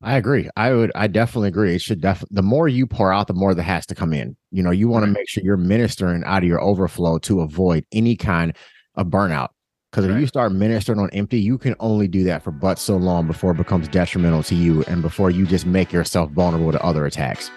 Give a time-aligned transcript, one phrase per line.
[0.00, 0.48] I agree.
[0.56, 0.92] I would.
[0.94, 1.74] I definitely agree.
[1.74, 2.36] It should definitely.
[2.36, 4.36] The more you pour out, the more that has to come in.
[4.52, 7.84] You know, you want to make sure you're ministering out of your overflow to avoid
[7.92, 8.54] any kind
[8.94, 9.48] of burnout.
[9.90, 12.96] Because if you start ministering on empty, you can only do that for but so
[12.96, 16.82] long before it becomes detrimental to you and before you just make yourself vulnerable to
[16.84, 17.50] other attacks.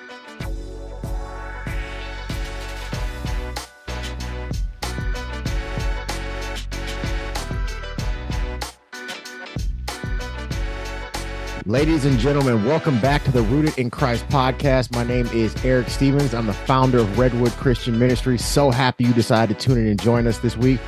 [11.68, 14.92] Ladies and gentlemen, welcome back to the Rooted in Christ podcast.
[14.96, 16.34] My name is Eric Stevens.
[16.34, 18.40] I'm the founder of Redwood Christian Ministry.
[18.40, 20.80] So happy you decided to tune in and join us this week.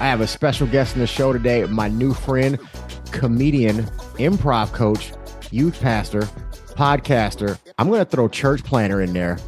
[0.00, 2.58] I have a special guest in the show today, my new friend,
[3.12, 3.84] comedian,
[4.18, 5.12] improv coach,
[5.52, 6.22] youth pastor,
[6.74, 7.56] podcaster.
[7.78, 9.38] I'm going to throw church planner in there.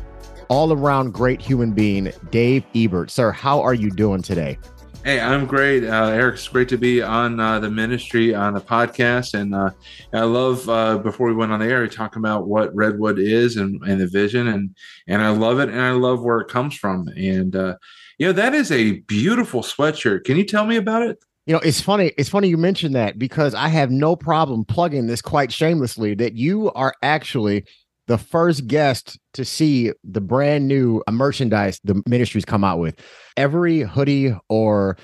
[0.48, 3.10] All around great human being, Dave Ebert.
[3.10, 4.58] Sir, how are you doing today?
[5.04, 5.84] Hey, I'm great.
[5.84, 9.32] Uh, Eric, it's great to be on uh, the ministry on the podcast.
[9.32, 9.70] And uh,
[10.12, 13.80] I love, uh, before we went on the air, talking about what Redwood is and,
[13.84, 14.48] and the vision.
[14.48, 14.76] And,
[15.06, 15.70] and I love it.
[15.70, 17.08] And I love where it comes from.
[17.16, 17.76] And, uh,
[18.18, 20.24] you know, that is a beautiful sweatshirt.
[20.24, 21.18] Can you tell me about it?
[21.46, 22.12] You know, it's funny.
[22.18, 26.34] It's funny you mentioned that because I have no problem plugging this quite shamelessly that
[26.34, 27.64] you are actually
[28.08, 32.98] the first guest to see the brand new merchandise the ministries come out with.
[33.36, 34.96] Every hoodie or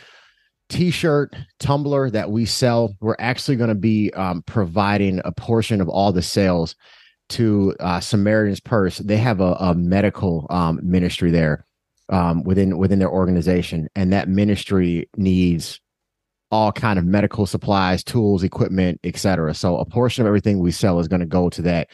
[0.71, 5.89] t-shirt tumbler that we sell we're actually going to be um, providing a portion of
[5.91, 6.75] all the sales
[7.29, 11.67] to uh, samaritan's purse they have a, a medical um, ministry there
[12.09, 15.81] um, within within their organization and that ministry needs
[16.51, 20.99] all kind of medical supplies tools equipment etc so a portion of everything we sell
[20.99, 21.89] is going to go to that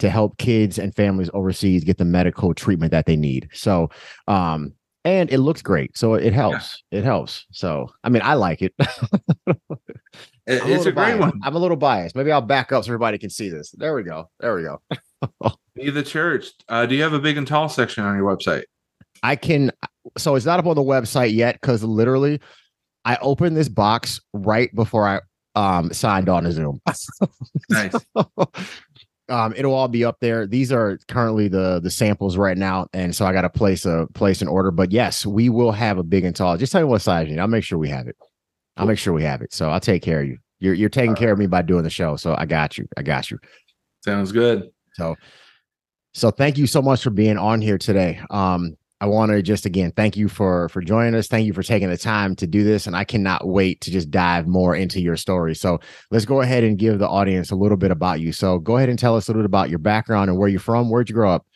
[0.00, 3.48] to help kids and families overseas get the medical treatment that they need.
[3.52, 3.90] So,
[4.26, 5.96] um, and it looks great.
[5.96, 6.82] So it helps.
[6.90, 6.98] Yeah.
[6.98, 7.46] It helps.
[7.52, 8.74] So, I mean, I like it.
[10.46, 11.40] it's a, a great one.
[11.42, 12.16] I'm a little biased.
[12.16, 13.70] Maybe I'll back up so everybody can see this.
[13.70, 14.28] There we go.
[14.40, 14.82] There we go.
[15.74, 16.50] Be the church.
[16.68, 18.64] Uh, do you have a big and tall section on your website?
[19.22, 19.70] I can.
[20.18, 22.40] So it's not up on the website yet because literally,
[23.04, 25.20] I opened this box right before I
[25.54, 26.80] um signed on to Zoom.
[27.70, 27.94] nice.
[29.30, 30.46] Um, it'll all be up there.
[30.46, 34.06] These are currently the the samples right now, and so I got to place a
[34.14, 34.70] place an order.
[34.70, 36.56] But yes, we will have a big and tall.
[36.56, 37.40] Just tell me what size you need.
[37.40, 38.16] I'll make sure we have it.
[38.76, 39.52] I'll make sure we have it.
[39.52, 40.38] So I'll take care of you.
[40.58, 42.16] You're you're taking care of me by doing the show.
[42.16, 42.86] So I got you.
[42.96, 43.38] I got you.
[44.04, 44.70] Sounds good.
[44.94, 45.16] So
[46.12, 48.20] so thank you so much for being on here today.
[48.30, 51.26] Um, I want to just again thank you for for joining us.
[51.26, 54.10] Thank you for taking the time to do this, and I cannot wait to just
[54.10, 55.54] dive more into your story.
[55.54, 55.80] So
[56.10, 58.32] let's go ahead and give the audience a little bit about you.
[58.32, 60.60] So go ahead and tell us a little bit about your background and where you're
[60.60, 60.90] from.
[60.90, 61.46] Where'd you grow up?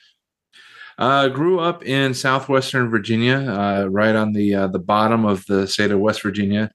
[0.97, 5.67] Uh, grew up in southwestern Virginia, uh, right on the uh, the bottom of the
[5.67, 6.71] state of West Virginia.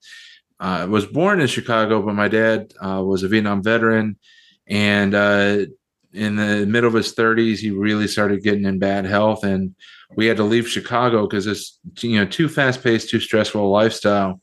[0.59, 4.17] I was born in Chicago, but my dad uh, was a Vietnam veteran,
[4.67, 5.65] and uh,
[6.13, 9.75] in the middle of his 30s, he really started getting in bad health and
[10.15, 14.41] we had to leave Chicago because it's you know too fast paced, too stressful lifestyle.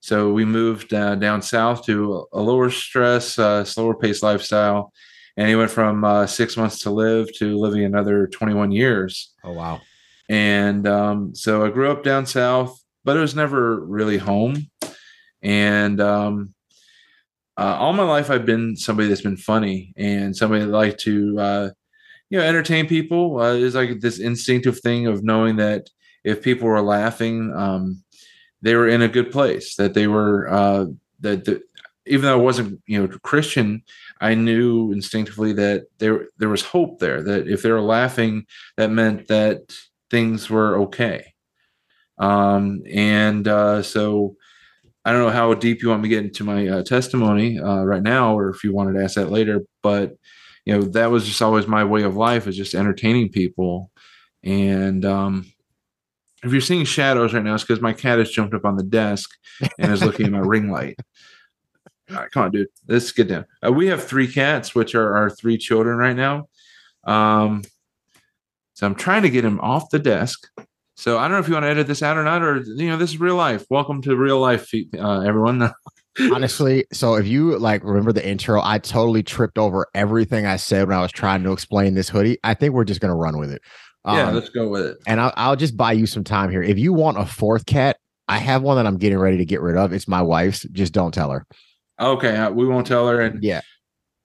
[0.00, 4.92] So we moved uh, down south to a lower stress, uh, slower paced lifestyle,
[5.36, 9.32] and he went from uh, six months to live to living another 21 years.
[9.44, 9.80] Oh wow!
[10.28, 14.68] And um, so I grew up down south, but it was never really home.
[15.42, 16.54] And um,
[17.56, 21.38] uh, all my life, I've been somebody that's been funny and somebody that like to
[21.38, 21.70] uh,
[22.30, 23.40] you know entertain people.
[23.40, 25.88] Uh, like this instinctive thing of knowing that
[26.24, 28.02] if people were laughing um,
[28.62, 30.86] they were in a good place that they were uh,
[31.20, 31.62] that the,
[32.06, 33.82] even though i wasn't you know christian
[34.22, 38.46] i knew instinctively that there there was hope there that if they were laughing
[38.78, 39.60] that meant that
[40.14, 41.34] things were okay.
[42.18, 44.36] Um, and uh, so
[45.04, 47.82] i don't know how deep you want me to get into my uh, testimony uh,
[47.82, 50.16] right now or if you wanted to ask that later but
[50.64, 53.90] you know that was just always my way of life is just entertaining people.
[54.42, 55.50] And um
[56.42, 58.82] if you're seeing shadows right now it's because my cat has jumped up on the
[58.82, 59.30] desk
[59.78, 60.96] and is looking at my ring light.
[62.10, 62.68] All right come on dude.
[62.88, 63.46] Let's get down.
[63.64, 66.48] Uh, we have three cats which are our three children right now.
[67.04, 67.62] Um
[68.72, 70.48] so i'm trying to get him off the desk
[70.94, 72.88] so i don't know if you want to edit this out or not or you
[72.88, 75.70] know this is real life welcome to real life uh, everyone
[76.32, 80.86] Honestly, so if you like remember the intro, I totally tripped over everything I said
[80.86, 82.38] when I was trying to explain this hoodie.
[82.44, 83.60] I think we're just gonna run with it.
[84.06, 84.98] Yeah, um, let's go with it.
[85.08, 86.62] And I'll, I'll just buy you some time here.
[86.62, 87.96] If you want a fourth cat,
[88.28, 89.92] I have one that I'm getting ready to get rid of.
[89.92, 90.62] It's my wife's.
[90.70, 91.46] Just don't tell her.
[92.00, 93.20] Okay, uh, we won't tell her.
[93.20, 93.62] And yeah,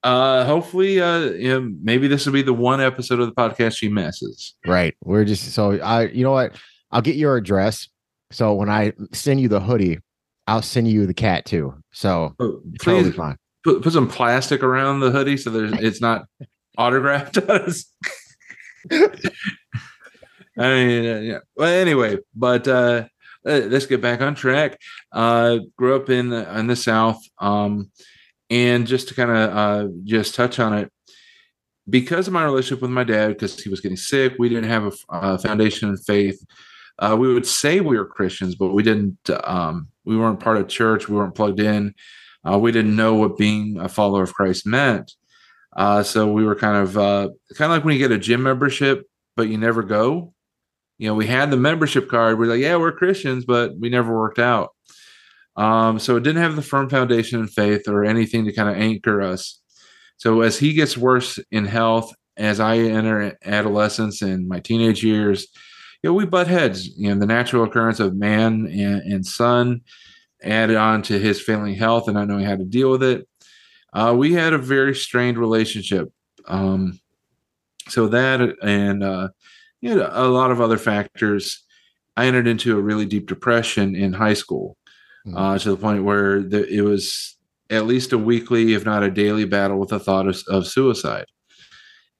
[0.02, 3.76] uh, hopefully, uh, you know, maybe this will be the one episode of the podcast
[3.76, 4.54] she misses.
[4.66, 4.94] Right.
[5.04, 6.06] We're just so I.
[6.06, 6.54] You know what?
[6.90, 7.88] I'll get your address.
[8.32, 9.98] So when I send you the hoodie,
[10.46, 11.74] I'll send you the cat too.
[11.92, 13.36] So oh, please totally fine.
[13.62, 16.24] Put, put some plastic around the hoodie so there's it's not
[16.78, 17.84] autographed us.
[20.58, 21.38] I mean, uh, yeah.
[21.56, 23.04] Well, anyway, but uh,
[23.46, 24.78] uh, let's get back on track.
[25.12, 27.90] Uh, grew up in the, in the South, um,
[28.50, 30.92] and just to kind of uh, just touch on it,
[31.88, 34.84] because of my relationship with my dad, because he was getting sick, we didn't have
[34.84, 36.44] a, a foundation in faith.
[36.98, 39.18] Uh, we would say we were Christians, but we didn't.
[39.44, 41.08] Um, we weren't part of church.
[41.08, 41.94] We weren't plugged in.
[42.44, 45.12] Uh, we didn't know what being a follower of Christ meant.
[45.76, 48.42] Uh, so we were kind of uh, kind of like when you get a gym
[48.42, 49.06] membership,
[49.36, 50.34] but you never go.
[50.98, 52.38] You know, we had the membership card.
[52.38, 54.74] We're like, yeah, we're Christians, but we never worked out.
[55.56, 58.76] Um, so it didn't have the firm foundation in faith or anything to kind of
[58.76, 59.60] anchor us.
[60.16, 65.48] So as he gets worse in health, as I enter adolescence and my teenage years,
[66.02, 66.86] you know, we butt heads.
[66.96, 69.82] You know, the natural occurrence of man and, and son
[70.42, 73.28] added on to his failing health and not knowing how to deal with it.
[73.92, 76.10] Uh, we had a very strained relationship.
[76.46, 76.98] Um,
[77.88, 79.28] so that and uh,
[79.80, 81.64] you know, a lot of other factors.
[82.16, 84.76] I entered into a really deep depression in high school
[85.26, 85.36] mm-hmm.
[85.36, 87.36] uh, to the point where the, it was
[87.70, 91.26] at least a weekly, if not a daily, battle with the thought of, of suicide.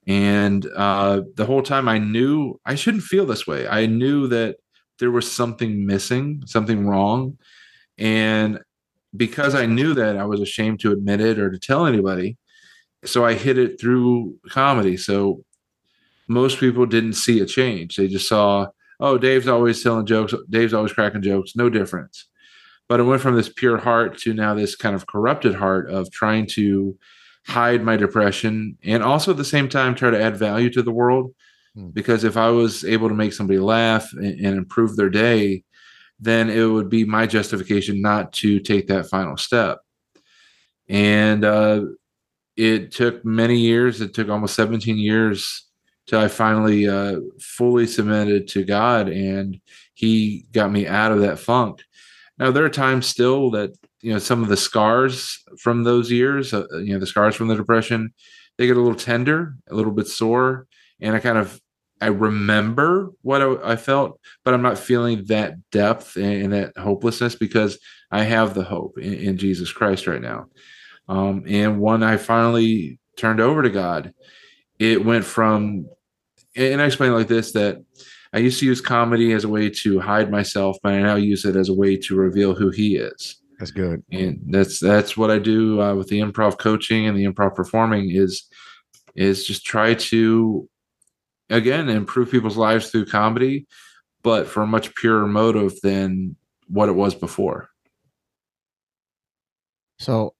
[0.06, 3.68] And uh, the whole time I knew I shouldn't feel this way.
[3.68, 4.56] I knew that
[4.98, 7.38] there was something missing, something wrong.
[7.98, 8.60] And
[9.16, 12.38] because I knew that, I was ashamed to admit it or to tell anybody.
[13.04, 14.96] So I hid it through comedy.
[14.96, 15.44] So
[16.28, 17.96] most people didn't see a change.
[17.96, 18.68] They just saw,
[19.00, 20.34] oh, Dave's always telling jokes.
[20.48, 21.56] Dave's always cracking jokes.
[21.56, 22.26] No difference.
[22.90, 26.10] But it went from this pure heart to now this kind of corrupted heart of
[26.10, 26.98] trying to
[27.46, 30.90] hide my depression and also at the same time try to add value to the
[30.90, 31.32] world.
[31.76, 31.90] Hmm.
[31.90, 35.62] Because if I was able to make somebody laugh and, and improve their day,
[36.18, 39.78] then it would be my justification not to take that final step.
[40.88, 41.82] And uh,
[42.56, 44.00] it took many years.
[44.00, 45.64] It took almost 17 years
[46.08, 49.60] till I finally uh, fully submitted to God, and
[49.94, 51.82] He got me out of that funk.
[52.40, 56.52] Now there are times still that you know some of the scars from those years,
[56.54, 58.14] uh, you know the scars from the depression,
[58.56, 60.66] they get a little tender, a little bit sore,
[61.00, 61.60] and I kind of
[62.00, 66.76] I remember what I, I, felt, but I'm not feeling that depth and, and, that
[66.78, 67.78] hopelessness because
[68.10, 70.46] I have the hope in, in Jesus Christ right now.
[71.08, 74.14] Um, and when I finally turned over to God,
[74.78, 75.88] it went from,
[76.56, 77.84] and I explain like this that
[78.32, 81.44] I used to use comedy as a way to hide myself, but I now use
[81.44, 83.36] it as a way to reveal who He is.
[83.58, 87.24] That's good, and that's that's what I do uh, with the improv coaching and the
[87.24, 88.44] improv performing is
[89.14, 90.68] is just try to
[91.50, 93.66] again improve people's lives through comedy,
[94.22, 96.36] but for a much purer motive than
[96.68, 97.68] what it was before.
[99.98, 100.34] So,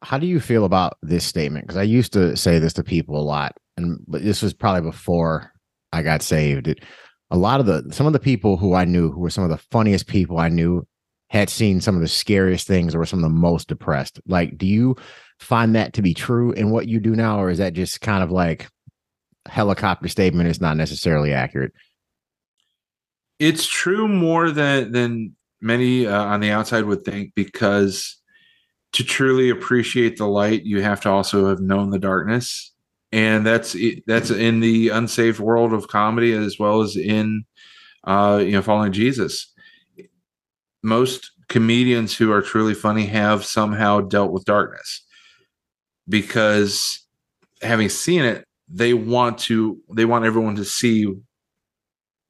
[0.00, 1.66] how do you feel about this statement?
[1.66, 4.90] Because I used to say this to people a lot, and but this was probably
[4.90, 5.52] before
[5.92, 6.68] I got saved.
[6.68, 6.84] It,
[7.32, 9.50] a lot of the some of the people who I knew who were some of
[9.50, 10.86] the funniest people I knew
[11.28, 14.20] had seen some of the scariest things or were some of the most depressed.
[14.26, 14.96] Like, do you
[15.40, 18.22] find that to be true in what you do now, or is that just kind
[18.22, 18.68] of like
[19.46, 21.72] helicopter statement is not necessarily accurate.
[23.38, 28.20] It's true more than than many uh, on the outside would think because
[28.92, 32.71] to truly appreciate the light, you have to also have known the darkness,
[33.12, 33.76] and that's
[34.06, 37.44] that's in the unsaved world of comedy as well as in
[38.04, 39.52] uh, you know following Jesus.
[40.82, 45.04] Most comedians who are truly funny have somehow dealt with darkness
[46.08, 47.06] because
[47.60, 51.06] having seen it they want to they want everyone to see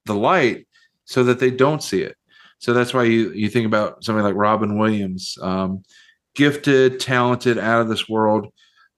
[0.07, 0.67] the light
[1.05, 2.17] so that they don't see it
[2.59, 5.83] so that's why you you think about somebody like robin williams um,
[6.35, 8.49] gifted talented out of this world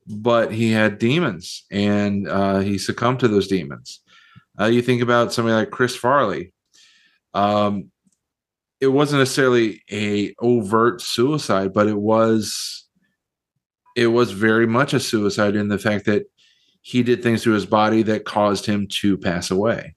[0.06, 4.00] but he had demons and uh, he succumbed to those demons
[4.60, 6.52] uh, you think about somebody like chris farley
[7.34, 7.90] um,
[8.80, 12.84] it wasn't necessarily a overt suicide but it was
[13.96, 16.26] it was very much a suicide in the fact that
[16.84, 19.94] he did things to his body that caused him to pass away.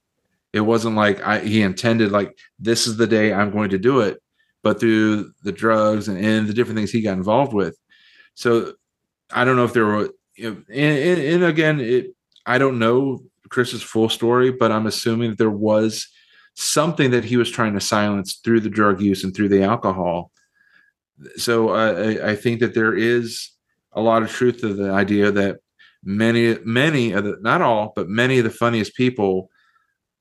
[0.53, 3.99] It wasn't like I, he intended, like, this is the day I'm going to do
[3.99, 4.21] it,
[4.63, 7.77] but through the drugs and, and the different things he got involved with.
[8.35, 8.73] So
[9.31, 12.15] I don't know if there were, and, and, and again, it,
[12.45, 16.07] I don't know Chris's full story, but I'm assuming that there was
[16.55, 20.31] something that he was trying to silence through the drug use and through the alcohol.
[21.35, 23.51] So uh, I, I think that there is
[23.93, 25.57] a lot of truth to the idea that
[26.03, 29.49] many many of the not all but many of the funniest people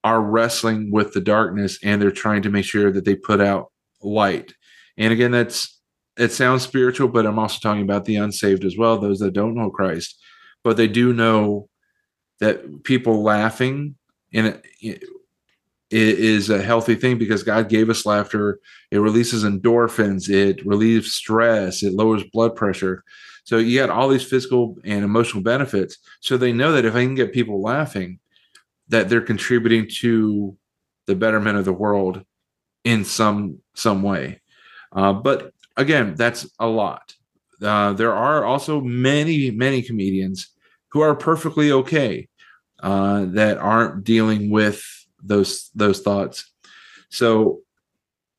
[0.03, 3.71] are wrestling with the darkness and they're trying to make sure that they put out
[4.03, 4.55] light
[4.97, 5.76] and again that's
[6.19, 9.55] it sounds spiritual but i'm also talking about the unsaved as well those that don't
[9.55, 10.19] know christ
[10.63, 11.69] but they do know
[12.41, 13.95] that people laughing
[14.33, 15.03] in it
[15.91, 18.59] is a healthy thing because God gave us laughter.
[18.91, 23.05] It releases endorphins, it relieves stress, it lowers blood pressure.
[23.45, 25.99] So you got all these physical and emotional benefits.
[26.21, 28.19] So they know that if I can get people laughing,
[28.89, 30.57] that they're contributing to
[31.07, 32.25] the betterment of the world
[32.85, 34.41] in some some way.
[34.93, 37.15] Uh, but again, that's a lot.
[37.63, 40.51] Uh, there are also many many comedians
[40.91, 42.29] who are perfectly okay
[42.83, 44.85] uh, that aren't dealing with
[45.23, 46.53] those those thoughts.
[47.09, 47.61] So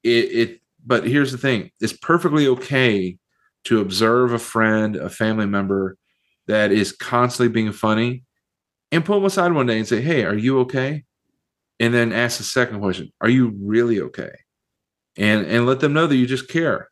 [0.04, 3.18] it, it but here's the thing: it's perfectly okay
[3.66, 5.98] to observe a friend, a family member
[6.48, 8.24] that is constantly being funny,
[8.92, 11.04] and pull them aside one day and say, "Hey, are you okay?"
[11.80, 14.32] And then ask the second question: Are you really okay?
[15.18, 16.90] And and let them know that you just care,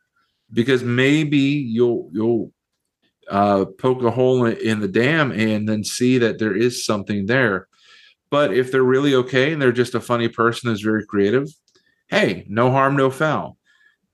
[0.52, 2.52] because maybe you'll you'll
[3.30, 7.68] uh, poke a hole in the dam and then see that there is something there.
[8.30, 11.48] But if they're really okay and they're just a funny person who's very creative,
[12.08, 13.56] hey, no harm, no foul.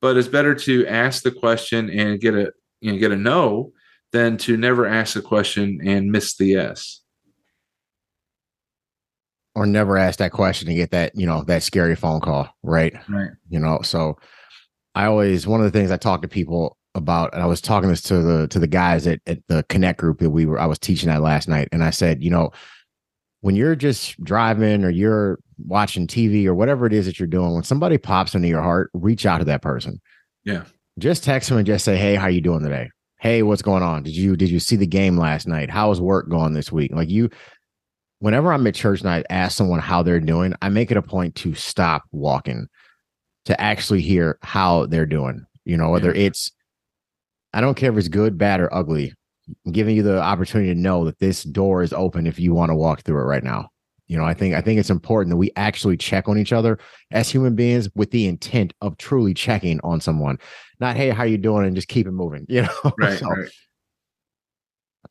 [0.01, 3.73] But it's better to ask the question and get a you know get a no
[4.13, 7.01] than to never ask the question and miss the yes.
[9.55, 12.95] Or never ask that question and get that, you know, that scary phone call, right?
[13.09, 13.31] Right.
[13.51, 14.19] You know, so
[14.95, 17.89] I always one of the things I talk to people about and I was talking
[17.89, 20.67] this to the to the guys at, at the connect group that we were I
[20.67, 22.51] was teaching that last night and I said, you know,
[23.41, 27.55] when you're just driving or you're watching TV or whatever it is that you're doing,
[27.55, 30.01] when somebody pops into your heart, reach out to that person.
[30.45, 30.65] Yeah.
[30.99, 32.91] Just text them and just say, Hey, how you doing today?
[33.21, 34.03] Hey, what's going on?
[34.03, 35.71] Did you did you see the game last night?
[35.71, 36.93] How's work going this week?
[36.93, 37.31] Like you
[38.19, 41.03] whenever I'm at church and I ask someone how they're doing, I make it a
[41.03, 42.69] point to stop walking
[43.47, 45.47] to actually hear how they're doing.
[45.65, 46.27] You know, whether yeah.
[46.27, 46.53] it's
[47.53, 49.13] I don't care if it's good, bad, or ugly.
[49.67, 52.71] I'm giving you the opportunity to know that this door is open if you want
[52.71, 53.69] to walk through it right now.
[54.07, 56.79] You know, I think I think it's important that we actually check on each other
[57.11, 60.39] as human beings with the intent of truly checking on someone,
[60.81, 62.47] not hey, how you doing, and just keep it moving.
[62.49, 63.51] You know, right, so, right.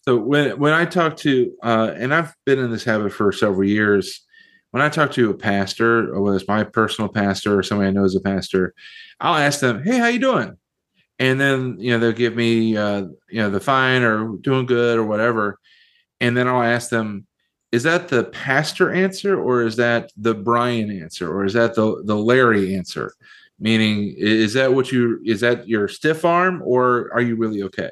[0.03, 3.67] So when when I talk to, uh, and I've been in this habit for several
[3.67, 4.21] years,
[4.71, 7.91] when I talk to a pastor, or whether it's my personal pastor or somebody I
[7.91, 8.73] know is a pastor,
[9.19, 10.57] I'll ask them, "Hey, how you doing?"
[11.21, 14.97] and then you know they'll give me uh, you know the fine or doing good
[14.97, 15.59] or whatever,
[16.19, 17.27] and then I'll ask them,
[17.71, 22.01] is that the pastor answer or is that the Brian answer or is that the
[22.05, 23.13] the Larry answer?
[23.59, 27.91] Meaning, is that what you is that your stiff arm or are you really okay?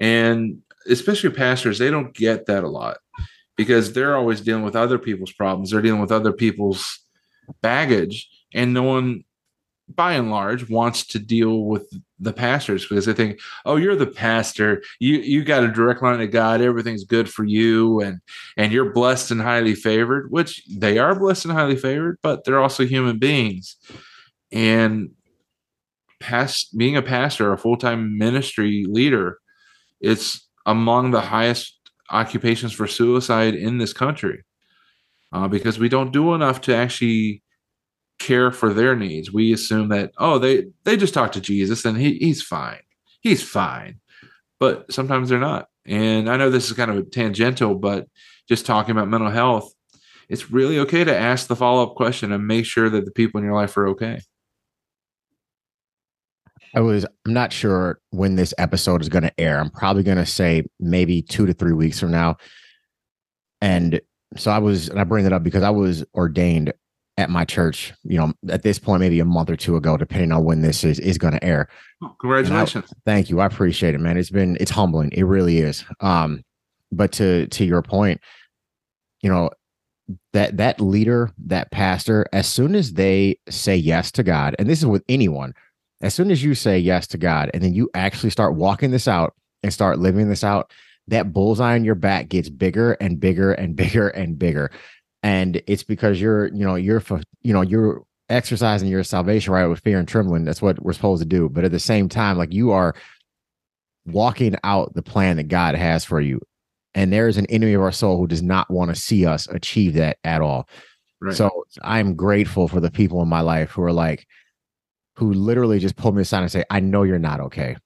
[0.00, 2.96] And especially pastors, they don't get that a lot
[3.56, 5.70] because they're always dealing with other people's problems.
[5.70, 7.00] They're dealing with other people's
[7.62, 9.24] baggage, and no one
[9.88, 14.06] by and large wants to deal with the pastors because they think oh you're the
[14.06, 14.82] pastor.
[14.98, 16.60] You you got a direct line to god.
[16.60, 18.20] Everything's good for you and
[18.56, 22.60] and you're blessed and highly favored which they are blessed and highly favored but they're
[22.60, 23.76] also human beings.
[24.50, 25.10] And
[26.18, 29.38] past being a pastor a full-time ministry leader
[30.00, 31.75] it's among the highest
[32.10, 34.44] occupations for suicide in this country
[35.32, 37.42] uh, because we don't do enough to actually
[38.18, 39.32] care for their needs.
[39.32, 42.80] We assume that oh they they just talk to Jesus and he he's fine.
[43.20, 44.00] He's fine.
[44.58, 45.68] But sometimes they're not.
[45.84, 48.06] And I know this is kind of tangential, but
[48.48, 49.72] just talking about mental health,
[50.28, 53.44] it's really okay to ask the follow-up question and make sure that the people in
[53.44, 54.20] your life are okay.
[56.76, 59.58] I was I'm not sure when this episode is going to air.
[59.58, 62.36] I'm probably going to say maybe 2 to 3 weeks from now.
[63.62, 64.00] And
[64.36, 66.72] so I was and I bring that up because I was ordained
[67.18, 70.32] at my church, you know, at this point, maybe a month or two ago, depending
[70.32, 71.68] on when this is is going to air.
[72.02, 72.92] Oh, congratulations!
[72.92, 73.40] I, thank you.
[73.40, 74.18] I appreciate it, man.
[74.18, 75.12] It's been it's humbling.
[75.12, 75.82] It really is.
[76.00, 76.44] Um,
[76.92, 78.20] but to to your point,
[79.22, 79.48] you know,
[80.34, 84.80] that that leader, that pastor, as soon as they say yes to God, and this
[84.80, 85.54] is with anyone,
[86.00, 89.08] as soon as you say yes to God, and then you actually start walking this
[89.08, 90.72] out and start living this out,
[91.08, 94.70] that bullseye on your back gets bigger and bigger and bigger and bigger.
[95.22, 97.02] And it's because you're you know you're
[97.42, 100.44] you know you're exercising your salvation right with fear and trembling.
[100.44, 101.48] That's what we're supposed to do.
[101.48, 102.94] But at the same time like you are
[104.04, 106.40] walking out the plan that god has for you.
[106.94, 109.46] And there is an enemy of our soul who does not want to see us
[109.48, 110.68] achieve that at all.
[111.18, 111.34] Right.
[111.34, 114.26] so i'm grateful for the people in my life who are like
[115.16, 117.76] who literally just pulled me aside and say i know you're not okay.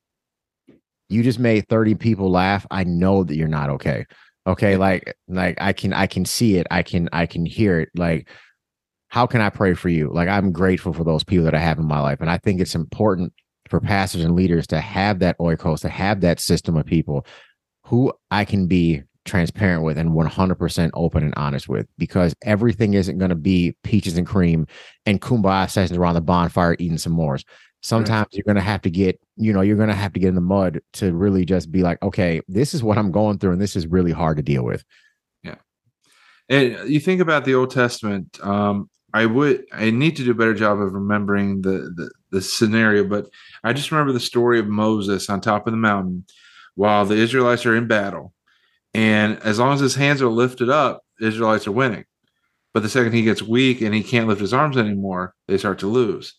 [1.09, 2.65] You just made 30 people laugh.
[2.71, 4.07] I know that you're not okay.
[4.47, 6.67] Okay like like i can i can see it.
[6.71, 7.91] I can i can hear it.
[7.95, 8.29] Like
[9.09, 10.11] how can i pray for you?
[10.13, 12.61] Like i'm grateful for those people that i have in my life and i think
[12.61, 13.33] it's important
[13.69, 17.25] for pastors and leaders to have that oikos to have that system of people
[17.85, 23.19] who i can be transparent with and 100% open and honest with because everything isn't
[23.19, 24.67] going to be peaches and cream
[25.07, 27.45] and kumbaya sessions around the bonfire eating some s'mores.
[27.83, 28.35] Sometimes right.
[28.35, 30.35] you're going to have to get, you know, you're going to have to get in
[30.35, 33.61] the mud to really just be like, okay, this is what I'm going through and
[33.61, 34.85] this is really hard to deal with.
[35.43, 35.57] Yeah.
[36.49, 40.35] And you think about the Old Testament, um, I would I need to do a
[40.35, 43.29] better job of remembering the, the the scenario, but
[43.65, 46.25] I just remember the story of Moses on top of the mountain
[46.77, 48.33] while the Israelites are in battle
[48.95, 52.05] and as long as his hands are lifted up, Israelites are winning.
[52.73, 55.79] But the second he gets weak and he can't lift his arms anymore, they start
[55.81, 56.35] to lose.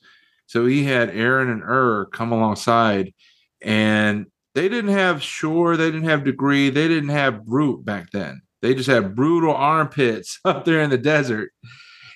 [0.48, 3.14] So he had Aaron and Hur come alongside,
[3.62, 8.42] and they didn't have Sure, they didn't have degree, they didn't have Brut back then.
[8.62, 11.52] They just had brutal armpits up there in the desert,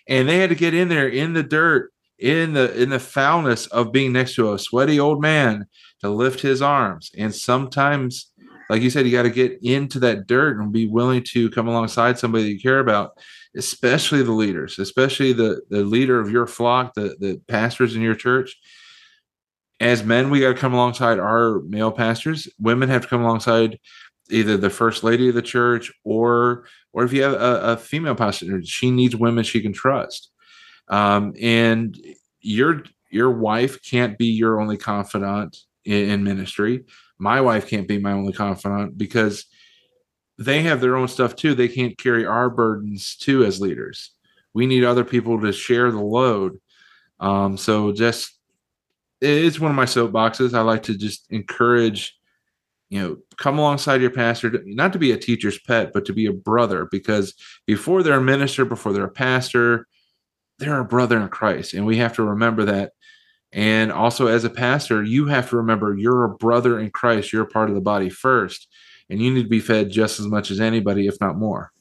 [0.07, 3.67] and they had to get in there in the dirt, in the in the foulness
[3.67, 5.65] of being next to a sweaty old man
[6.01, 7.11] to lift his arms.
[7.17, 8.31] And sometimes
[8.69, 11.67] like you said, you got to get into that dirt and be willing to come
[11.67, 13.11] alongside somebody that you care about,
[13.55, 18.15] especially the leaders, especially the the leader of your flock, the the pastors in your
[18.15, 18.57] church.
[19.79, 22.47] As men, we got to come alongside our male pastors.
[22.59, 23.77] Women have to come alongside
[24.29, 28.15] either the first lady of the church or or if you have a, a female
[28.15, 30.31] pastor, she needs women she can trust.
[30.87, 31.99] Um, and
[32.39, 36.85] your your wife can't be your only confidant in, in ministry
[37.17, 39.45] my wife can't be my only confidant because
[40.37, 41.53] they have their own stuff too.
[41.55, 44.11] They can't carry our burdens too as leaders.
[44.53, 46.59] We need other people to share the load.
[47.19, 48.37] Um, so just
[49.21, 50.53] it's one of my soapboxes.
[50.53, 52.17] I like to just encourage,
[52.89, 56.25] you know, come alongside your pastor, not to be a teacher's pet, but to be
[56.25, 57.33] a brother, because
[57.65, 59.87] before they're a minister, before they're a pastor,
[60.59, 61.73] they're a brother in Christ.
[61.73, 62.91] And we have to remember that
[63.55, 67.31] and also, as a pastor, you have to remember you're a brother in Christ.
[67.31, 68.67] You're a part of the body first,
[69.09, 71.71] and you need to be fed just as much as anybody, if not more.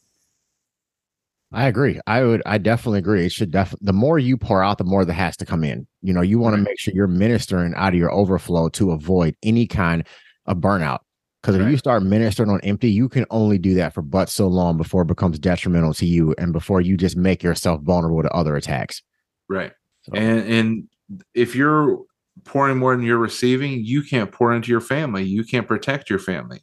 [1.52, 1.98] I agree.
[2.06, 2.42] I would.
[2.46, 3.26] I definitely agree.
[3.26, 3.86] It should definitely.
[3.86, 5.84] The more you pour out, the more that has to come in.
[6.00, 9.34] You know, you want to make sure you're ministering out of your overflow to avoid
[9.42, 10.06] any kind
[10.46, 11.00] of burnout.
[11.42, 11.66] Because right.
[11.66, 14.76] if you start ministering on empty, you can only do that for but so long
[14.76, 18.54] before it becomes detrimental to you, and before you just make yourself vulnerable to other
[18.54, 19.02] attacks.
[19.48, 19.72] Right.
[20.02, 20.12] So.
[20.14, 20.88] And and
[21.34, 22.00] if you're
[22.44, 25.24] pouring more than you're receiving, you can't pour into your family.
[25.24, 26.60] You can't protect your family,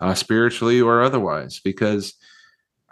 [0.00, 2.14] uh, spiritually or otherwise, because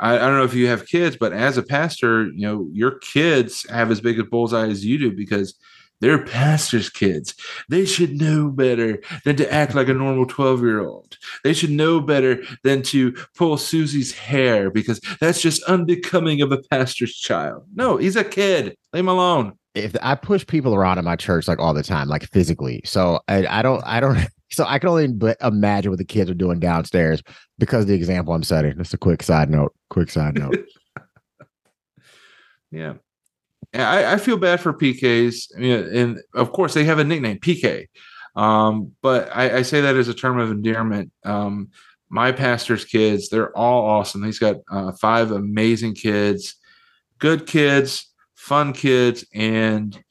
[0.00, 2.98] I, I, don't know if you have kids, but as a pastor, you know your
[2.98, 5.54] kids have as big a bullseye as you do because
[6.00, 7.32] they're pastors' kids.
[7.68, 11.16] They should know better than to act like a normal 12 year old.
[11.44, 16.58] They should know better than to pull Susie's hair because that's just unbecoming of a
[16.58, 17.66] pastor's child.
[17.72, 18.76] No, he's a kid.
[18.92, 22.08] Leave him alone if I push people around in my church like all the time,
[22.08, 22.82] like physically.
[22.85, 24.18] So I, I don't, I don't,
[24.50, 27.22] so I can only imagine what the kids are doing downstairs
[27.58, 28.76] because the example I'm setting.
[28.76, 29.74] Just a quick side note.
[29.90, 30.56] Quick side note.
[32.70, 32.94] yeah.
[33.74, 35.56] I, I feel bad for PKs.
[35.56, 37.87] I mean, and of course they have a nickname, PK.
[38.35, 41.12] Um, but I, I, say that as a term of endearment.
[41.22, 41.68] Um,
[42.08, 44.24] my pastor's kids, they're all awesome.
[44.24, 46.56] He's got uh, five amazing kids,
[47.18, 48.12] good kids,
[48.42, 50.02] fun kids, and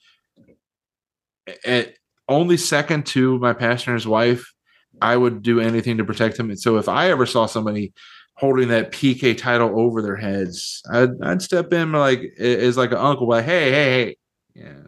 [1.66, 1.96] at
[2.30, 4.54] only second to my pastor and his wife,
[5.02, 6.50] I would do anything to protect them.
[6.50, 7.94] And so if I ever saw somebody
[8.38, 12.98] holding that PK title over their heads, I'd, I'd step in like as like an
[12.98, 14.18] uncle, like, hey, hey, hey,
[14.56, 14.84] yeah,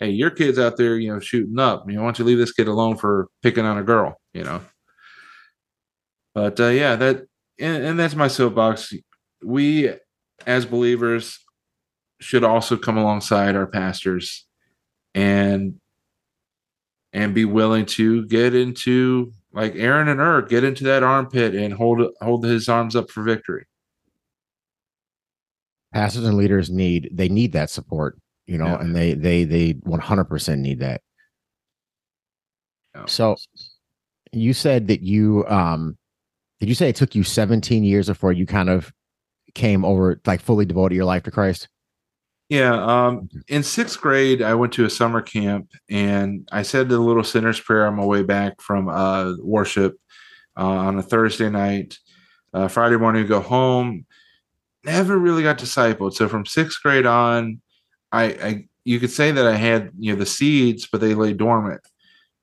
[0.00, 1.84] hey, your kid's out there, you know, shooting up.
[1.86, 4.18] You know, why don't you leave this kid alone for picking on a girl?
[4.32, 4.62] You know.
[6.34, 7.26] But uh, yeah, that
[7.58, 8.94] and, and that's my soapbox.
[9.44, 9.90] We
[10.46, 11.38] as believers
[12.20, 14.46] should also come alongside our pastors
[15.14, 15.80] and
[17.12, 21.72] and be willing to get into like Aaron and Hur, get into that armpit and
[21.72, 23.66] hold hold his arms up for victory.
[25.94, 28.80] Pastors and leaders need they need that support, you know, yeah.
[28.80, 31.00] and they they they 100% need that.
[32.94, 33.06] Yeah.
[33.06, 33.36] So
[34.32, 35.96] you said that you um
[36.60, 38.92] did you say it took you 17 years before you kind of
[39.54, 41.68] came over like fully devoted your life to Christ?
[42.48, 42.74] Yeah.
[42.74, 47.24] Um, in sixth grade, I went to a summer camp and I said the little
[47.24, 49.96] sinner's prayer on my way back from uh, worship
[50.56, 51.98] uh, on a Thursday night.
[52.54, 54.06] Uh, Friday morning, go home.
[54.84, 56.14] Never really got discipled.
[56.14, 57.60] So from sixth grade on,
[58.12, 61.32] I, I you could say that I had you know the seeds, but they lay
[61.32, 61.80] dormant.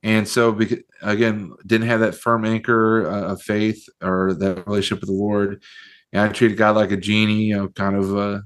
[0.04, 5.00] And so, because, again, didn't have that firm anchor uh, of faith or that relationship
[5.00, 5.64] with the Lord.
[6.12, 8.42] And I treated God like a genie, you know, kind of uh,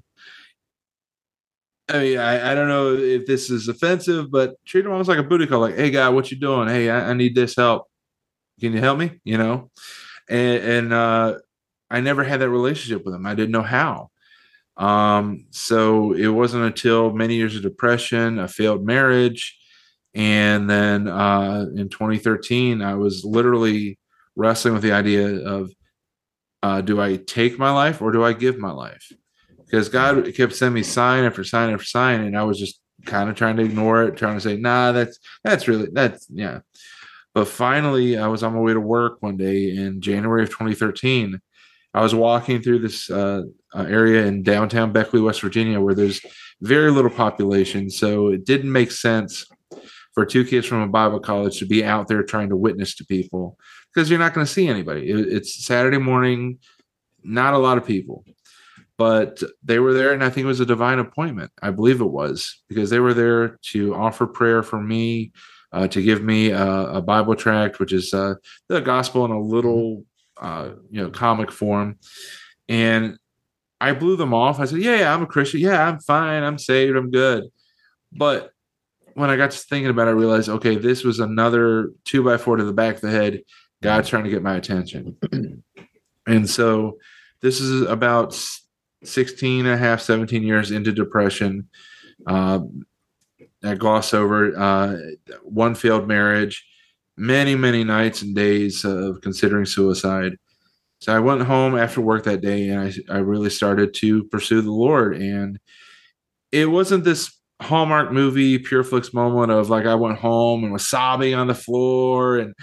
[1.90, 5.20] I mean, I, I don't know if this is offensive, but treat him almost like
[5.20, 5.62] a booty call.
[5.62, 6.68] Like, hey, guy, what you doing?
[6.68, 7.88] Hey, I, I need this help.
[8.60, 9.20] Can you help me?
[9.24, 9.72] You know,
[10.30, 11.38] and, and uh,
[11.90, 13.26] I never had that relationship with him.
[13.26, 14.10] I didn't know how.
[14.76, 19.58] Um, so it wasn't until many years of depression, a failed marriage,
[20.14, 23.98] and then uh, in 2013, I was literally
[24.36, 25.72] wrestling with the idea of
[26.64, 29.12] uh, do I take my life or do I give my life?
[29.68, 33.30] Because God kept sending me sign after sign after sign, and I was just kind
[33.30, 36.60] of trying to ignore it, trying to say, "Nah, that's that's really that's yeah."
[37.34, 41.40] But finally, I was on my way to work one day in January of 2013.
[41.94, 43.44] I was walking through this uh,
[43.76, 46.22] uh, area in downtown Beckley, West Virginia, where there's
[46.62, 49.46] very little population, so it didn't make sense
[50.14, 53.06] for two kids from a Bible college to be out there trying to witness to
[53.06, 53.58] people
[53.94, 55.10] because you're not going to see anybody.
[55.10, 56.58] It, it's Saturday morning,
[57.24, 58.26] not a lot of people,
[58.98, 61.52] but they were there, and I think it was a divine appointment.
[61.62, 65.32] I believe it was because they were there to offer prayer for me,
[65.72, 68.36] uh, to give me a, a, Bible tract, which is uh,
[68.70, 70.04] the gospel in a little,
[70.42, 71.98] uh, you know, comic form,
[72.68, 73.18] and
[73.80, 74.60] I blew them off.
[74.60, 75.60] I said, "Yeah, yeah, I'm a Christian.
[75.60, 76.44] Yeah, I'm fine.
[76.44, 76.98] I'm saved.
[76.98, 77.46] I'm good."
[78.12, 78.52] But
[79.14, 82.38] when I got to thinking about it, I realized, okay, this was another two by
[82.38, 83.42] four to the back of the head
[83.82, 85.18] God's trying to get my attention.
[86.28, 86.98] and so
[87.42, 88.40] this is about
[89.04, 91.70] 16 and a half, 17 years into depression.
[92.26, 92.60] Uh,
[93.64, 94.98] I gloss over uh,
[95.44, 96.66] one failed marriage,
[97.16, 100.34] many, many nights and days of considering suicide.
[101.00, 104.62] So I went home after work that day and I, I really started to pursue
[104.62, 105.16] the Lord.
[105.16, 105.60] And
[106.52, 107.32] it wasn't this
[107.62, 111.56] Hallmark movie, Pure Flix moment of like I went home and was sobbing on the
[111.56, 112.54] floor and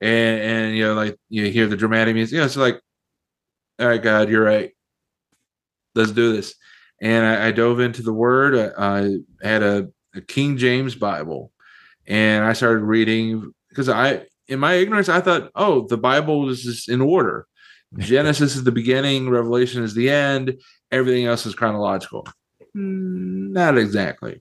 [0.00, 2.80] and and you know like you hear the dramatic music you know it's like
[3.80, 4.70] all right god you're right
[5.94, 6.54] let's do this
[7.00, 11.52] and i, I dove into the word i, I had a, a, king james bible
[12.06, 16.62] and i started reading because i in my ignorance i thought oh the bible is
[16.62, 17.46] just in order
[17.98, 22.26] genesis is the beginning revelation is the end everything else is chronological
[22.76, 24.40] mm, not exactly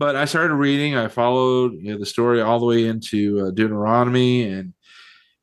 [0.00, 0.96] but I started reading.
[0.96, 4.72] I followed you know, the story all the way into uh, Deuteronomy and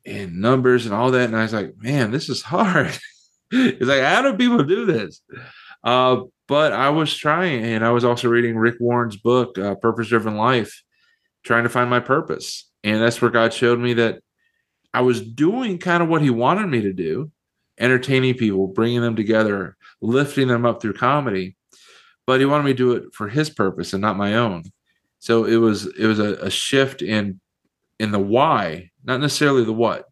[0.04, 1.26] and numbers and all that.
[1.26, 2.98] And I was like, man, this is hard.
[3.78, 5.22] it's like, how do people do this?
[5.82, 10.08] Uh, but I was trying, and I was also reading Rick Warren's book, uh, Purpose
[10.08, 10.82] Driven Life,
[11.44, 12.68] trying to find my purpose.
[12.84, 14.22] And that's where God showed me that
[14.94, 17.30] I was doing kind of what He wanted me to do,
[17.78, 21.56] entertaining people, bringing them together, lifting them up through comedy
[22.28, 24.62] but he wanted me to do it for his purpose and not my own.
[25.18, 27.40] So it was it was a, a shift in
[27.98, 30.04] in the why, not necessarily the what.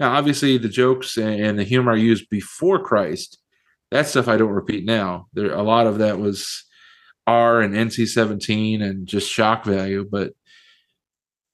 [0.00, 3.38] Now, obviously, the jokes and the humor I used before Christ,
[3.90, 5.26] that stuff I don't repeat now.
[5.34, 6.64] There a lot of that was
[7.26, 10.32] R and NC seventeen and just shock value, but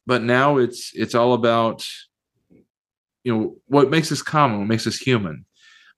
[0.06, 1.84] but now it's it's all about
[3.24, 5.44] you know what makes us common, what makes us human.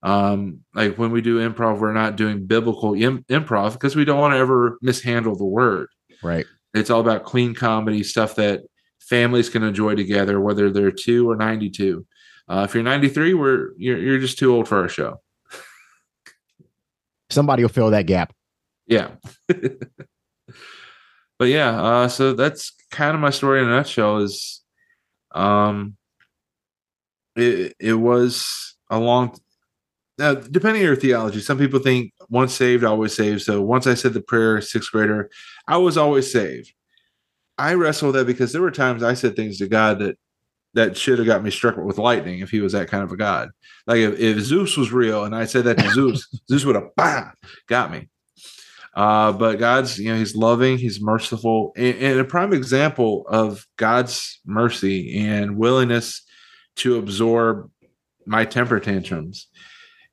[0.03, 4.21] Um like when we do improv we're not doing biblical Im- improv because we don't
[4.21, 5.89] want to ever mishandle the word.
[6.23, 6.47] Right.
[6.73, 8.63] It's all about clean comedy stuff that
[9.01, 12.07] families can enjoy together whether they're 2 or 92
[12.49, 15.21] uh, if you're 93 we're you're, you're just too old for our show
[17.31, 18.33] somebody will fill that gap
[18.87, 19.11] yeah
[19.49, 24.63] but yeah uh so that's kind of my story in a nutshell is
[25.33, 25.97] um
[27.37, 29.33] it, it was a long
[30.19, 33.43] now, depending on your theology, some people think once saved, always saved.
[33.43, 35.31] So once I said the prayer, sixth grader,
[35.69, 36.73] I was always saved.
[37.57, 40.19] I wrestle with that because there were times I said things to God that
[40.79, 43.17] that should have got me struck with lightning if he was that kind of a
[43.17, 43.51] god.
[43.87, 46.89] Like if, if Zeus was real and I said that to Zeus, Zeus would have
[46.97, 47.31] bah,
[47.69, 48.09] got me.
[48.95, 53.67] Uh, but God's, you know, He's loving, He's merciful, and, and a prime example of
[53.77, 56.23] God's mercy and willingness
[56.77, 57.71] to absorb
[58.27, 59.49] my temper tantrums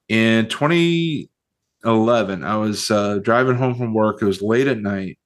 [0.08, 4.22] in 2011, I was uh, driving home from work.
[4.22, 5.18] It was late at night.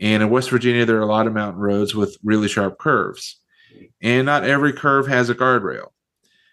[0.00, 3.40] And in West Virginia, there are a lot of mountain roads with really sharp curves.
[4.00, 5.88] And not every curve has a guardrail.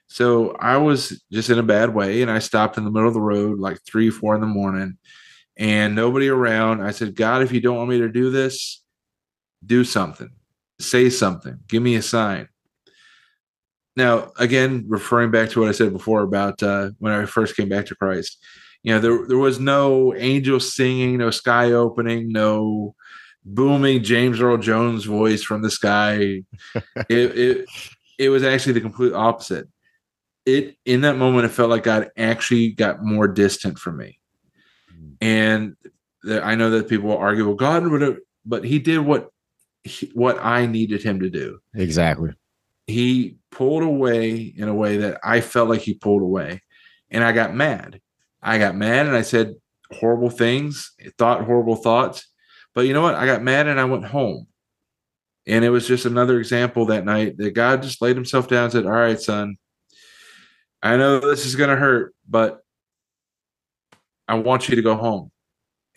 [0.07, 2.21] So I was just in a bad way.
[2.21, 4.97] And I stopped in the middle of the road like three, four in the morning
[5.57, 6.81] and nobody around.
[6.81, 8.83] I said, God, if you don't want me to do this,
[9.65, 10.29] do something,
[10.79, 12.49] say something, give me a sign.
[13.95, 17.69] Now, again, referring back to what I said before about uh, when I first came
[17.69, 18.37] back to Christ,
[18.83, 22.93] you know, there there was no angel singing, no sky opening, no
[23.45, 26.43] booming James Earl Jones voice from the sky.
[26.75, 27.65] it, it
[28.17, 29.67] it was actually the complete opposite.
[30.45, 34.19] It in that moment, it felt like God actually got more distant from me,
[35.21, 35.75] and
[36.23, 39.29] the, I know that people will argue, well, God would have, but He did what
[39.83, 41.59] he, what I needed Him to do.
[41.73, 42.33] Exactly
[42.87, 46.61] he pulled away in a way that I felt like he pulled away.
[47.09, 48.01] and I got mad.
[48.41, 49.55] I got mad and I said
[49.91, 52.27] horrible things, thought horrible thoughts.
[52.75, 53.15] But you know what?
[53.15, 54.47] I got mad and I went home.
[55.47, 58.73] And it was just another example that night that God just laid himself down and
[58.73, 59.57] said, All right, son,
[60.83, 62.59] I know this is going to hurt, but
[64.27, 65.31] I want you to go home.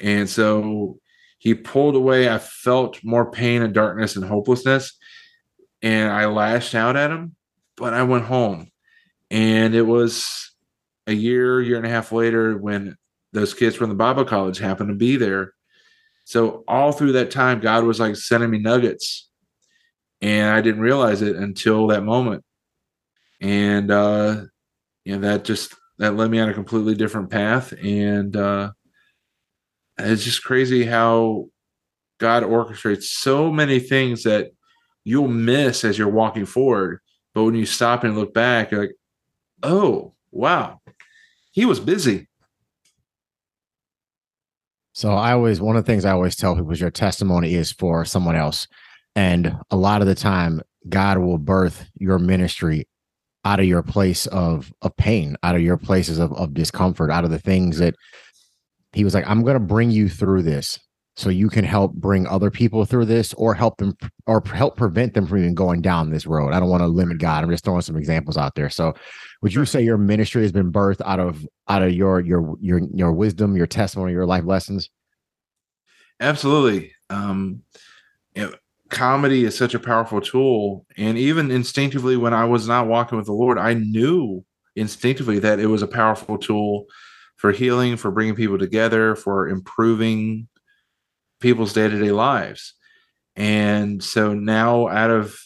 [0.01, 0.99] And so
[1.38, 2.29] he pulled away.
[2.29, 4.97] I felt more pain and darkness and hopelessness.
[5.83, 7.37] And I lashed out at him,
[7.77, 8.69] but I went home.
[9.31, 10.53] And it was
[11.07, 12.97] a year, year and a half later when
[13.33, 15.53] those kids from the Bible college happened to be there.
[16.29, 19.31] So all through that time, God was like sending me nuggets.
[20.21, 22.45] And I didn't realize it until that moment.
[23.41, 24.43] And uh,
[25.07, 27.73] you know, that just that led me on a completely different path.
[27.73, 28.73] And uh
[29.99, 31.47] it's just crazy how
[32.19, 34.51] God orchestrates so many things that
[35.05, 37.01] you'll miss as you're walking forward.
[37.33, 38.95] But when you stop and look back, you're like,
[39.62, 40.83] oh, wow,
[41.53, 42.28] he was busy.
[44.99, 47.71] So I always one of the things I always tell people is your testimony is
[47.71, 48.67] for someone else.
[49.15, 52.89] And a lot of the time, God will birth your ministry
[53.45, 57.23] out of your place of of pain, out of your places of, of discomfort, out
[57.23, 57.95] of the things that
[58.93, 60.81] he was like, I'm gonna bring you through this
[61.15, 65.15] so you can help bring other people through this or help them or help prevent
[65.15, 66.53] them from even going down this road.
[66.53, 67.45] I don't want to limit God.
[67.45, 68.69] I'm just throwing some examples out there.
[68.69, 68.95] So
[69.40, 72.81] would you say your ministry has been birthed out of out of your your your
[72.94, 74.90] your wisdom, your testimony, your life lessons?
[76.20, 76.92] Absolutely.
[77.11, 77.62] Um
[78.35, 78.55] you know,
[78.88, 80.87] comedy is such a powerful tool.
[80.96, 84.44] And even instinctively, when I was not walking with the Lord, I knew
[84.77, 86.87] instinctively that it was a powerful tool
[87.37, 90.48] for healing, for bringing people together, for improving
[91.40, 92.74] people's day to day lives.
[93.37, 95.38] And so now, out of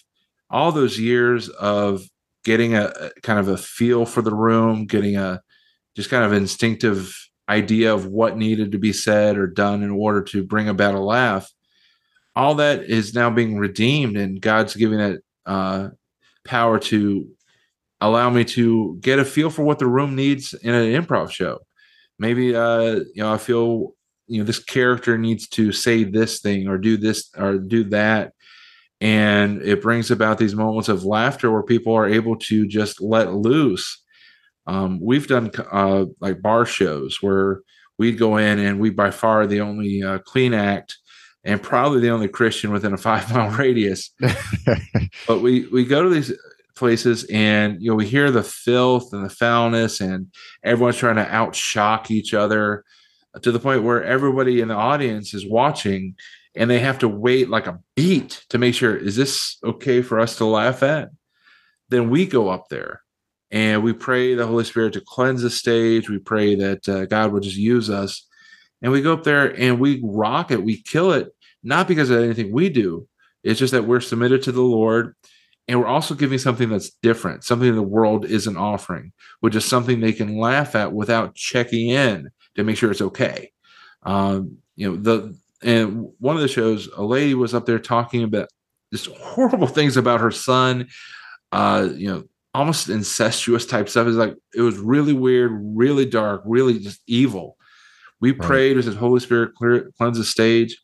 [0.48, 2.02] all those years of
[2.44, 5.40] getting a, a, kind of a feel for the room, getting a
[5.96, 7.14] just kind of instinctive
[7.48, 11.00] idea of what needed to be said or done in order to bring about a
[11.00, 11.50] laugh,
[12.34, 15.88] all that is now being redeemed, and God's giving it uh,
[16.44, 17.28] power to
[18.00, 21.58] allow me to get a feel for what the room needs in an improv show.
[22.18, 23.94] Maybe uh, you know I feel
[24.26, 28.32] you know this character needs to say this thing or do this or do that
[29.02, 33.34] and it brings about these moments of laughter where people are able to just let
[33.34, 34.02] loose
[34.66, 37.62] um, we've done uh, like bar shows where
[37.98, 40.98] we'd go in and we by far the only uh, clean act
[41.44, 44.10] and probably the only Christian within a five mile radius.
[45.26, 46.32] but we we go to these
[46.76, 50.28] places and you know we hear the filth and the foulness and
[50.64, 52.84] everyone's trying to outshock each other
[53.40, 56.14] to the point where everybody in the audience is watching
[56.54, 60.20] and they have to wait like a beat to make sure is this okay for
[60.20, 61.10] us to laugh at
[61.88, 63.02] then we go up there
[63.50, 67.32] and we pray the holy spirit to cleanse the stage we pray that uh, god
[67.32, 68.26] will just use us
[68.82, 72.20] and we go up there and we rock it, we kill it, not because of
[72.20, 73.06] anything we do.
[73.44, 75.14] It's just that we're submitted to the Lord
[75.68, 80.00] and we're also giving something that's different, something the world isn't offering, which is something
[80.00, 83.52] they can laugh at without checking in to make sure it's okay.
[84.02, 88.22] Um, you know, the and one of the shows, a lady was up there talking
[88.22, 88.48] about
[88.92, 90.88] just horrible things about her son,
[91.52, 94.06] uh, you know, almost incestuous type stuff.
[94.06, 97.56] Is like it was really weird, really dark, really just evil.
[98.20, 98.40] We right.
[98.40, 100.78] prayed as the Holy Spirit clear, cleanse the stage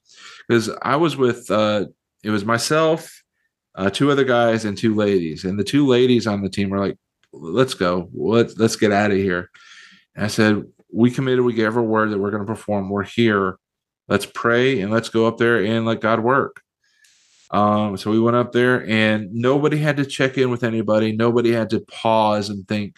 [0.49, 1.87] because I was with uh,
[2.25, 3.23] it was myself,
[3.75, 6.81] uh, two other guys, and two ladies, and the two ladies on the team were
[6.81, 6.97] like,
[7.33, 9.51] "Let's go, let's let's get out of here."
[10.15, 11.45] And I said, "We committed.
[11.45, 12.91] We gave our word that we're going to perform.
[12.91, 13.59] We're here.
[14.09, 16.63] Let's pray and let's go up there and let God work."
[17.51, 21.13] Um, so we went up there, and nobody had to check in with anybody.
[21.17, 22.97] Nobody had to pause and think,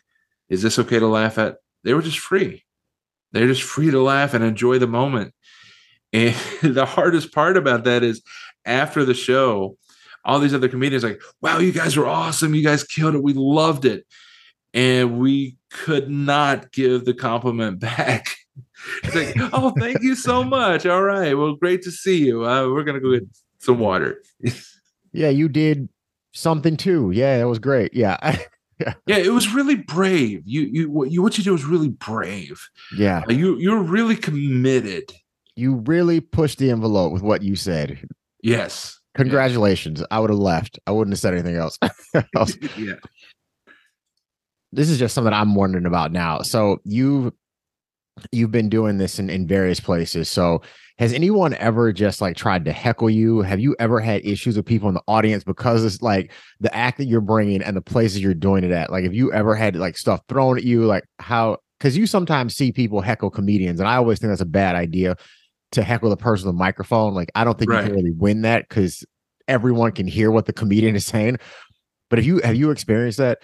[0.49, 2.65] "Is this okay to laugh at?" They were just free
[3.33, 5.35] they're just free to laugh and enjoy the moment.
[6.13, 8.23] And the hardest part about that is
[8.65, 9.77] after the show,
[10.25, 12.55] all these other comedians like, wow, you guys were awesome.
[12.55, 13.23] You guys killed it.
[13.23, 14.07] We loved it.
[14.75, 18.27] And we could not give the compliment back.
[19.05, 20.87] It's like, oh, thank you so much.
[20.87, 21.35] All right.
[21.35, 22.47] Well, great to see you.
[22.47, 24.23] Uh, we're going to go get some water.
[25.13, 25.89] yeah, you did
[26.33, 27.11] something too.
[27.11, 27.95] Yeah, that was great.
[27.95, 28.17] Yeah.
[28.81, 28.95] yeah.
[29.07, 30.43] yeah, it was really brave.
[30.45, 32.61] You you what you what you did was really brave.
[32.97, 35.13] Yeah, uh, you you're really committed.
[35.57, 38.03] You really pushed the envelope with what you said.
[38.43, 38.99] Yes.
[39.15, 40.03] Congratulations.
[40.11, 40.79] I would have left.
[40.87, 41.79] I wouldn't have said anything else.
[42.77, 42.95] yeah.
[44.73, 46.43] This is just something I'm wondering about now.
[46.43, 47.35] So you
[48.33, 50.29] you've been doing this in, in various places.
[50.29, 50.63] So
[50.99, 53.41] has anyone ever just like tried to heckle you?
[53.41, 56.99] Have you ever had issues with people in the audience because it's like the act
[56.99, 58.91] that you're bringing and the places you're doing it at?
[58.91, 60.85] Like, have you ever had like stuff thrown at you?
[60.85, 64.47] Like, how because you sometimes see people heckle comedians, and I always think that's a
[64.47, 65.17] bad idea
[65.73, 67.15] to heckle the person with a microphone.
[67.15, 67.83] Like, I don't think right.
[67.83, 69.03] you can really win that because
[69.49, 71.39] everyone can hear what the comedian is saying.
[72.11, 73.39] But if you have you experienced that?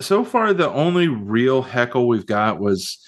[0.00, 2.98] So far, the only real heckle we've got was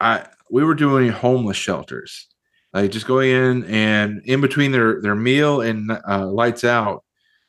[0.00, 2.28] I we were doing homeless shelters,
[2.72, 7.04] like just going in and in between their their meal and uh, lights out,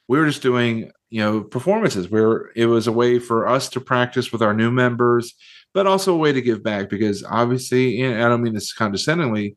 [0.07, 3.79] we were just doing you know performances where it was a way for us to
[3.79, 5.33] practice with our new members
[5.73, 9.55] but also a way to give back because obviously and i don't mean this condescendingly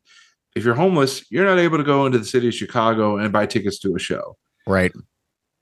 [0.55, 3.45] if you're homeless you're not able to go into the city of chicago and buy
[3.45, 4.37] tickets to a show.
[4.67, 4.91] Right.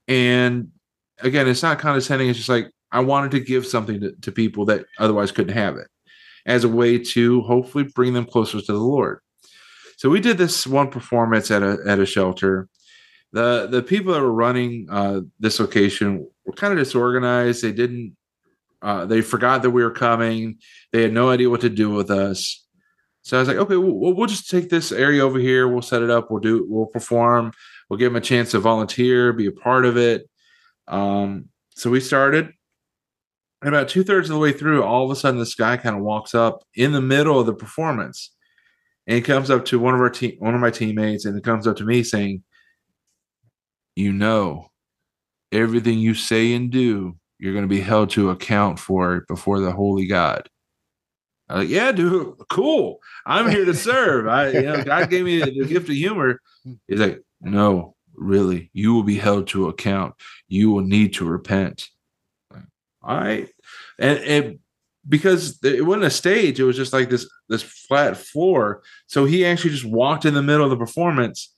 [0.08, 0.72] And
[1.20, 4.66] again it's not condescending it's just like i wanted to give something to, to people
[4.66, 5.88] that otherwise couldn't have it
[6.46, 9.20] as a way to hopefully bring them closer to the lord
[9.98, 12.70] so we did this one performance at a at a shelter
[13.34, 17.64] the the people that were running uh, this location were kind of disorganized.
[17.64, 18.16] They didn't.
[18.82, 20.58] Uh, they forgot that we were coming.
[20.92, 22.66] They had no idea what to do with us.
[23.24, 25.68] So I was like, okay, we'll, we'll just take this area over here.
[25.68, 26.32] We'll set it up.
[26.32, 26.66] We'll do.
[26.70, 27.52] We'll perform.
[27.90, 30.30] We'll give them a chance to volunteer, be a part of it.
[30.88, 32.52] Um, so we started.
[33.62, 35.96] And about two thirds of the way through, all of a sudden, this guy kind
[35.96, 38.32] of walks up in the middle of the performance,
[39.08, 41.42] and he comes up to one of our team, one of my teammates, and he
[41.42, 42.44] comes up to me saying,
[43.96, 44.70] you know
[45.52, 49.72] everything you say and do, you're going to be held to account for before the
[49.72, 50.48] holy God.
[51.50, 53.00] I'm like, yeah, dude, cool.
[53.26, 54.28] I'm here to serve.
[54.28, 56.42] I, you know, God gave me the, the gift of humor.
[56.88, 60.16] He's like, no, really, you will be held to account.
[60.48, 61.88] You will need to repent.
[63.02, 63.48] All right,
[64.00, 64.60] and, and
[65.08, 68.82] because it wasn't a stage, it was just like this this flat floor.
[69.06, 71.54] So he actually just walked in the middle of the performance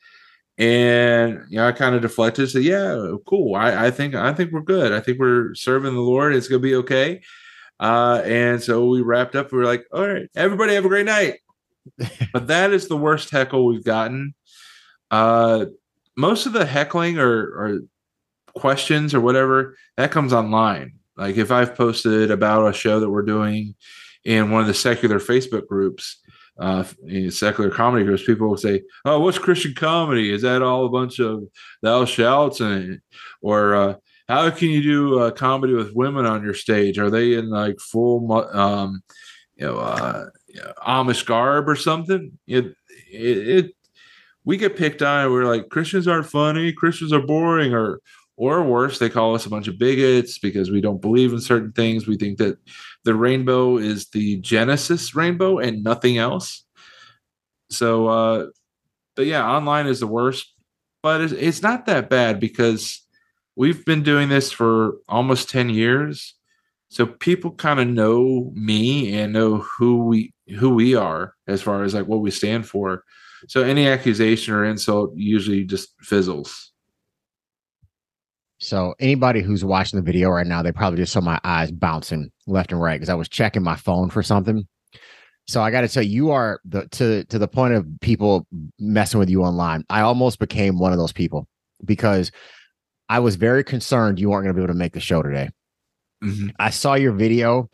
[0.59, 3.55] and you know, I kind of deflected, said, "Yeah, cool.
[3.55, 4.91] I, I think I think we're good.
[4.91, 6.35] I think we're serving the Lord.
[6.35, 7.21] It's gonna be okay."
[7.79, 9.53] Uh, and so we wrapped up.
[9.53, 11.35] We were like, "All right, everybody have a great night."
[12.33, 14.35] but that is the worst heckle we've gotten.
[15.09, 15.67] Uh,
[16.19, 17.79] most of the heckling or, or
[18.53, 20.91] questions or whatever that comes online.
[21.15, 23.75] Like if I've posted about a show that we're doing
[24.25, 26.19] in one of the secular Facebook groups,
[26.59, 26.83] uh,
[27.29, 30.29] secular comedy groups, people will say, "Oh, what's Christian comedy?
[30.33, 31.43] Is that all a bunch of
[31.81, 32.99] thou shouts and
[33.41, 33.93] or uh,
[34.27, 36.99] how can you do uh, comedy with women on your stage?
[36.99, 39.01] Are they in like full, um,
[39.55, 40.25] you know, uh,
[40.85, 42.65] Amish garb or something?" It,
[43.09, 43.75] it, it
[44.45, 45.31] we get picked on.
[45.31, 46.71] We're like Christians aren't funny.
[46.73, 47.99] Christians are boring, or
[48.39, 51.73] or worse, they call us a bunch of bigots because we don't believe in certain
[51.73, 52.07] things.
[52.07, 52.57] We think that
[53.03, 56.63] the rainbow is the Genesis rainbow and nothing else.
[57.69, 58.45] So, uh,
[59.17, 60.53] but yeah, online is the worst,
[61.03, 63.05] but it's, it's not that bad because
[63.57, 66.33] we've been doing this for almost 10 years.
[66.87, 71.83] So people kind of know me and know who we who we are as far
[71.83, 73.03] as like what we stand for.
[73.47, 76.71] So any accusation or insult usually just fizzles.
[78.59, 82.29] So anybody who's watching the video right now, they probably just saw my eyes bouncing
[82.45, 84.67] left and right because I was checking my phone for something.
[85.47, 88.45] So I got to tell you, you are the to to the point of people
[88.79, 89.85] messing with you online.
[89.89, 91.47] I almost became one of those people
[91.85, 92.31] because
[93.07, 95.49] I was very concerned you weren't going to be able to make the show today.
[96.23, 96.49] Mm-hmm.
[96.59, 97.69] I saw your video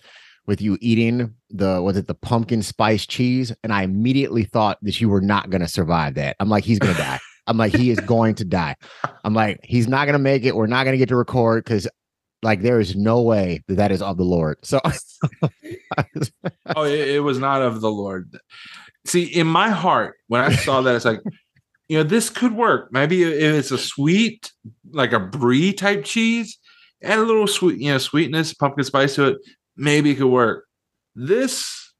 [0.48, 5.00] with you eating the was it the pumpkin spice cheese, and I immediately thought that
[5.02, 6.36] you were not going to survive that.
[6.40, 7.20] I'm like, he's going to die.
[7.48, 8.76] I'm like, he is going to die.
[9.24, 10.56] I'm like, he's not going to make it.
[10.56, 11.88] We're not going to get to record because,
[12.42, 14.58] like, there is no way that that is of the Lord.
[14.64, 14.80] So,
[16.76, 18.36] oh, it, it, was not of the Lord.
[19.06, 21.22] See, in my heart, when I saw that, it's like,
[21.88, 22.92] you know, this could work.
[22.92, 24.52] Maybe if it's a sweet,
[24.92, 26.58] like a brie type cheese,
[27.04, 29.38] add a little sweet, you know, sweetness, pumpkin spice to it.
[29.78, 30.66] Maybe it could work.
[31.16, 31.94] This,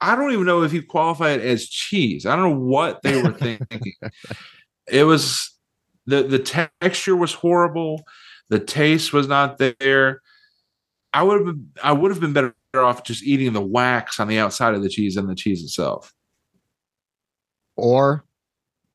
[0.00, 2.26] I don't even know if you qualify it as cheese.
[2.26, 3.94] I don't know what they were thinking
[4.90, 5.56] it was
[6.06, 8.02] the the texture was horrible.
[8.48, 10.22] The taste was not there.
[11.12, 14.28] I would have been, I would have been better off just eating the wax on
[14.28, 16.12] the outside of the cheese than the cheese itself.
[17.76, 18.24] Or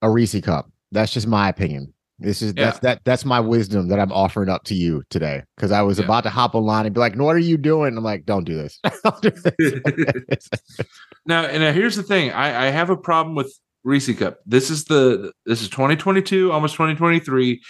[0.02, 0.70] a Reese cup.
[0.92, 1.94] That's just my opinion.
[2.18, 2.66] This is yeah.
[2.66, 5.44] that's that that's my wisdom that I'm offering up to you today.
[5.56, 6.06] Because I was yeah.
[6.06, 8.56] about to hop online and be like, "What are you doing?" I'm like, "Don't do
[8.56, 8.80] this."
[11.26, 13.54] now, and now here's the thing: I, I have a problem with
[13.84, 14.38] Reese Cup.
[14.46, 17.62] This is the this is 2022, almost 2023.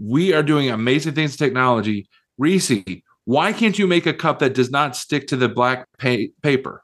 [0.00, 2.08] We are doing amazing things in technology.
[2.38, 2.72] Reese,
[3.26, 6.82] why can't you make a cup that does not stick to the black pa- paper?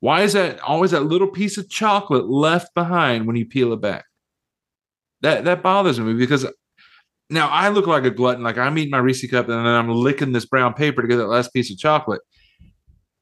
[0.00, 3.80] Why is that always that little piece of chocolate left behind when you peel it
[3.80, 4.04] back?
[5.22, 6.46] That that bothers me because
[7.30, 8.42] now I look like a glutton.
[8.42, 11.16] Like I'm eating my Reese cup and then I'm licking this brown paper to get
[11.16, 12.20] that last piece of chocolate.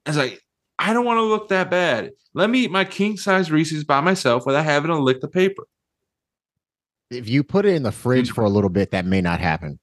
[0.05, 0.41] I was like,
[0.79, 2.11] I don't want to look that bad.
[2.33, 5.63] Let me eat my king size Reese's by myself without having to lick the paper.
[7.09, 8.35] If you put it in the fridge hmm.
[8.35, 9.79] for a little bit, that may not happen.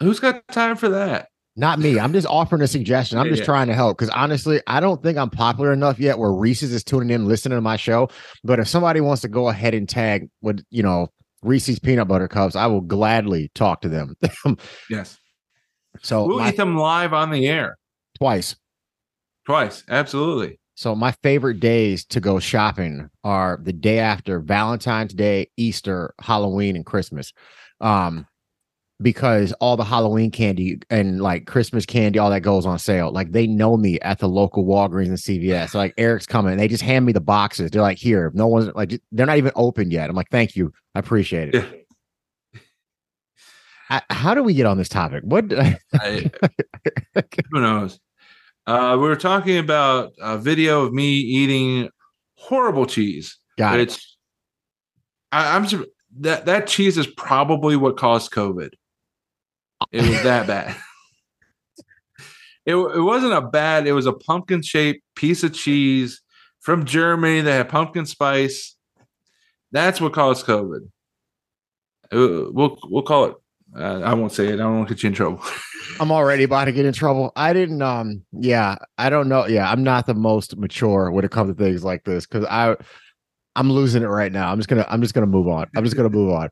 [0.00, 1.28] Who's got time for that?
[1.58, 1.98] Not me.
[1.98, 3.18] I'm just offering a suggestion.
[3.18, 3.46] I'm Yeah, just yeah.
[3.46, 6.84] trying to help because honestly, I don't think I'm popular enough yet where Reese's is
[6.84, 8.08] tuning in, listening to my show.
[8.44, 11.08] But if somebody wants to go ahead and tag with, you know,
[11.42, 14.16] Reese's peanut butter cups, I will gladly talk to them.
[14.90, 15.16] Yes.
[16.02, 17.78] so We'll my- eat them live on the air
[18.18, 18.56] twice.
[19.46, 19.82] twice.
[19.88, 20.58] Absolutely.
[20.74, 26.76] So my favorite days to go shopping are the day after Valentine's Day, Easter, Halloween,
[26.76, 27.32] and Christmas.
[27.80, 28.26] Um,
[29.02, 33.12] because all the Halloween candy and like Christmas candy, all that goes on sale.
[33.12, 35.70] Like they know me at the local Walgreens and CVS.
[35.70, 37.70] So like Eric's coming, and they just hand me the boxes.
[37.70, 40.08] They're like, here, no one's like, they're not even open yet.
[40.08, 41.86] I'm like, thank you, I appreciate it.
[43.90, 45.22] I, how do we get on this topic?
[45.24, 45.44] What?
[45.94, 46.30] I,
[47.52, 48.00] who knows?
[48.66, 51.88] Uh, we were talking about a video of me eating
[52.34, 53.38] horrible cheese.
[53.56, 53.82] Got it.
[53.82, 54.16] it's
[55.30, 55.66] I, I'm
[56.20, 58.70] that that cheese is probably what caused COVID.
[59.92, 60.76] It was that bad.
[62.66, 63.86] It, it wasn't a bad.
[63.86, 66.20] It was a pumpkin shaped piece of cheese
[66.58, 68.74] from Germany that had pumpkin spice.
[69.70, 70.88] That's what caused COVID.
[72.12, 73.36] Uh, We'll we'll call it.
[73.76, 74.54] Uh, I won't say it.
[74.54, 75.40] I don't want to get you in trouble.
[76.00, 77.30] I'm already about to get in trouble.
[77.36, 79.46] I didn't um yeah, I don't know.
[79.46, 82.76] Yeah, I'm not the most mature when it comes to things like this cuz I
[83.54, 84.50] I'm losing it right now.
[84.50, 85.68] I'm just to I'm just to move on.
[85.76, 86.48] I'm just to move on.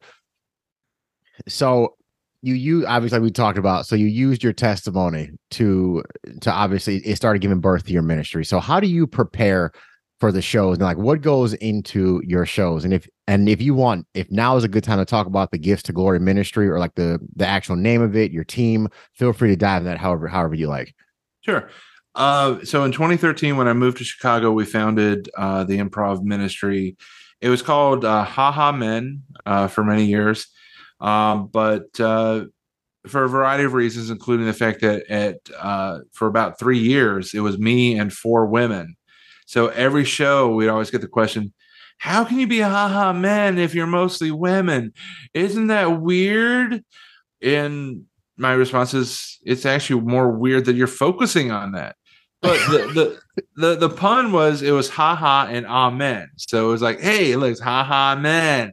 [1.49, 1.97] So
[2.45, 6.03] you you obviously we talked about so you used your testimony to
[6.41, 8.45] to obviously it started giving birth to your ministry.
[8.45, 9.73] So how do you prepare
[10.21, 13.75] for the shows and like what goes into your shows and if and if you
[13.75, 16.69] want if now is a good time to talk about the gifts to glory ministry
[16.69, 19.87] or like the the actual name of it your team feel free to dive in
[19.87, 20.95] that however however you like
[21.45, 21.69] Sure.
[22.15, 26.97] Uh, so in 2013, when I moved to Chicago, we founded uh, the improv ministry.
[27.41, 30.47] It was called uh, Ha Ha Men uh, for many years,
[31.01, 32.45] um, but uh,
[33.07, 37.35] for a variety of reasons, including the fact that at uh, for about three years
[37.35, 38.97] it was me and four women.
[39.47, 41.53] So every show we'd always get the question,
[41.99, 44.93] "How can you be a Ha Ha Men if you're mostly women?
[45.35, 46.83] Isn't that weird?"
[47.43, 48.05] And
[48.37, 51.97] my response is it's actually more weird that you're focusing on that
[52.45, 56.73] but the, the the the pun was it was ha ha and amen so it
[56.73, 58.73] was like hey it looks ha ha man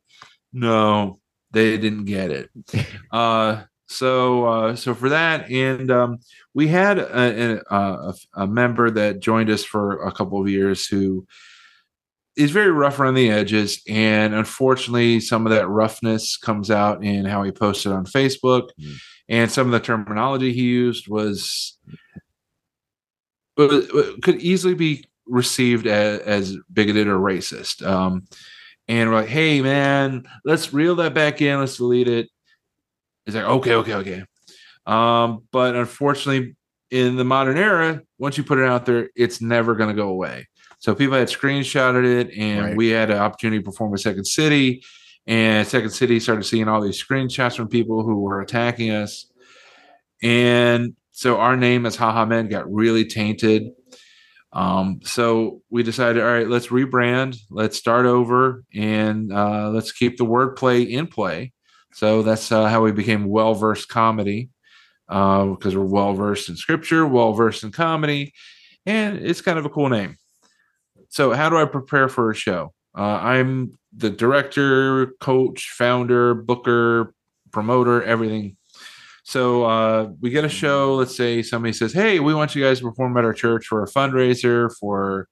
[0.54, 1.20] no
[1.52, 2.50] they didn't get it
[3.12, 6.18] uh so uh so for that and um
[6.54, 11.26] we had a, a, a, member that joined us for a couple of years who
[12.38, 17.26] is very rough around the edges and unfortunately some of that roughness comes out in
[17.26, 18.96] how he posted on facebook Mm.
[19.30, 21.78] and some of the terminology he used was
[23.58, 23.86] but
[24.24, 28.24] could easily be received as, as bigoted or racist um
[28.92, 32.28] and we're like hey man let's reel that back in let's delete it
[33.26, 34.24] it's like okay okay okay
[34.86, 36.56] um but unfortunately
[36.90, 40.10] in the modern era once you put it out there it's never going to go
[40.10, 40.48] away
[40.82, 42.76] so people had screenshotted it, and Right.
[42.76, 44.84] we had an opportunity to perform with Second City.
[45.28, 49.28] And Second City started seeing all these screenshots from people who were attacking us.
[50.24, 53.68] And so our name as Haha Men got really tainted.
[54.54, 60.18] Um, so we decided, all right, let's rebrand, let's start over, and uh, let's keep
[60.18, 61.54] the wordplay in play.
[61.94, 64.50] So that's uh, how we became well versed comedy
[65.10, 68.34] uh, because we're well versed in scripture, well versed in comedy,
[68.86, 70.18] and it's kind of a cool name.
[71.10, 72.74] So, how do I prepare for a show?
[72.98, 77.14] Uh, I'm the director, coach, founder, booker,
[77.52, 78.56] promoter, everything.
[79.32, 80.96] So uh, we get a show.
[80.96, 83.82] Let's say somebody says, "Hey, we want you guys to perform at our church for
[83.82, 85.30] a fundraiser for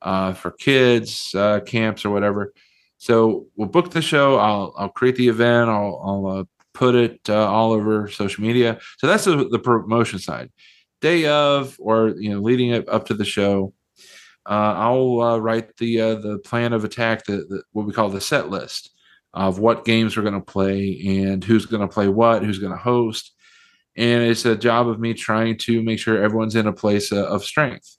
[0.00, 2.52] uh, for kids uh, camps or whatever."
[2.98, 4.38] So we'll book the show.
[4.38, 5.68] I'll I'll create the event.
[5.70, 8.78] I'll I'll uh, put it uh, all over social media.
[8.98, 10.52] So that's the, the promotion side.
[11.00, 13.74] Day of, or you know, leading it up to the show,
[14.46, 18.50] uh, I'll write the the plan of attack, the, the what we call the set
[18.50, 18.91] list
[19.34, 22.72] of what games we're going to play and who's going to play what, who's going
[22.72, 23.32] to host,
[23.96, 27.26] and it's a job of me trying to make sure everyone's in a place uh,
[27.26, 27.96] of strength.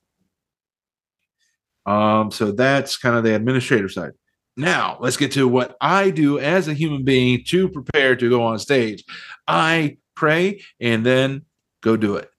[1.85, 4.11] Um, so that's kind of the administrative side.
[4.55, 8.43] Now let's get to what I do as a human being to prepare to go
[8.43, 9.03] on stage.
[9.47, 11.43] I pray and then
[11.81, 12.29] go do it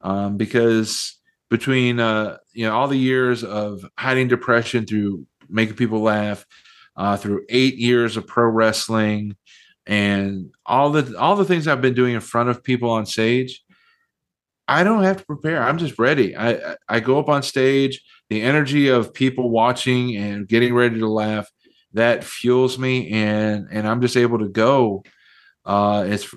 [0.00, 1.18] um, because
[1.50, 6.46] between uh, you know all the years of hiding depression through making people laugh,
[6.96, 9.36] uh, through eight years of pro wrestling,
[9.86, 13.62] and all the all the things I've been doing in front of people on stage,
[14.66, 15.62] I don't have to prepare.
[15.62, 16.36] I'm just ready.
[16.36, 21.08] I I go up on stage, the energy of people watching and getting ready to
[21.08, 21.50] laugh,
[21.92, 25.04] that fuels me and and I'm just able to go.
[25.64, 26.34] Uh it's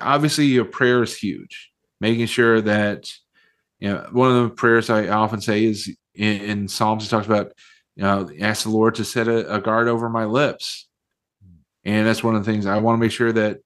[0.00, 1.70] obviously your prayer is huge.
[2.00, 3.10] Making sure that
[3.80, 7.26] you know one of the prayers I often say is in, in Psalms it talks
[7.26, 7.52] about
[7.96, 10.88] you know ask the Lord to set a, a guard over my lips.
[11.84, 13.58] And that's one of the things I want to make sure that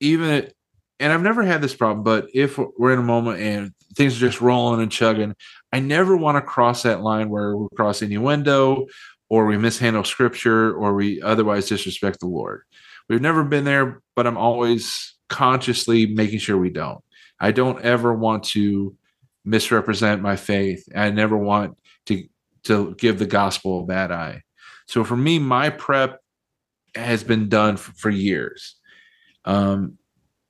[0.00, 0.50] even
[0.98, 4.26] and I've never had this problem, but if we're in a moment and things are
[4.26, 5.34] just rolling and chugging,
[5.72, 8.86] I never want to cross that line where we cross innuendo
[9.28, 12.62] or we mishandle scripture or we otherwise disrespect the Lord.
[13.08, 17.02] We've never been there, but I'm always consciously making sure we don't.
[17.38, 18.96] I don't ever want to
[19.44, 20.88] misrepresent my faith.
[20.94, 21.76] I never want
[22.06, 22.26] to
[22.66, 24.42] to give the gospel a bad eye.
[24.86, 26.20] So for me, my prep
[26.94, 28.76] has been done for, for years.
[29.44, 29.98] Um,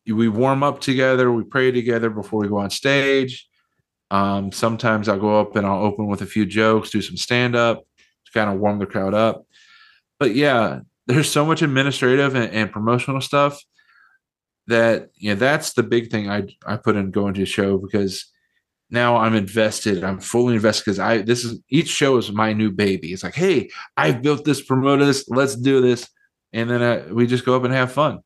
[0.07, 3.49] we warm up together, we pray together before we go on stage.
[4.11, 7.57] Um, sometimes I'll go up and I'll open with a few jokes, do some stand
[7.57, 7.85] up
[8.27, 9.45] to kind of warm the crowd up.
[10.21, 13.61] But yeah, there's so much administrative and, and promotional stuff
[14.69, 18.27] that yeah, that's the big thing I I put in going to a show because
[18.91, 20.05] now I'm invested.
[20.05, 23.13] I'm fully invested because I this is each show is my new baby.
[23.13, 26.09] It's like, hey, I've built this, promote this, let's do this,
[26.53, 28.21] and then uh, we just go up and have fun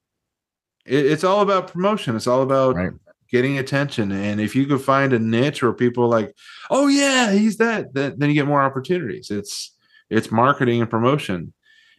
[0.87, 2.17] it, it's all about promotion.
[2.17, 2.93] It's all about right.
[3.31, 4.13] getting attention.
[4.13, 6.35] And if you can find a niche where people like,
[6.71, 9.31] oh yeah, he's that, then, then you get more opportunities.
[9.31, 9.75] It's
[10.09, 11.53] it's marketing and promotion.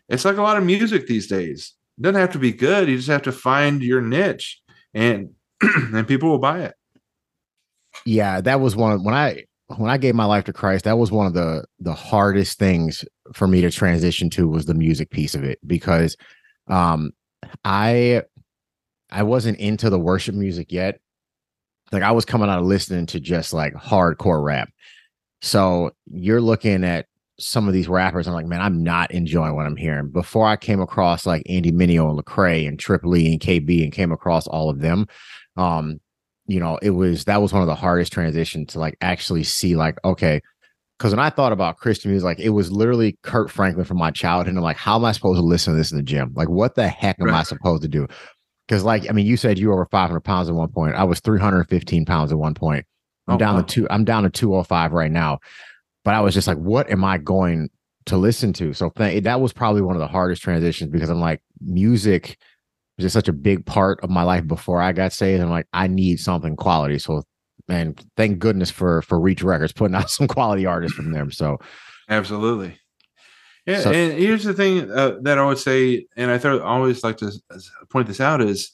[0.09, 1.73] It's like a lot of music these days.
[1.97, 2.89] It doesn't have to be good.
[2.89, 4.61] You just have to find your niche,
[4.93, 5.29] and
[5.61, 6.75] and people will buy it.
[8.05, 9.43] Yeah, that was one of, when I
[9.77, 10.85] when I gave my life to Christ.
[10.85, 14.73] That was one of the the hardest things for me to transition to was the
[14.73, 16.17] music piece of it because
[16.67, 17.11] um
[17.63, 18.23] I
[19.11, 20.99] I wasn't into the worship music yet.
[21.91, 24.69] Like I was coming out of listening to just like hardcore rap.
[25.41, 27.07] So you're looking at
[27.39, 28.27] some of these rappers.
[28.27, 30.09] I'm like, man, I'm not enjoying what I'm hearing.
[30.09, 33.91] Before I came across like Andy Mineo and Lecrae and Triple E and KB and
[33.91, 35.07] came across all of them,
[35.57, 35.99] um,
[36.47, 39.75] you know, it was that was one of the hardest transitions to like actually see
[39.75, 40.41] like, okay,
[41.01, 44.11] because when I thought about Christian music, like it was literally Kirk Franklin from my
[44.11, 44.49] childhood.
[44.49, 46.31] And I'm like, how am I supposed to listen to this in the gym?
[46.35, 47.39] Like, what the heck am right.
[47.39, 48.07] I supposed to do?
[48.67, 50.95] Because, like, I mean, you said you were over 500 pounds at one point.
[50.95, 52.85] I was 315 pounds at one point.
[53.27, 53.61] I'm oh, down wow.
[53.61, 53.87] to two.
[53.89, 55.39] I'm down to 205 right now.
[56.05, 57.69] But I was just like, what am I going
[58.05, 58.73] to listen to?
[58.73, 62.37] So th- that was probably one of the hardest transitions because I'm like, music
[63.01, 65.41] was just such a big part of my life before I got saved.
[65.41, 66.99] I'm like, I need something quality.
[66.99, 67.23] So,
[67.67, 71.31] man, thank goodness for for Reach Records putting out some quality artists from them.
[71.31, 71.57] So,
[72.09, 72.77] absolutely.
[73.65, 77.03] Yeah, so, and here's the thing uh, that I would say, and I thought always
[77.03, 77.31] like to
[77.91, 78.71] point this out is,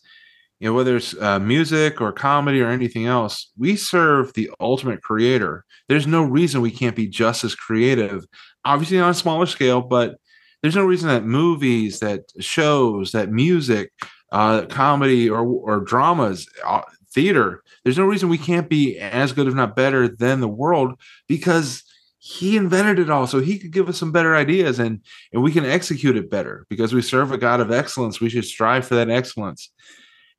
[0.60, 5.02] you know, whether it's uh, music or comedy or anything else, we serve the ultimate
[5.02, 5.66] creator.
[5.90, 8.26] There's no reason we can't be just as creative.
[8.64, 10.16] Obviously, on a smaller scale, but
[10.62, 13.92] there's no reason that movies, that shows, that music,
[14.32, 16.82] uh, comedy, or or dramas, uh,
[17.14, 17.64] theater.
[17.84, 21.84] There's no reason we can't be as good, if not better, than the world because
[22.20, 25.00] he invented it all so he could give us some better ideas and
[25.32, 28.44] and we can execute it better because we serve a god of excellence we should
[28.44, 29.72] strive for that excellence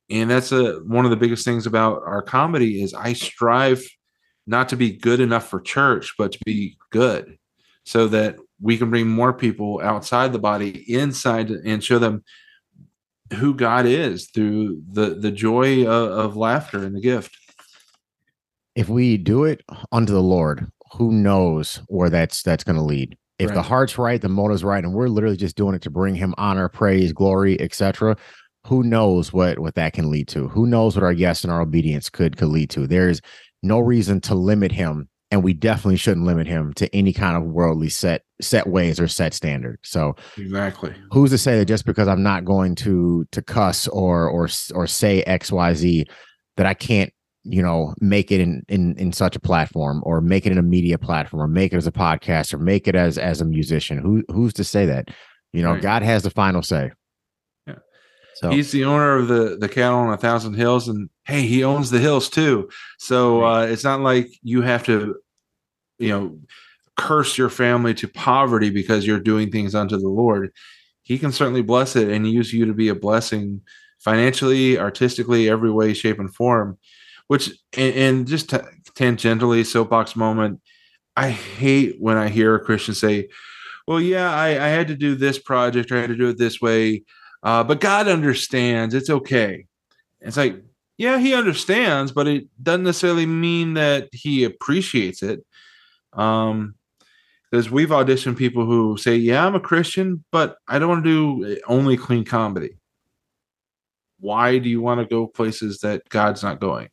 [0.09, 3.83] and that's a one of the biggest things about our comedy is i strive
[4.45, 7.37] not to be good enough for church but to be good
[7.85, 12.23] so that we can bring more people outside the body inside and show them
[13.33, 17.35] who god is through the the joy of, of laughter and the gift.
[18.75, 19.61] If we do it
[19.91, 23.17] unto the lord who knows where that's that's going to lead?
[23.37, 23.55] If right.
[23.55, 26.33] the heart's right the motive's right and we're literally just doing it to bring him
[26.37, 28.15] honor praise glory etc
[28.65, 30.47] who knows what what that can lead to?
[30.49, 32.87] Who knows what our yes and our obedience could could lead to?
[32.87, 33.21] There's
[33.63, 37.43] no reason to limit him and we definitely shouldn't limit him to any kind of
[37.43, 39.79] worldly set set ways or set standard.
[39.83, 40.93] So exactly.
[41.11, 44.87] who's to say that just because i'm not going to to cuss or or or
[44.87, 46.05] say xyz
[46.57, 47.13] that i can't
[47.43, 50.63] you know make it in in in such a platform or make it in a
[50.63, 53.97] media platform or make it as a podcast or make it as as a musician?
[53.97, 55.09] Who who's to say that?
[55.53, 55.81] You know right.
[55.81, 56.91] god has the final say
[58.39, 61.63] so he's the owner of the the cattle on a thousand hills and hey he
[61.63, 62.69] owns the hills too.
[62.97, 65.15] So uh it's not like you have to
[65.97, 66.39] you know
[66.95, 70.51] curse your family to poverty because you're doing things unto the lord.
[71.03, 73.61] He can certainly bless it and use you to be a blessing
[73.99, 76.77] financially artistically every way shape and form
[77.27, 78.57] which and, and just t-
[78.95, 80.59] tangentially soapbox moment
[81.15, 83.27] i hate when i hear a christian say
[83.87, 86.37] well yeah I, I had to do this project or i had to do it
[86.37, 87.03] this way
[87.43, 89.65] uh, but god understands it's okay
[90.21, 90.61] it's like
[90.99, 95.45] yeah, he understands, but it doesn't necessarily mean that he appreciates it.
[96.11, 96.75] Um,
[97.49, 101.41] because we've auditioned people who say, "Yeah, I'm a Christian, but I don't want to
[101.41, 102.77] do only clean comedy."
[104.19, 106.89] Why do you want to go places that God's not going?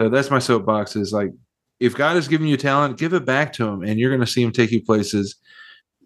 [0.00, 0.96] So that's my soapbox.
[0.96, 1.30] Is like,
[1.78, 4.26] if God has given you talent, give it back to Him, and you're going to
[4.26, 5.36] see Him take you places,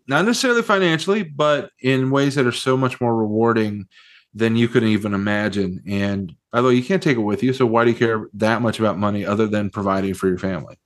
[0.07, 3.87] not necessarily financially, but in ways that are so much more rewarding
[4.35, 5.83] than you could even imagine.
[5.87, 7.53] And by the way, you can't take it with you.
[7.53, 10.77] So why do you care that much about money other than providing for your family?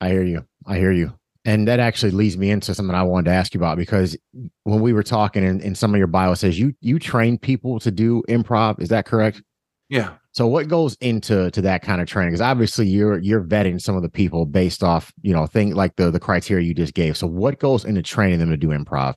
[0.00, 0.46] I hear you.
[0.66, 1.12] I hear you.
[1.44, 4.16] And that actually leads me into something I wanted to ask you about because
[4.62, 7.80] when we were talking and, in some of your bio says you you train people
[7.80, 8.80] to do improv.
[8.80, 9.42] Is that correct?
[9.88, 10.14] Yeah.
[10.32, 12.30] So what goes into to that kind of training?
[12.30, 15.96] Because obviously you're you're vetting some of the people based off, you know, thing like
[15.96, 17.16] the the criteria you just gave.
[17.16, 19.14] So what goes into training them to do improv?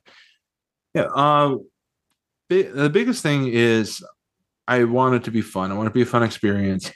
[0.94, 1.04] Yeah.
[1.14, 1.56] Uh,
[2.48, 4.04] the biggest thing is
[4.68, 5.70] I want it to be fun.
[5.70, 6.90] I want it to be a fun experience.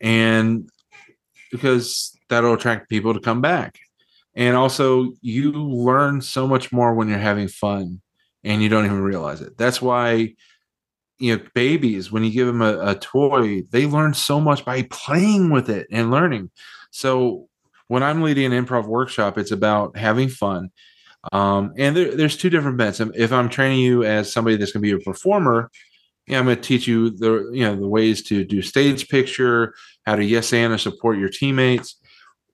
[0.00, 0.68] And
[1.50, 3.78] because that'll attract people to come back.
[4.34, 8.00] And also, you learn so much more when you're having fun
[8.44, 9.56] and you don't even realize it.
[9.58, 10.34] That's why,
[11.18, 14.82] you know, babies, when you give them a, a toy, they learn so much by
[14.82, 16.50] playing with it and learning.
[16.90, 17.48] So,
[17.88, 20.70] when I'm leading an improv workshop, it's about having fun.
[21.32, 23.00] Um, and there, there's two different bets.
[23.00, 25.70] If I'm training you as somebody that's going to be a performer,
[26.26, 29.74] yeah, I'm going to teach you the you know the ways to do stage picture,
[30.04, 31.96] how to yes and or support your teammates,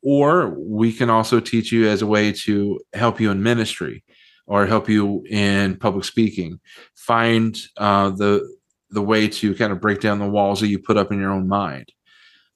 [0.02, 4.04] or we can also teach you as a way to help you in ministry
[4.46, 6.60] or help you in public speaking.
[6.94, 8.46] Find uh, the
[8.90, 11.32] the way to kind of break down the walls that you put up in your
[11.32, 11.92] own mind.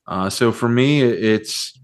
[0.06, 1.78] Uh, so for me, it's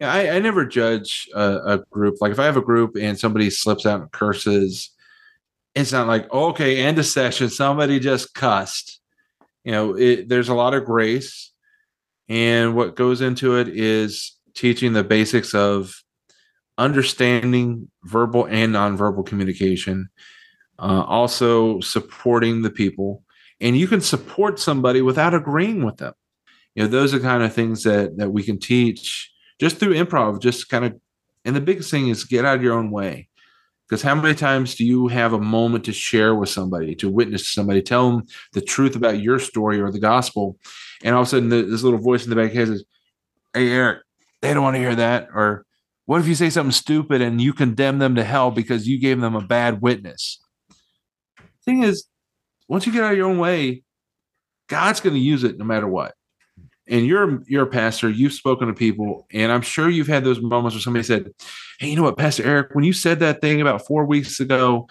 [0.00, 2.16] I, I never judge a, a, group.
[2.20, 4.90] Like if I have a group and somebody slips out and curses,
[5.74, 7.48] it's not like oh, okay, end of session.
[7.48, 9.00] Somebody just cussed.
[9.64, 11.52] You know, it, there's a lot of grace,
[12.28, 16.02] and what goes into it is teaching the basics of
[16.82, 20.08] understanding verbal and nonverbal communication.
[20.78, 23.22] Uh, also supporting the people,
[23.60, 26.14] and you can support somebody without agreeing with them.
[26.74, 29.30] You know, those are kind of things that that we can teach
[29.60, 30.40] just through improv.
[30.40, 30.98] Just kind of,
[31.44, 33.28] and the biggest thing is get out of your own way.
[33.86, 37.48] Because how many times do you have a moment to share with somebody, to witness
[37.48, 38.22] somebody, tell them
[38.54, 40.56] the truth about your story or the gospel,
[41.04, 42.84] and all of a sudden this little voice in the back head says,
[43.54, 43.98] "Hey Eric,
[44.40, 45.64] they don't want to hear that," or
[46.06, 49.20] "What if you say something stupid and you condemn them to hell because you gave
[49.20, 50.40] them a bad witness?"
[51.64, 52.06] Thing is,
[52.68, 53.82] once you get out of your own way,
[54.68, 56.14] God's going to use it no matter what.
[56.88, 58.10] And you're you're a pastor.
[58.10, 61.30] You've spoken to people, and I'm sure you've had those moments where somebody said,
[61.78, 64.88] hey, you know what, Pastor Eric, when you said that thing about four weeks ago,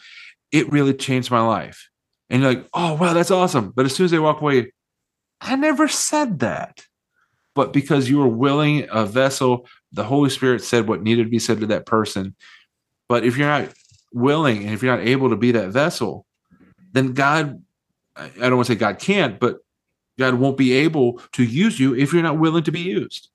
[0.51, 1.89] it really changed my life.
[2.29, 3.71] And you're like, oh, wow, that's awesome.
[3.75, 4.71] But as soon as they walk away,
[5.41, 6.85] I never said that.
[7.55, 11.39] But because you were willing, a vessel, the Holy Spirit said what needed to be
[11.39, 12.35] said to that person.
[13.07, 13.69] But if you're not
[14.13, 16.25] willing and if you're not able to be that vessel,
[16.93, 17.61] then God,
[18.15, 19.59] I don't want to say God can't, but
[20.17, 23.29] God won't be able to use you if you're not willing to be used.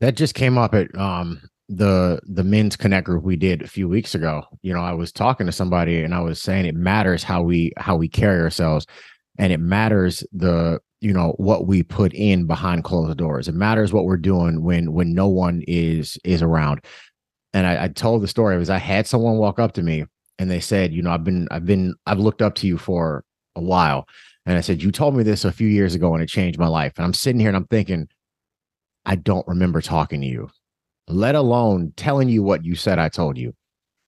[0.00, 1.40] That just came up at um
[1.70, 5.12] the the men's connect group we did a few weeks ago you know i was
[5.12, 8.86] talking to somebody and i was saying it matters how we how we carry ourselves
[9.38, 13.48] and it matters the you know what we put in behind closed doors.
[13.48, 16.84] It matters what we're doing when when no one is is around.
[17.52, 20.04] And i, I told the story was i had someone walk up to me
[20.38, 23.24] and they said you know i've been i've been i've looked up to you for
[23.56, 24.06] a while.
[24.46, 26.68] And i said you told me this a few years ago and it changed my
[26.68, 26.92] life.
[26.96, 28.08] And i'm sitting here and i'm thinking
[29.06, 30.50] i don't remember talking to you
[31.10, 33.54] let alone telling you what you said I told you,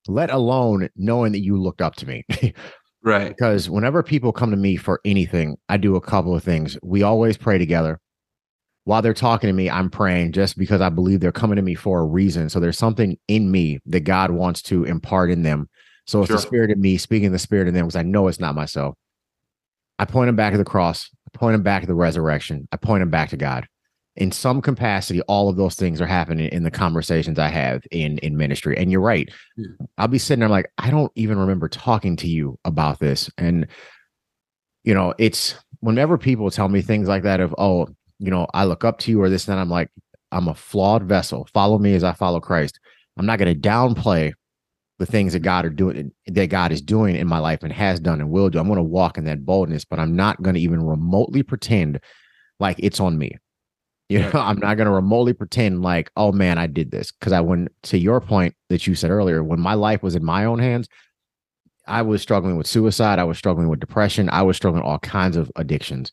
[0.06, 2.24] let alone knowing that you looked up to me.
[3.02, 3.28] right.
[3.28, 6.78] Because whenever people come to me for anything, I do a couple of things.
[6.82, 8.00] We always pray together.
[8.84, 11.74] While they're talking to me, I'm praying just because I believe they're coming to me
[11.74, 12.48] for a reason.
[12.48, 15.68] So there's something in me that God wants to impart in them.
[16.06, 16.36] So it's sure.
[16.36, 18.96] the spirit of me speaking the spirit in them because I know it's not myself.
[20.00, 21.08] I point them back to the cross.
[21.32, 22.66] I point them back to the resurrection.
[22.72, 23.68] I point them back to God
[24.16, 28.18] in some capacity all of those things are happening in the conversations i have in
[28.18, 28.76] in ministry.
[28.76, 29.28] And you're right.
[29.56, 29.84] Hmm.
[29.98, 33.30] i'll be sitting there like i don't even remember talking to you about this.
[33.38, 33.66] And
[34.84, 37.88] you know it's whenever people tell me things like that of oh
[38.18, 39.90] you know i look up to you or this and that i'm like
[40.30, 41.48] i'm a flawed vessel.
[41.52, 42.78] Follow me as i follow christ.
[43.16, 44.32] I'm not going to downplay
[44.98, 47.98] the things that god are doing that god is doing in my life and has
[47.98, 48.58] done and will do.
[48.58, 51.98] I'm going to walk in that boldness but i'm not going to even remotely pretend
[52.60, 53.36] like it's on me
[54.08, 57.10] you know, I'm not going to remotely pretend like, oh man, I did this.
[57.10, 60.24] Cause I went to your point that you said earlier, when my life was in
[60.24, 60.88] my own hands,
[61.86, 63.18] I was struggling with suicide.
[63.18, 64.28] I was struggling with depression.
[64.30, 66.12] I was struggling with all kinds of addictions.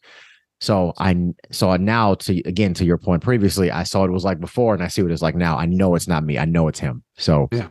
[0.61, 1.15] So I
[1.51, 4.73] saw it now to again to your point previously, I saw it was like before
[4.73, 5.57] and I see what it's like now.
[5.57, 6.37] I know it's not me.
[6.37, 7.03] I know it's him.
[7.17, 7.69] So yeah.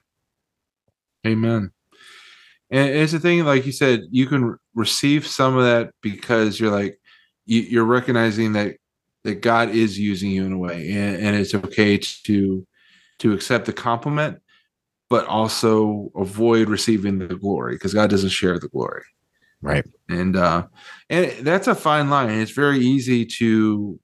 [1.27, 1.71] Amen.
[2.71, 6.71] And it's the thing, like you said, you can receive some of that because you're
[6.71, 6.99] like
[7.47, 8.77] you, are recognizing that
[9.25, 12.67] that God is using you in a way, and, and it's okay to
[13.19, 14.41] to accept the compliment,
[15.11, 19.05] but also avoid receiving the glory because God doesn't share the glory.
[19.61, 19.85] Right.
[20.09, 20.67] And uh
[21.11, 22.31] and that's a fine line.
[22.31, 23.99] It's very easy to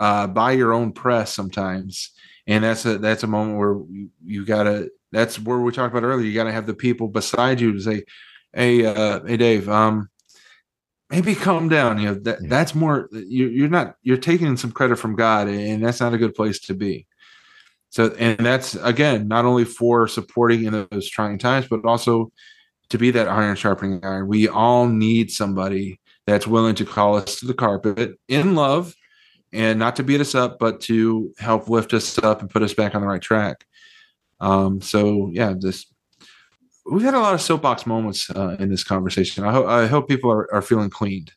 [0.00, 2.10] uh buy your own press sometimes.
[2.46, 6.06] And that's a that's a moment where you, you gotta that's where we talked about
[6.06, 6.26] earlier.
[6.26, 8.04] You gotta have the people beside you to say,
[8.52, 10.08] Hey, uh, hey Dave, um,
[11.10, 11.98] maybe calm down.
[11.98, 12.48] You know, that yeah.
[12.48, 16.18] that's more you're, you're not you're taking some credit from God, and that's not a
[16.18, 17.06] good place to be.
[17.90, 22.32] So, and that's again not only for supporting in those trying times, but also
[22.90, 24.28] to be that iron sharpening iron.
[24.28, 28.94] We all need somebody that's willing to call us to the carpet in love
[29.52, 32.74] and not to beat us up, but to help lift us up and put us
[32.74, 33.64] back on the right track.
[34.40, 35.86] Um, so yeah, this
[36.90, 39.44] we've had a lot of soapbox moments uh, in this conversation.
[39.44, 41.32] I hope I hope people are, are feeling cleaned.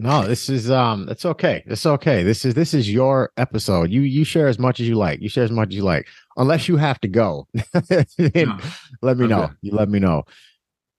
[0.00, 1.64] No, this is um it's okay.
[1.66, 2.22] It's okay.
[2.22, 3.90] This is this is your episode.
[3.90, 5.20] You you share as much as you like.
[5.20, 6.06] You share as much as you like.
[6.36, 7.48] Unless you have to go.
[8.18, 8.58] no.
[9.02, 9.50] Let me know.
[9.60, 10.22] You let me know.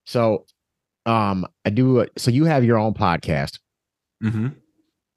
[0.05, 0.45] So
[1.05, 3.59] um I do so you have your own podcast.
[4.22, 4.49] Mm-hmm.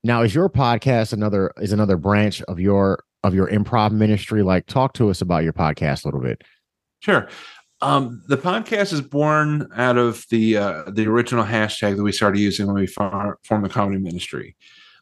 [0.04, 4.44] Now is your podcast another is another branch of your of your improv ministry?
[4.44, 6.42] Like talk to us about your podcast a little bit.
[7.00, 7.28] Sure.
[7.82, 12.38] Um, the podcast is born out of the uh, the original hashtag that we started
[12.38, 14.54] using when we formed the comedy ministry.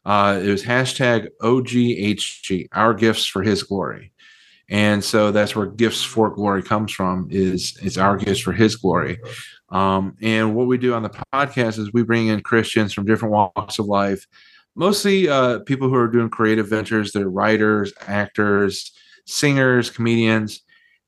[0.03, 4.11] Uh, it was hashtag OGHG, Our Gifts for His Glory,
[4.67, 7.27] and so that's where Gifts for Glory comes from.
[7.29, 9.19] Is is Our Gifts for His Glory,
[9.69, 13.31] um, and what we do on the podcast is we bring in Christians from different
[13.31, 14.25] walks of life,
[14.73, 17.11] mostly uh, people who are doing creative ventures.
[17.11, 18.91] They're writers, actors,
[19.27, 20.61] singers, comedians,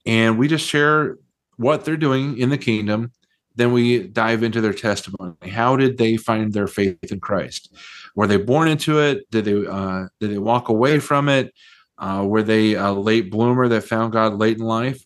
[0.06, 1.18] and we just share
[1.64, 3.12] what they're doing in the kingdom.
[3.56, 5.50] Then we dive into their testimony.
[5.50, 7.74] How did they find their faith in Christ?
[8.16, 9.30] Were they born into it?
[9.32, 11.54] Did they uh, did they walk away from it?
[11.98, 15.04] Uh, were they a late bloomer that found God late in life?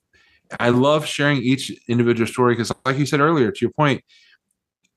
[0.59, 4.01] I love sharing each individual story because, like you said earlier, to your point,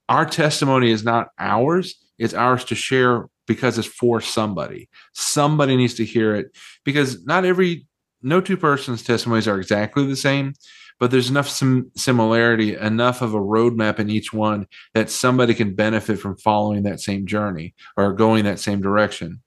[0.08, 4.88] our testimony is not ours; it's ours to share because it's for somebody.
[5.12, 7.86] Somebody needs to hear it because not every,
[8.22, 10.54] no two persons' testimonies are exactly the same
[11.00, 15.74] but there's enough sim- similarity, enough of a roadmap in each one that somebody can
[15.74, 19.42] benefit from following that same journey or going that same direction.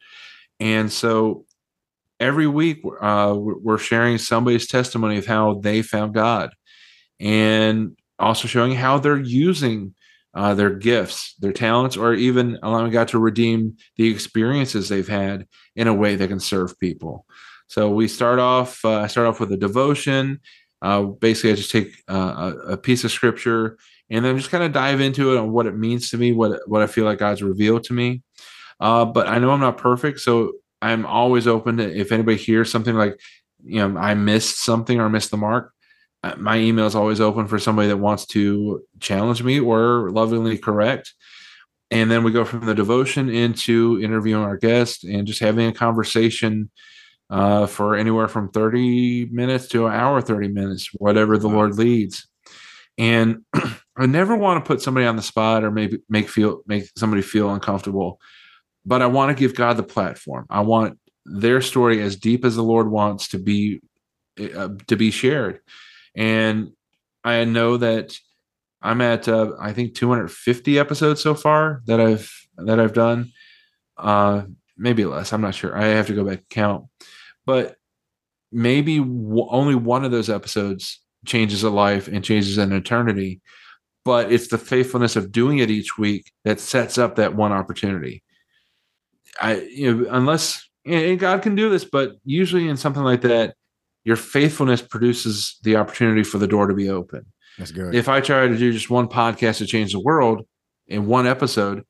[0.60, 1.46] And so
[2.20, 6.50] every week uh, we're sharing somebody's testimony of how they found God
[7.20, 9.94] and also showing how they're using
[10.34, 15.48] uh, their gifts, their talents, or even allowing God to redeem the experiences they've had
[15.76, 17.28] in a way that can serve people.
[17.68, 20.40] So we start off, uh, start off with a devotion,
[20.84, 23.78] uh, basically, I just take uh, a, piece of scripture
[24.10, 26.60] and then just kind of dive into it on what it means to me, what
[26.68, 28.22] what I feel like God's revealed to me.
[28.82, 32.70] Uh, but I know I'm not perfect, so I'm always open to if anybody hears
[32.70, 33.18] something like,
[33.64, 35.72] you know, I missed something or missed the mark.
[36.22, 40.58] Uh, my email is always open for somebody that wants to challenge me or lovingly
[40.58, 41.14] correct.
[41.92, 45.74] And then we go from the devotion into interviewing our guest and just having a
[45.74, 46.70] conversation
[47.30, 52.28] uh, for anywhere from 30 minutes to an hour, 30 minutes, whatever the Lord leads.
[52.98, 53.44] And
[53.98, 57.22] I never want to put somebody on the spot or maybe make feel make somebody
[57.22, 58.20] feel uncomfortable,
[58.86, 60.46] but I want to give God the platform.
[60.50, 63.82] I want their story as deep as the Lord wants to be
[64.40, 65.60] uh, to be shared.
[66.16, 66.72] And
[67.24, 68.18] I know that
[68.82, 73.32] I'm at uh, I think 250 episodes so far that I've that I've done.
[73.98, 74.44] Uh,
[74.78, 75.34] maybe less.
[75.34, 75.78] I'm not sure.
[75.78, 76.86] I have to go back and count
[77.46, 77.76] but
[78.52, 83.42] maybe w- only one of those episodes changes a life and changes an eternity
[84.06, 88.24] but it's the faithfulness of doing it each week that sets up that one opportunity.
[89.42, 93.56] I you know unless and god can do this but usually in something like that
[94.04, 97.26] your faithfulness produces the opportunity for the door to be open.
[97.58, 97.96] That's good.
[97.96, 100.46] If i try to do just one podcast to change the world
[100.88, 101.84] in one episode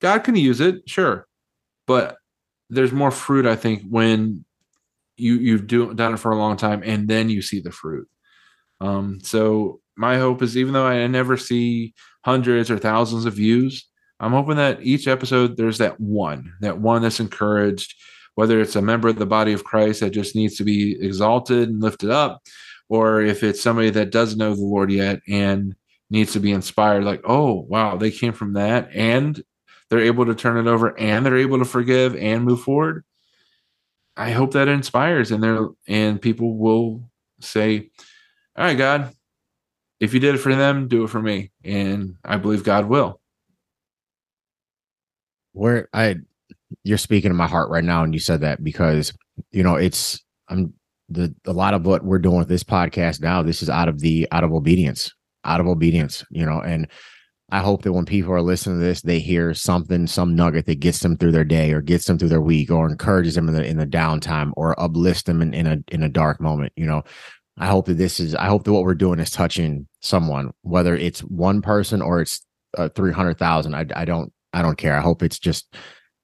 [0.00, 1.26] god can use it sure
[1.86, 2.16] but
[2.70, 4.45] there's more fruit i think when
[5.16, 8.08] you you've do, done it for a long time and then you see the fruit.
[8.80, 11.94] Um so my hope is even though i never see
[12.24, 13.88] hundreds or thousands of views
[14.20, 17.94] i'm hoping that each episode there's that one that one that's encouraged
[18.34, 21.68] whether it's a member of the body of christ that just needs to be exalted
[21.68, 22.42] and lifted up
[22.88, 25.74] or if it's somebody that doesn't know the lord yet and
[26.10, 29.42] needs to be inspired like oh wow they came from that and
[29.88, 33.04] they're able to turn it over and they're able to forgive and move forward
[34.16, 37.08] i hope that inspires and they're and people will
[37.40, 37.90] say
[38.56, 39.12] all right god
[40.00, 43.20] if you did it for them do it for me and i believe god will.
[45.52, 46.16] Where i
[46.84, 49.12] you're speaking to my heart right now and you said that because
[49.52, 50.72] you know it's i'm
[51.08, 54.00] the a lot of what we're doing with this podcast now this is out of
[54.00, 55.12] the out of obedience
[55.44, 56.88] out of obedience you know and
[57.50, 60.80] i hope that when people are listening to this they hear something some nugget that
[60.80, 63.54] gets them through their day or gets them through their week or encourages them in
[63.54, 66.86] the in the downtime or uplifts them in, in a in a dark moment you
[66.86, 67.02] know?
[67.58, 70.94] I hope that this is i hope that what we're doing is touching someone whether
[70.94, 72.44] it's one person or it's
[72.76, 74.96] uh, 300000 i i don't i don't care.
[74.96, 75.76] I hope it's just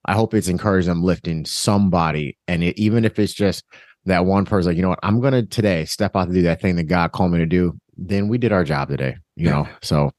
[0.07, 2.39] i hope it's encouraging them lifting somebody.
[2.49, 3.65] And it, even if it's just
[4.07, 4.99] that one person like you know what?
[5.03, 7.79] I'm gonna today step out to do that thing that god called me to do.
[7.97, 9.53] Then we did our job today you yeah.
[9.53, 9.69] know?
[9.83, 10.11] So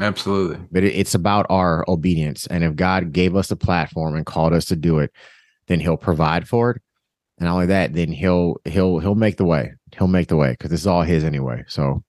[0.00, 0.58] absolutely.
[0.70, 2.46] But it, it's about our obedience.
[2.46, 5.10] And if god gave us a platform and called us to do it
[5.66, 6.82] then he'll provide for it.
[7.38, 9.74] And not only that then he'll he'll he'll make the way.
[9.96, 12.02] He'll make the way because this is all his anyway so.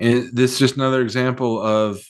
[0.00, 2.00] And this is just another example of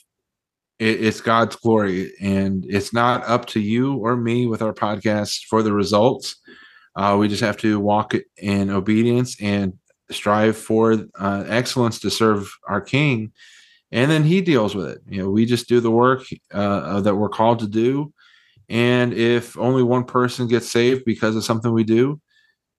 [0.79, 2.13] it, it's god's glory.
[2.21, 6.37] And it's not up to you or me with our podcast for the results.
[6.97, 9.75] Uh, we just have to walk in obedience and
[10.11, 13.33] strive for uh, excellence to serve our King,
[13.95, 14.99] and then He deals with it.
[15.09, 18.13] You know, we just do the work uh, that we're called to do,
[18.69, 22.21] and if only one person gets saved because of something we do,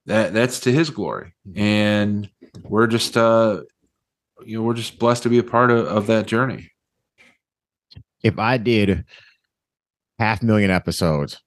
[0.05, 1.59] that that's to His glory, mm-hmm.
[1.59, 2.29] and
[2.63, 3.61] we're just uh,
[4.45, 6.69] you know we're just blessed to be a part of, of that journey.
[8.21, 9.05] If I did
[10.19, 11.39] half million episodes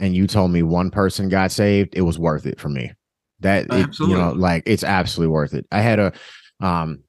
[0.00, 2.92] and you told me one person got saved, it was worth it for me.
[3.40, 5.66] That it, you know, like it's absolutely worth it.
[5.70, 6.12] I had a
[6.60, 7.04] um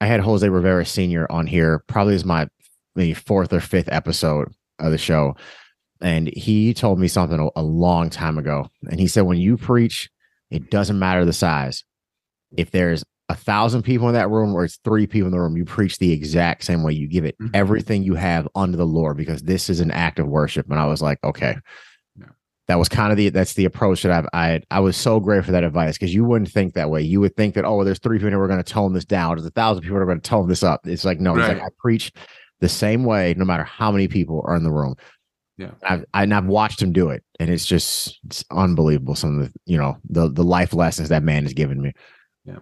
[0.00, 1.30] I had Jose Rivera Sr.
[1.30, 2.48] on here, probably is my
[2.94, 5.36] maybe fourth or fifth episode of the show.
[6.00, 8.68] And he told me something a, a long time ago.
[8.88, 10.08] And he said, when you preach,
[10.50, 11.84] it doesn't matter the size.
[12.56, 15.56] If there's a thousand people in that room or it's three people in the room,
[15.56, 16.92] you preach the exact same way.
[16.92, 17.54] You give it mm-hmm.
[17.54, 20.70] everything you have unto the Lord because this is an act of worship.
[20.70, 21.56] And I was like, okay,
[22.68, 25.46] that was kind of the that's the approach that I've I I was so grateful
[25.46, 27.02] for that advice because you wouldn't think that way.
[27.02, 29.06] You would think that oh, well, there's three people who are going to tone this
[29.06, 29.36] down.
[29.36, 30.86] There's a thousand people who are going to tone this up.
[30.86, 31.50] It's like no, right.
[31.50, 32.12] it's like I preach
[32.60, 34.96] the same way no matter how many people are in the room.
[35.56, 39.14] Yeah, I've I, and I've watched him do it, and it's just it's unbelievable.
[39.14, 41.94] Some of the you know the the life lessons that man has given me.
[42.44, 42.58] Yeah,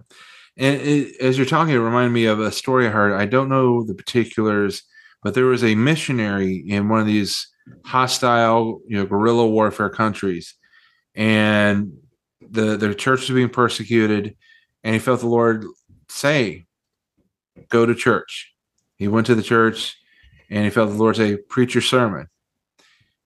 [0.56, 3.12] and it, as you're talking, it reminded me of a story I heard.
[3.12, 4.82] I don't know the particulars,
[5.22, 7.48] but there was a missionary in one of these
[7.84, 10.54] hostile, you know, guerrilla warfare countries,
[11.14, 11.92] and
[12.40, 14.36] the the church was being persecuted,
[14.84, 15.64] and he felt the Lord
[16.08, 16.66] say,
[17.68, 18.52] "Go to church."
[18.96, 19.96] He went to the church,
[20.48, 22.28] and he felt the Lord say, "Preach your sermon."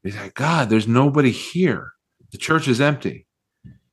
[0.02, 1.92] He's like, "God, there's nobody here.
[2.30, 3.26] The church is empty."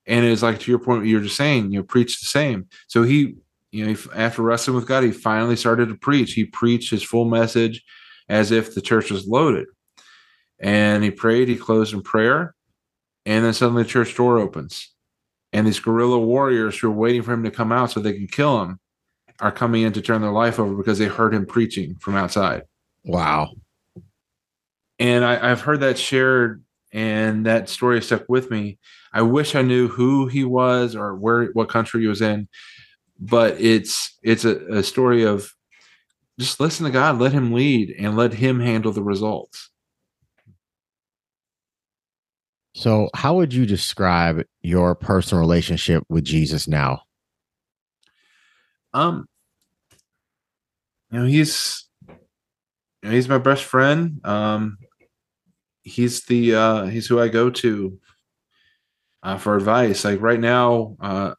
[0.06, 2.66] And it's like to your point, you're just saying, you know, preach the same.
[2.86, 3.34] So he,
[3.70, 6.32] you know, after wrestling with God, he finally started to preach.
[6.32, 7.84] He preached his full message
[8.28, 9.66] as if the church was loaded
[10.58, 11.48] and he prayed.
[11.48, 12.54] He closed in prayer,
[13.26, 14.92] and then suddenly the church door opens,
[15.52, 18.26] and these guerrilla warriors who are waiting for him to come out so they can
[18.26, 18.80] kill him
[19.40, 22.62] are coming in to turn their life over because they heard him preaching from outside.
[23.04, 23.52] Wow!
[24.98, 28.78] And I, I've heard that shared, and that story stuck with me.
[29.12, 32.48] I wish I knew who he was or where, what country he was in,
[33.18, 35.52] but it's it's a, a story of
[36.38, 39.70] just listen to God, let Him lead, and let Him handle the results.
[42.74, 47.02] So, how would you describe your personal relationship with Jesus now?
[48.94, 49.26] Um,
[51.10, 52.14] you know, he's you
[53.02, 54.20] know, he's my best friend.
[54.24, 54.78] Um,
[55.82, 57.98] he's the uh, he's who I go to
[59.24, 60.04] uh, for advice.
[60.04, 61.34] Like right now, uh,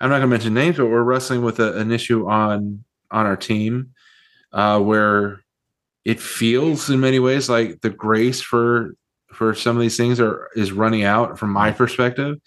[0.00, 3.26] I'm not going to mention names, but we're wrestling with a, an issue on on
[3.26, 3.92] our team
[4.52, 5.44] uh, where
[6.04, 8.94] it feels in many ways like the grace for
[9.32, 12.38] for some of these things are is running out from my perspective.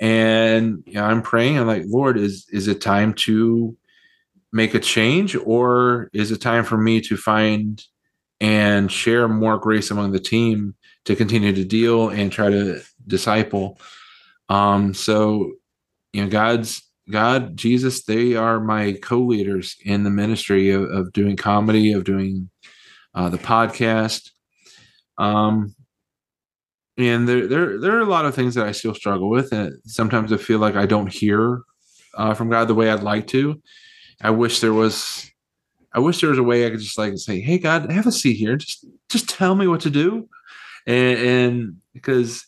[0.00, 3.76] And you know, i'm praying i'm like lord is is it time to
[4.52, 7.84] make a change or is it time for me to find
[8.40, 13.78] and share more grace among the team to continue to deal and try to disciple?
[14.48, 15.52] Um so
[16.18, 21.36] you know god's god jesus they are my co-leaders in the ministry of, of doing
[21.36, 22.50] comedy of doing
[23.14, 24.30] uh, the podcast
[25.16, 25.74] um
[26.98, 29.72] and there, there there are a lot of things that I still struggle with, and
[29.84, 31.62] sometimes I feel like I don't hear
[32.14, 33.62] uh, from God the way I'd like to.
[34.20, 35.30] I wish there was,
[35.92, 38.12] I wish there was a way I could just like say, "Hey, God, have a
[38.12, 38.56] seat here.
[38.56, 40.28] Just just tell me what to do,"
[40.88, 42.44] and, and because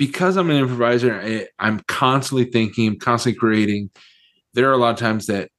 [0.00, 3.90] because I'm an improviser, I, I'm constantly thinking, I'm constantly creating.
[4.54, 5.50] There are a lot of times that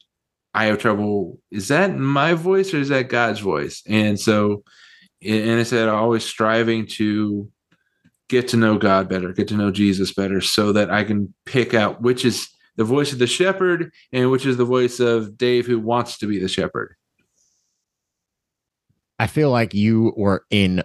[0.55, 1.37] I have trouble.
[1.51, 3.83] Is that my voice or is that God's voice?
[3.87, 4.63] And so,
[5.23, 7.51] and I said, I'm always striving to
[8.29, 11.75] get to know God better, get to know Jesus better, so that I can pick
[11.75, 15.67] out which is the voice of the shepherd and which is the voice of Dave
[15.67, 16.95] who wants to be the shepherd.
[19.19, 20.83] I feel like you were in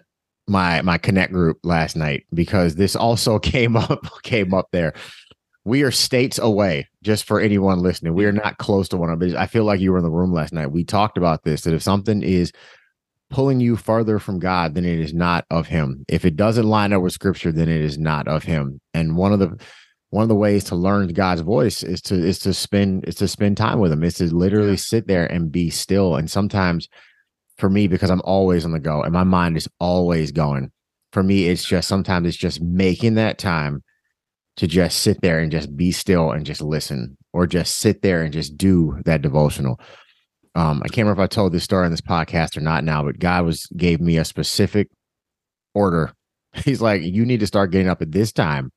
[0.49, 4.94] my my connect group last night because this also came up came up there.
[5.64, 8.14] We are states away, just for anyone listening.
[8.14, 9.36] We are not close to one another.
[9.36, 10.70] I feel like you were in the room last night.
[10.70, 12.53] We talked about this that if something is
[13.30, 16.05] pulling you farther from God, then it is not of him.
[16.09, 18.80] If it doesn't line up with scripture, then it is not of him.
[18.94, 19.59] And one of the
[20.11, 23.26] one of the ways to learn God's voice is to is to spend is to
[23.28, 24.05] spend time with him.
[24.05, 26.14] Is to literally sit there and be still.
[26.14, 26.88] And sometimes
[27.59, 30.70] for me, because I'm always on the go and my mind is always going,
[31.12, 33.82] for me, it's just sometimes it's just making that time
[34.57, 38.22] to just sit there and just be still and just listen or just sit there
[38.22, 39.78] and just do that devotional.
[40.54, 43.02] Um, I can't remember if I told this story on this podcast or not now,
[43.02, 44.88] but God was gave me a specific
[45.74, 46.12] order.
[46.64, 48.72] He's like, you need to start getting up at this time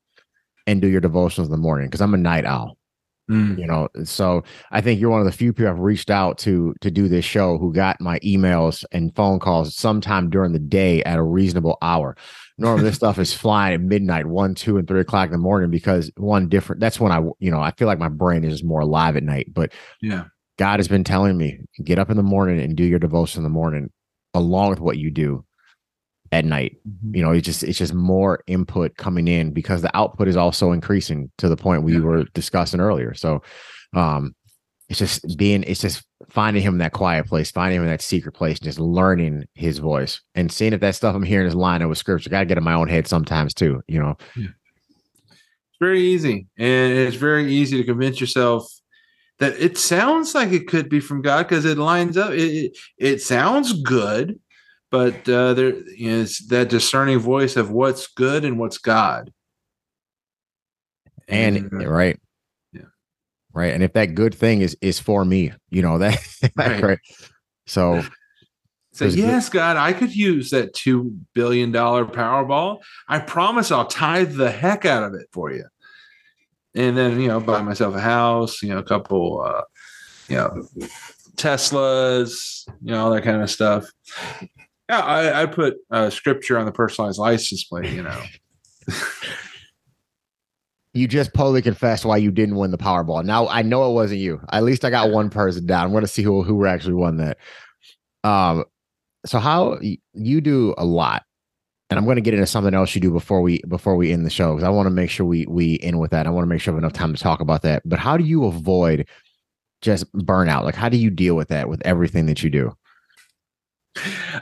[0.67, 2.77] and do your devotionals in the morning because I'm a night owl.
[3.29, 3.59] Mm.
[3.59, 6.73] You know, so I think you're one of the few people I've reached out to
[6.81, 11.03] to do this show who got my emails and phone calls sometime during the day
[11.03, 12.17] at a reasonable hour.
[12.57, 15.69] Normally, this stuff is flying at midnight, one, two, and three o'clock in the morning
[15.69, 16.79] because one different.
[16.81, 19.53] That's when I, you know, I feel like my brain is more alive at night.
[19.53, 20.25] But yeah,
[20.57, 23.43] God has been telling me get up in the morning and do your devotion in
[23.43, 23.91] the morning,
[24.33, 25.45] along with what you do
[26.31, 26.77] at night.
[26.87, 27.15] Mm-hmm.
[27.15, 30.71] You know, it's just it's just more input coming in because the output is also
[30.71, 31.99] increasing to the point we yeah.
[31.99, 33.13] were discussing earlier.
[33.13, 33.41] So
[33.93, 34.35] um
[34.89, 38.01] it's just being it's just finding him in that quiet place, finding him in that
[38.01, 41.55] secret place, and just learning his voice and seeing if that stuff I'm hearing is
[41.55, 42.29] lining up with scripture.
[42.29, 44.17] Gotta get in my own head sometimes too, you know.
[44.35, 44.47] Yeah.
[45.29, 46.47] It's very easy.
[46.57, 48.67] And it's very easy to convince yourself
[49.39, 52.31] that it sounds like it could be from God because it lines up.
[52.31, 54.39] It, it, it sounds good
[54.91, 59.31] but uh, there is that discerning voice of what's good and what's God.
[61.27, 62.19] And, and uh, right,
[62.73, 62.81] yeah,
[63.53, 63.73] right.
[63.73, 66.19] And if that good thing is is for me, you know that
[66.55, 66.81] right.
[66.81, 66.99] right.
[67.67, 68.03] So,
[68.93, 69.59] so yes, good.
[69.59, 72.79] God, I could use that two billion dollar Powerball.
[73.07, 75.65] I promise I'll tithe the heck out of it for you.
[76.73, 79.61] And then you know, buy myself a house, you know, a couple, uh,
[80.27, 80.67] you know,
[81.35, 83.87] Teslas, you know, all that kind of stuff.
[84.89, 87.93] Yeah, I, I put uh, scripture on the personalized license plate.
[87.93, 88.23] You know.
[90.93, 93.23] you just publicly confessed why you didn't win the Powerball.
[93.23, 94.41] Now I know it wasn't you.
[94.51, 95.85] At least I got one person down.
[95.85, 97.37] I'm going to see who who actually won that.
[98.23, 98.65] Um,
[99.27, 99.79] so how
[100.13, 101.23] you do a lot,
[101.91, 104.25] and I'm going to get into something else you do before we before we end
[104.25, 106.25] the show because I want to make sure we we end with that.
[106.25, 107.83] I want to make sure we have enough time to talk about that.
[107.85, 109.07] But how do you avoid
[109.83, 110.63] just burnout?
[110.63, 112.75] Like how do you deal with that with everything that you do?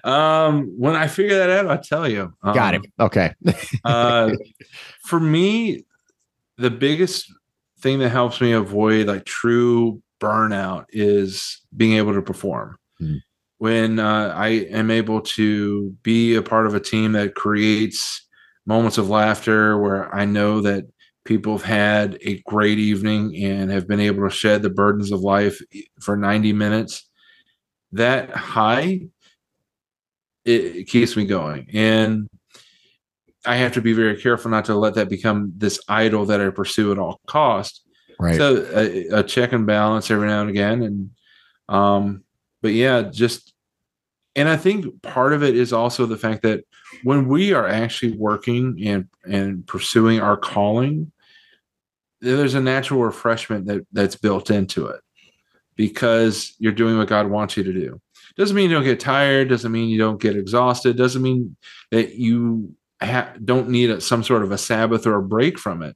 [0.04, 2.34] Um, when I figure that out, I'll tell you.
[2.44, 2.86] Um, Got it.
[3.00, 3.34] Okay.
[3.84, 4.32] uh,
[5.04, 5.84] for me,
[6.58, 7.32] the biggest
[7.80, 12.78] thing that helps me avoid like true burnout is being able to perform.
[13.02, 13.22] Mm.
[13.60, 18.26] When uh, I am able to be a part of a team that creates
[18.66, 20.86] moments of laughter where I know that
[21.26, 25.22] people have had a great evening and have been able to shed the burdens of
[25.22, 25.60] life
[26.02, 27.08] for 90 minutes,
[27.92, 29.02] that high
[30.48, 31.68] it, it keeps me going.
[31.74, 32.30] And
[33.46, 36.50] I have to be very careful not to let that become this idol that I
[36.50, 37.82] pursue at all cost.
[38.20, 38.36] Right.
[38.36, 41.10] So a, a, check and balance every now and again, and
[41.70, 42.24] um,
[42.64, 43.54] but yeah, just
[44.36, 46.64] and I think part of it is also the fact that
[47.04, 51.12] when we are actually working and and pursuing our calling,
[52.20, 55.02] there's a natural refreshment that that's built into it
[55.76, 58.02] because you're doing what God wants you to do.
[58.38, 59.50] Doesn't mean you don't get tired.
[59.50, 60.98] Doesn't mean you don't get exhausted.
[60.98, 61.56] Doesn't mean
[61.92, 65.82] that you ha- don't need a, some sort of a Sabbath or a break from
[65.82, 65.96] it.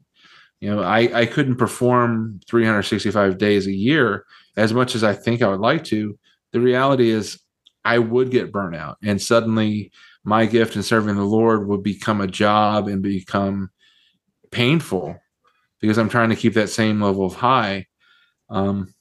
[0.60, 4.26] You know, I, I couldn't perform 365 days a year
[4.58, 6.18] as much as I think I would like to.
[6.52, 7.39] The reality is,
[7.84, 9.92] I would get burnout, and suddenly
[10.24, 13.72] my gift in serving the Lord would become a job and become
[14.52, 15.20] painful
[15.80, 17.88] because I'm trying to keep that same level of high.
[18.50, 18.94] Um,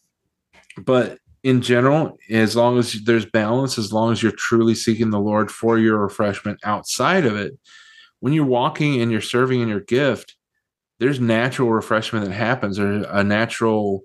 [0.79, 5.21] but in general, as long as there's balance, as long as you're truly seeking the
[5.21, 7.59] Lord for your refreshment outside of it,
[8.21, 10.37] when you're walking and you're serving in your gift,
[10.99, 14.05] there's natural refreshment that happens, or a natural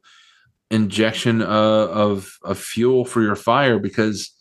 [0.72, 4.32] injection of of fuel for your fire because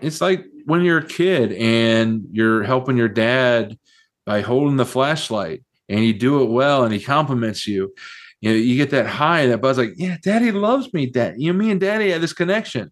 [0.00, 3.78] it's like when you're a kid and you're helping your dad
[4.24, 7.94] by holding the flashlight and you do it well and he compliments you
[8.40, 11.52] you know you get that high that buzz like yeah daddy loves me dad you
[11.52, 12.90] know me and daddy have this connection.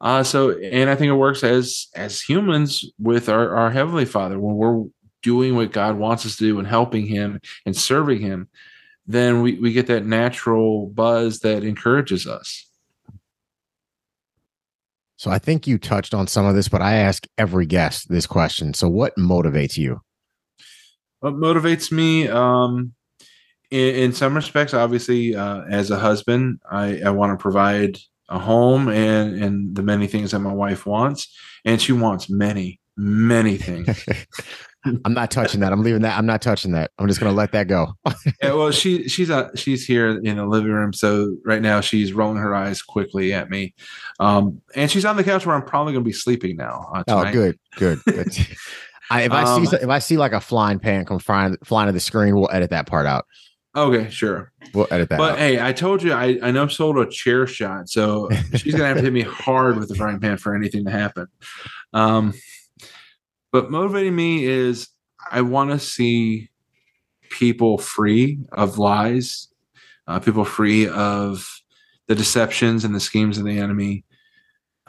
[0.00, 4.38] Uh so and i think it works as as humans with our our heavenly father.
[4.38, 4.84] When we're
[5.22, 8.48] doing what god wants us to do and helping him and serving him
[9.06, 12.66] then we, we get that natural buzz that encourages us.
[15.16, 18.26] So i think you touched on some of this but i ask every guest this
[18.26, 18.74] question.
[18.74, 20.00] So what motivates you?
[21.20, 22.28] What motivates me?
[22.28, 22.94] Um
[23.70, 27.98] in, in some respects obviously uh, as a husband i i want to provide
[28.28, 32.80] a home and and the many things that my wife wants and she wants many
[32.98, 34.04] many things.
[35.04, 35.72] I'm not touching that.
[35.72, 36.16] I'm leaving that.
[36.16, 36.92] I'm not touching that.
[36.98, 37.94] I'm just going to let that go.
[38.42, 42.12] Yeah, well she she's a, she's here in the living room so right now she's
[42.12, 43.74] rolling her eyes quickly at me.
[44.20, 47.04] Um and she's on the couch where i'm probably going to be sleeping now uh,
[47.08, 48.28] oh good good, good.
[49.10, 51.86] I, if I um, see if I see like a flying pan come flying flying
[51.86, 53.26] to the screen, we'll edit that part out.
[53.76, 54.52] Okay, sure.
[54.74, 55.18] We'll edit that.
[55.18, 55.38] But out.
[55.38, 58.96] hey, I told you I, I know sold a chair shot, so she's gonna have
[58.96, 61.26] to hit me hard with the frying pan for anything to happen.
[61.92, 62.34] Um,
[63.52, 64.88] but motivating me is
[65.30, 66.50] I want to see
[67.30, 69.48] people free of lies,
[70.06, 71.46] uh, people free of
[72.06, 74.04] the deceptions and the schemes of the enemy,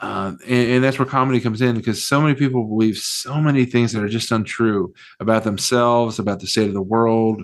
[0.00, 3.66] uh, and, and, that's where comedy comes in because so many people believe so many
[3.66, 7.42] things that are just untrue about themselves, about the state of the world,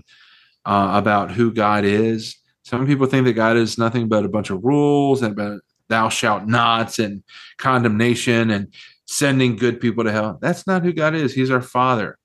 [0.66, 2.36] uh, about who God is.
[2.62, 6.08] Some people think that God is nothing but a bunch of rules and about thou
[6.08, 7.22] shalt nots and
[7.58, 8.72] condemnation and
[9.06, 10.38] sending good people to hell.
[10.42, 11.32] That's not who God is.
[11.32, 12.18] He's our Father.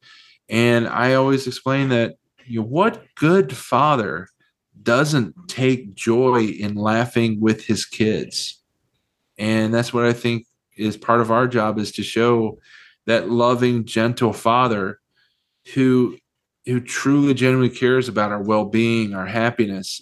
[0.49, 2.15] And I always explain that
[2.45, 4.27] you know, what good father
[4.81, 8.61] doesn't take joy in laughing with his kids?
[9.41, 10.45] and that's what i think
[10.77, 12.57] is part of our job is to show
[13.07, 14.99] that loving gentle father
[15.73, 16.17] who
[16.65, 20.01] who truly genuinely cares about our well-being our happiness.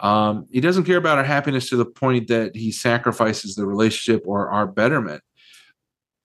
[0.00, 4.22] Um, he doesn't care about our happiness to the point that he sacrifices the relationship
[4.26, 5.22] or our betterment.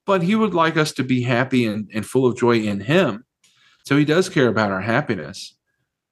[0.05, 3.24] But he would like us to be happy and, and full of joy in him.
[3.86, 5.55] So he does care about our happiness.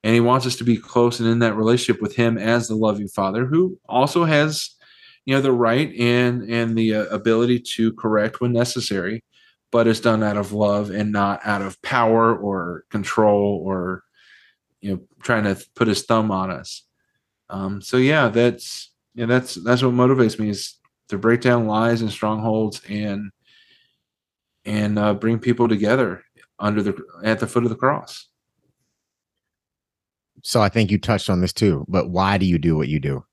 [0.03, 2.75] And he wants us to be close and in that relationship with him as the
[2.75, 4.75] loving father who also has
[5.25, 9.23] you know the right and and the uh, ability to correct when necessary
[9.71, 14.03] but it's done out of love and not out of power or control or
[14.81, 16.83] you know trying to put his thumb on us
[17.49, 20.75] um, so yeah that's yeah that's that's what motivates me is
[21.07, 23.31] to break down lies and strongholds and
[24.65, 26.23] and uh, bring people together
[26.59, 28.27] under the at the foot of the cross
[30.43, 32.99] so i think you touched on this too but why do you do what you
[32.99, 33.23] do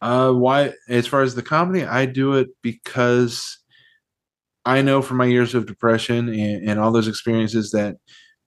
[0.00, 0.72] uh, why?
[0.88, 3.57] As far as the comedy, I do it because
[4.68, 7.96] I know from my years of depression and, and all those experiences that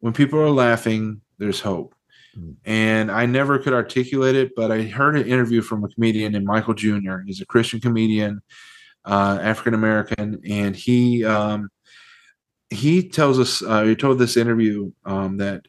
[0.02, 1.96] when people are laughing, there's hope.
[2.38, 2.56] Mm.
[2.64, 6.46] And I never could articulate it, but I heard an interview from a comedian named
[6.46, 7.22] Michael Jr.
[7.26, 8.40] He's a Christian comedian,
[9.04, 11.70] uh, African American, and he um,
[12.70, 15.66] he tells us uh, he told this interview um, that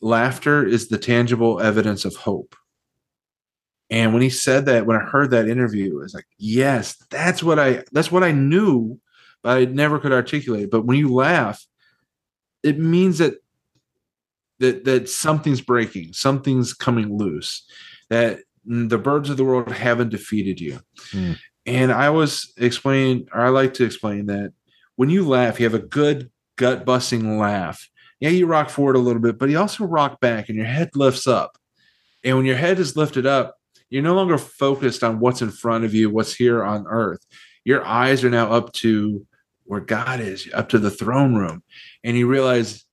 [0.00, 2.56] laughter is the tangible evidence of hope.
[3.90, 7.42] And when he said that, when I heard that interview, it was like, yes, that's
[7.42, 8.98] what I that's what I knew,
[9.44, 10.70] I never could articulate.
[10.70, 11.64] But when you laugh,
[12.62, 13.34] it means that
[14.58, 17.66] that that something's breaking, something's coming loose,
[18.10, 20.80] that the birds of the world haven't defeated you.
[21.12, 21.38] Mm.
[21.66, 24.52] And I was explaining, or I like to explain that
[24.96, 27.88] when you laugh, you have a good gut busting laugh.
[28.20, 30.90] Yeah, you rock forward a little bit, but you also rock back and your head
[30.94, 31.56] lifts up.
[32.22, 33.56] And when your head is lifted up,
[33.88, 37.24] you're no longer focused on what's in front of you, what's here on earth.
[37.64, 39.26] Your eyes are now up to
[39.70, 41.62] where God is, up to the throne room.
[42.02, 42.84] And you realize,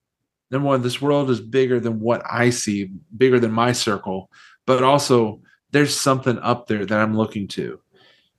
[0.50, 4.30] number one, this world is bigger than what I see, bigger than my circle,
[4.64, 5.42] but also
[5.72, 7.80] there's something up there that I'm looking to.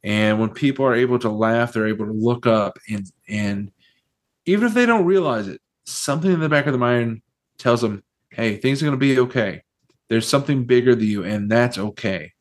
[0.06, 3.72] And when people are able to laugh, they're able to look up and and
[4.46, 7.22] even if they don't realize it, something in the back of the mind
[7.58, 8.02] tells them,
[8.32, 9.64] hey, things are going to be okay.
[10.08, 12.32] There's something bigger than you, and that's okay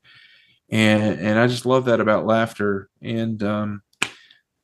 [0.71, 2.89] and and I just love that about laughter.
[3.03, 3.83] And um,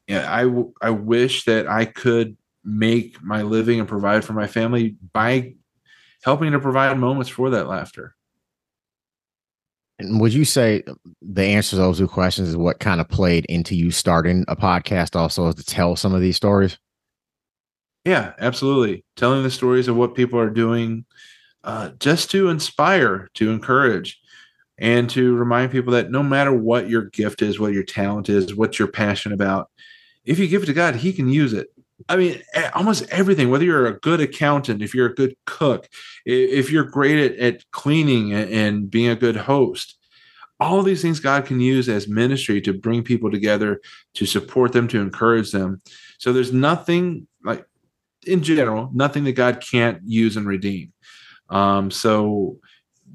[0.06, 0.50] yeah, I
[0.80, 5.54] I wish that I could make my living and provide for my family by
[6.22, 8.14] helping to provide moments for that laughter.
[9.98, 10.82] And would you say
[11.22, 14.56] the answer to those two questions is what kind of played into you starting a
[14.56, 16.78] podcast also to tell some of these stories?
[18.04, 19.04] Yeah, absolutely.
[19.16, 21.04] Telling the stories of what people are doing
[21.62, 24.20] uh, just to inspire, to encourage,
[24.78, 28.54] and to remind people that no matter what your gift is, what your talent is,
[28.54, 29.70] what you're passionate about,
[30.24, 31.68] if you give it to God, He can use it.
[32.08, 32.42] I mean,
[32.74, 35.88] almost everything, whether you're a good accountant, if you're a good cook,
[36.26, 39.96] if you're great at, at cleaning and being a good host,
[40.60, 43.80] all these things God can use as ministry to bring people together,
[44.14, 45.82] to support them, to encourage them.
[46.18, 47.64] So there's nothing like,
[48.26, 50.92] in general, nothing that God can't use and redeem.
[51.50, 52.58] Um, so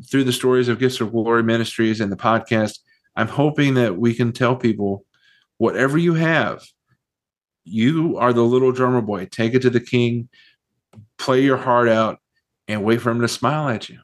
[0.10, 2.80] through the stories of Gifts for Glory Ministries and the podcast,
[3.16, 5.06] I'm hoping that we can tell people
[5.58, 6.64] whatever you have,
[7.70, 9.26] you are the little drummer boy.
[9.26, 10.30] Take it to the king,
[11.18, 12.20] play your heart out,
[12.68, 14.00] and wait for him to smile at you.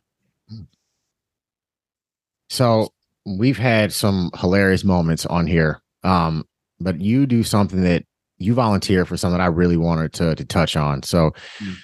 [2.49, 2.93] So
[3.25, 5.81] we've had some hilarious moments on here.
[6.03, 6.45] Um,
[6.79, 8.05] but you do something that
[8.37, 11.03] you volunteer for something I really wanted to to touch on.
[11.03, 11.75] So mm.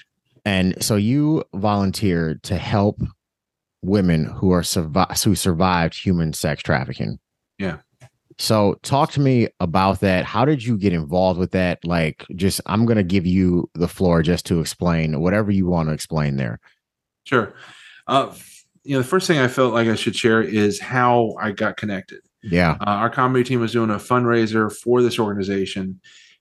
[0.45, 3.01] and so you volunteered to help
[3.81, 7.19] women who are survi- who survived human sex trafficking.
[8.37, 10.25] So talk to me about that.
[10.25, 11.79] How did you get involved with that?
[11.85, 15.89] Like just I'm going to give you the floor just to explain whatever you want
[15.89, 16.59] to explain there.
[17.23, 17.53] Sure.
[18.07, 18.33] Uh
[18.83, 21.77] you know, the first thing I felt like I should share is how I got
[21.77, 22.21] connected.
[22.43, 22.77] Yeah.
[22.81, 25.99] Uh, our comedy team was doing a fundraiser for this organization.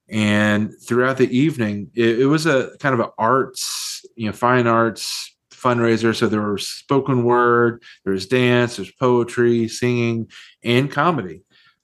[0.09, 4.67] And throughout the evening, it, it was a kind of an arts, you know, fine
[4.67, 6.17] arts fundraiser.
[6.17, 10.29] So there was spoken word, there was dance, there's poetry, singing,
[10.65, 11.43] and comedy.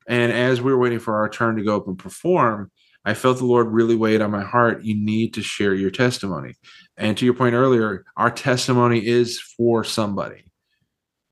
[0.09, 2.71] And as we were waiting for our turn to go up and perform,
[3.05, 4.83] I felt the Lord really weighed on my heart.
[4.83, 6.55] You need to share your testimony.
[6.97, 10.45] And to your point earlier, our testimony is for somebody.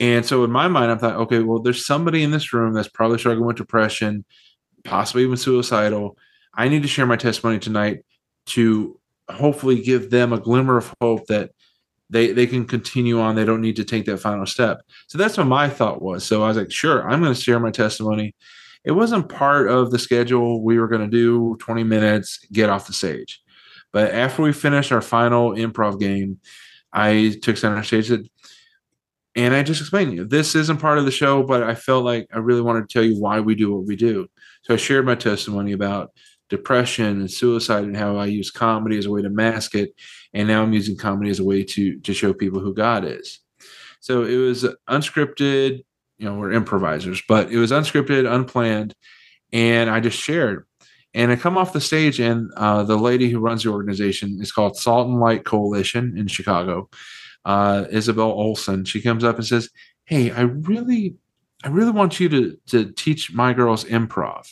[0.01, 2.89] And so in my mind, I thought, okay, well, there's somebody in this room that's
[2.89, 4.25] probably struggling with depression,
[4.85, 6.17] possibly even suicidal.
[6.55, 8.05] I need to share my testimony tonight
[8.47, 11.51] to hopefully give them a glimmer of hope that
[12.11, 13.35] they they can continue on.
[13.35, 14.83] They don't need to take that final step.
[15.07, 16.25] So that's what my thought was.
[16.25, 18.35] So I was like, sure, I'm going to share my testimony.
[18.85, 22.87] It wasn't part of the schedule we were going to do 20 minutes, get off
[22.87, 23.43] the stage.
[23.93, 26.41] But after we finished our final improv game,
[26.93, 28.11] I took center stage
[29.37, 32.05] and I just explained to you this isn't part of the show, but I felt
[32.05, 34.29] like I really wanted to tell you why we do what we do.
[34.63, 36.11] So I shared my testimony about
[36.51, 39.95] depression and suicide and how I use comedy as a way to mask it.
[40.33, 43.41] And now I'm using comedy as a way to to show people who God is.
[44.01, 45.85] So it was unscripted,
[46.19, 48.95] you know, we're improvisers, but it was unscripted, unplanned.
[49.53, 50.67] And I just shared.
[51.13, 54.51] And I come off the stage, and uh, the lady who runs the organization is
[54.51, 56.89] called Salt and Light Coalition in Chicago
[57.45, 58.85] uh, Isabel Olson.
[58.85, 59.71] She comes up and says,
[60.05, 61.17] "Hey, I really,
[61.63, 64.47] I really want you to to teach my girls improv."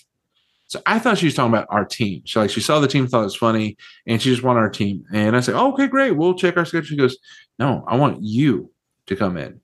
[0.67, 2.23] So I thought she was talking about our team.
[2.25, 3.77] She like she saw the team, thought it was funny,
[4.07, 5.05] and she just wanted our team.
[5.13, 7.17] And I said, oh, "Okay, great, we'll check our schedule." She goes,
[7.59, 8.71] "No, I want you
[9.07, 9.61] to come in."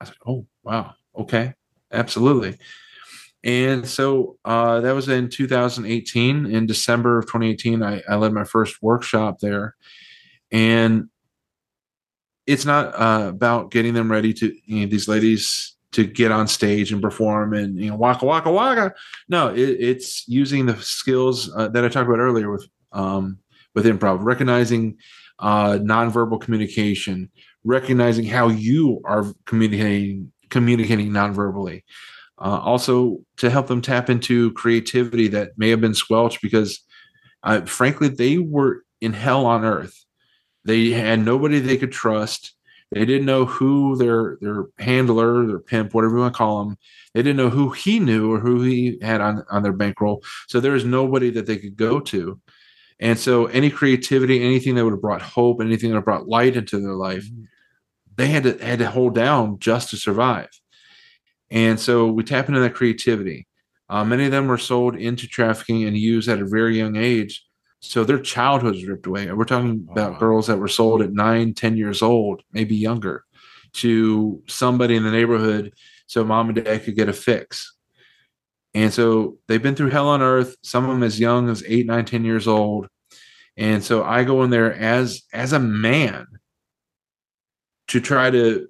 [0.00, 1.54] I said, "Oh, wow, okay,
[1.92, 2.56] absolutely."
[3.44, 6.46] And so uh, that was in 2018.
[6.46, 9.76] In December of 2018, I, I led my first workshop there,
[10.50, 11.08] and
[12.46, 16.48] it's not uh, about getting them ready to you know, these ladies to get on
[16.48, 18.94] stage and perform and you know waka waka waka.
[19.28, 23.38] No, it, it's using the skills uh, that I talked about earlier with um,
[23.74, 24.96] with improv, recognizing
[25.38, 27.30] uh, nonverbal communication,
[27.64, 31.82] recognizing how you are communicating communicating nonverbally.
[32.38, 36.80] Uh, also, to help them tap into creativity that may have been squelched because,
[37.44, 40.04] uh, frankly, they were in hell on earth
[40.64, 42.54] they had nobody they could trust.
[42.90, 46.78] They didn't know who their their handler, their pimp, whatever you want to call them.
[47.12, 50.22] They didn't know who he knew or who he had on, on their bankroll.
[50.48, 52.40] So there was nobody that they could go to.
[53.00, 56.78] And so any creativity, anything that would have brought hope, anything that brought light into
[56.78, 57.44] their life, mm-hmm.
[58.16, 60.48] They had to had to hold down just to survive.
[61.50, 63.46] And so we tap into that creativity.
[63.88, 67.44] Uh, many of them were sold into trafficking and used at a very young age
[67.84, 69.30] so their childhood is ripped away.
[69.30, 73.24] We're talking about girls that were sold at nine, ten years old, maybe younger,
[73.74, 75.74] to somebody in the neighborhood
[76.06, 77.76] so mom and dad could get a fix.
[78.72, 81.86] And so they've been through hell on earth, some of them as young as eight,
[81.86, 82.88] nine, ten years old.
[83.56, 86.26] And so I go in there as as a man
[87.88, 88.68] to try to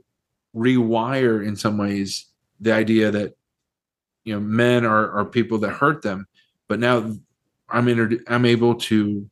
[0.55, 2.27] rewire in some ways
[2.61, 3.35] the idea that
[4.24, 6.27] you know men are, are people that hurt them
[6.69, 7.12] but now
[7.69, 9.28] I'm inter- I'm able to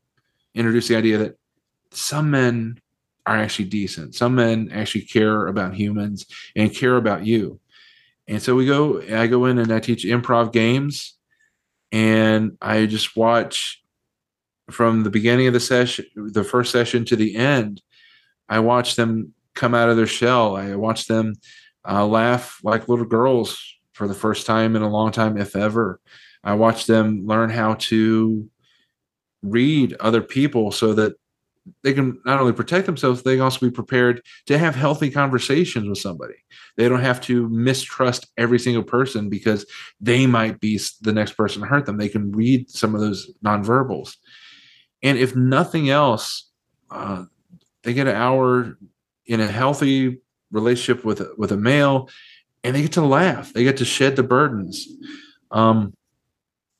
[0.54, 1.38] introduce the idea that
[1.90, 2.80] some men
[3.26, 4.14] are actually decent.
[4.14, 6.26] Some men actually care about humans
[6.56, 7.60] and care about you.
[8.26, 11.14] And so we go, I go in and I teach improv games
[11.90, 13.82] and I just watch
[14.70, 17.82] from the beginning of the session, the first session to the end.
[18.48, 20.56] I watch them come out of their shell.
[20.56, 21.34] I watch them
[21.88, 23.62] uh, laugh like little girls
[23.92, 26.00] for the first time in a long time, if ever.
[26.44, 28.48] I watched them learn how to
[29.42, 31.14] read other people so that
[31.84, 35.88] they can not only protect themselves, they can also be prepared to have healthy conversations
[35.88, 36.34] with somebody.
[36.76, 39.64] They don't have to mistrust every single person because
[40.00, 41.98] they might be the next person to hurt them.
[41.98, 44.16] They can read some of those nonverbals.
[45.02, 46.50] And if nothing else,
[46.90, 47.24] uh,
[47.84, 48.76] they get an hour
[49.26, 50.20] in a healthy
[50.50, 52.08] relationship with with a male,
[52.64, 53.52] and they get to laugh.
[53.52, 54.86] They get to shed the burdens.
[55.50, 55.94] Um,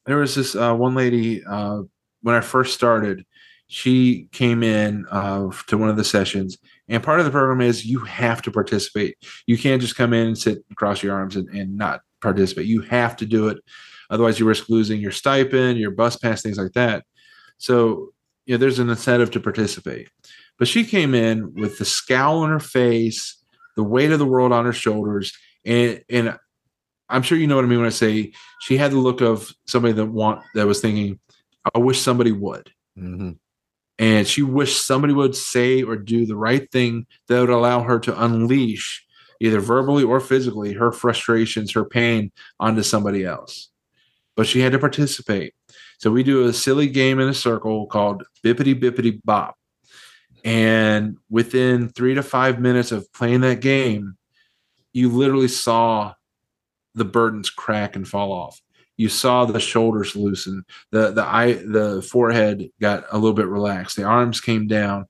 [0.07, 1.83] there was this uh, one lady uh,
[2.23, 3.25] when I first started
[3.69, 6.59] she came in uh, to one of the sessions
[6.89, 9.17] and part of the program is you have to participate.
[9.47, 12.67] You can't just come in and sit across your arms and, and not participate.
[12.67, 13.59] You have to do it.
[14.11, 17.05] Otherwise you risk losing your stipend your bus pass things like that.
[17.57, 18.13] So
[18.45, 20.11] you know there's an incentive to participate
[20.59, 23.37] but she came in with the scowl on her face
[23.77, 25.33] the weight of the world on her shoulders
[25.65, 26.37] and and
[27.09, 29.53] i'm sure you know what i mean when i say she had the look of
[29.67, 31.19] somebody that want that was thinking
[31.75, 32.71] i wish somebody would.
[32.99, 33.33] Mm-hmm.
[33.99, 37.99] And she wished somebody would say or do the right thing that would allow her
[38.01, 39.05] to unleash
[39.41, 43.71] either verbally or physically her frustrations her pain onto somebody else.
[44.35, 45.55] But she had to participate.
[45.99, 49.57] So we do a silly game in a circle called bippity bippity bop
[50.45, 54.17] and within three to five minutes of playing that game
[54.93, 56.15] you literally saw
[56.95, 58.61] the burdens crack and fall off.
[58.97, 63.97] You saw the shoulders loosen, the the eye, the forehead got a little bit relaxed,
[63.97, 65.07] the arms came down,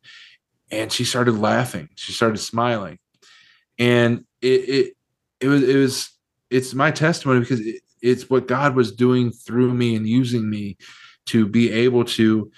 [0.71, 1.89] and she started laughing.
[1.97, 2.99] She started smiling,
[3.79, 4.97] and it it
[5.41, 6.11] it was it was
[6.49, 10.77] it's my testimony because it, it's what God was doing through me and using me
[11.27, 12.51] to be able to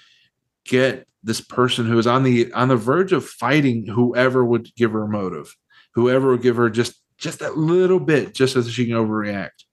[0.63, 4.91] get this person who was on the on the verge of fighting whoever would give
[4.91, 5.55] her a motive,
[5.93, 9.65] whoever would give her just just that little bit, just so she can overreact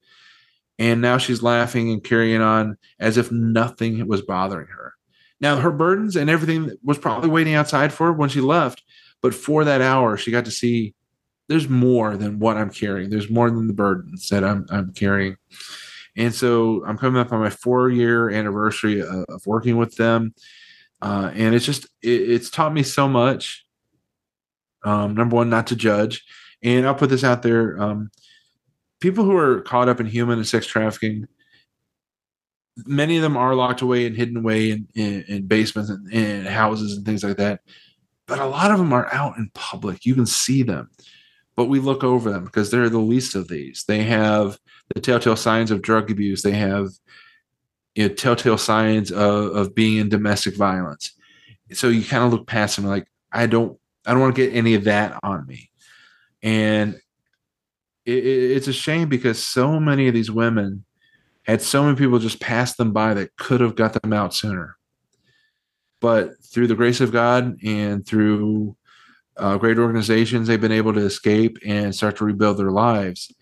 [0.78, 4.94] and now she's laughing and carrying on as if nothing was bothering her.
[5.40, 8.82] Now, her burdens and everything was probably waiting outside for her when she left,
[9.20, 10.94] but for that hour, she got to see
[11.48, 13.10] there's more than what I'm carrying.
[13.10, 15.36] There's more than the burdens that I'm, I'm carrying.
[16.16, 20.34] And so I'm coming up on my four year anniversary of, of working with them.
[21.02, 23.66] Uh, and it's just, it, it's taught me so much.
[24.84, 26.24] Um, number one, not to judge.
[26.62, 27.80] And I'll put this out there.
[27.82, 28.10] Um,
[29.00, 31.26] people who are caught up in human and sex trafficking,
[32.86, 36.46] many of them are locked away and hidden away in, in, in basements and in
[36.46, 37.60] houses and things like that.
[38.28, 40.06] But a lot of them are out in public.
[40.06, 40.88] You can see them,
[41.56, 43.84] but we look over them because they're the least of these.
[43.86, 44.58] They have
[44.94, 46.42] the telltale signs of drug abuse.
[46.42, 46.88] They have
[47.94, 51.12] you know, telltale signs of, of being in domestic violence.
[51.72, 54.56] So you kind of look past them like, I don't, I don't want to get
[54.56, 55.70] any of that on me.
[56.42, 56.94] And
[58.04, 60.84] it, it's a shame because so many of these women
[61.44, 64.76] had so many people just pass them by that could have got them out sooner.
[66.00, 68.76] But through the grace of God and through
[69.36, 73.32] uh, great organizations, they've been able to escape and start to rebuild their lives.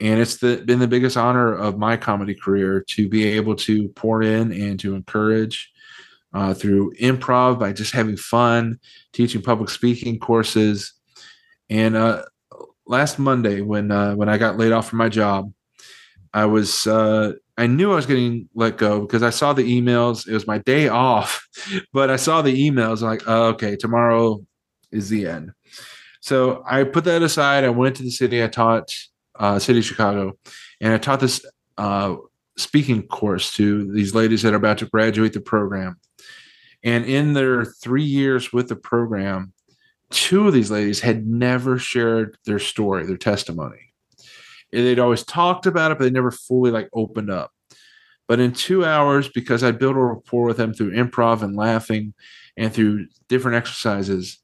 [0.00, 3.88] And it's the, been the biggest honor of my comedy career to be able to
[3.90, 5.72] pour in and to encourage
[6.32, 8.78] uh, through improv by just having fun,
[9.12, 10.92] teaching public speaking courses,
[11.70, 12.24] and uh,
[12.86, 15.52] last Monday when uh, when I got laid off from my job,
[16.32, 20.28] I was uh, I knew I was getting let go because I saw the emails.
[20.28, 21.46] It was my day off,
[21.92, 23.02] but I saw the emails.
[23.02, 24.44] I'm like, oh, okay, tomorrow
[24.90, 25.52] is the end.
[26.20, 27.64] So I put that aside.
[27.64, 28.42] I went to the city.
[28.42, 28.90] I taught
[29.36, 30.38] uh, city of Chicago,
[30.80, 31.44] and I taught this
[31.78, 32.16] uh,
[32.56, 35.96] speaking course to these ladies that are about to graduate the program.
[36.82, 39.52] And in their three years with the program,
[40.10, 43.92] two of these ladies had never shared their story, their testimony.
[44.72, 47.52] And They'd always talked about it, but they never fully like opened up.
[48.26, 52.14] But in two hours, because I built a rapport with them through improv and laughing
[52.56, 54.38] and through different exercises,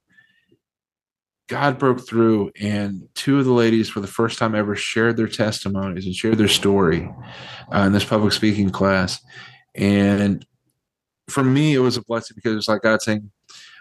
[1.51, 5.27] God broke through, and two of the ladies, for the first time ever, shared their
[5.27, 7.13] testimonies and shared their story
[7.75, 9.21] uh, in this public speaking class.
[9.75, 10.47] And
[11.29, 13.33] for me, it was a blessing because it's like God saying,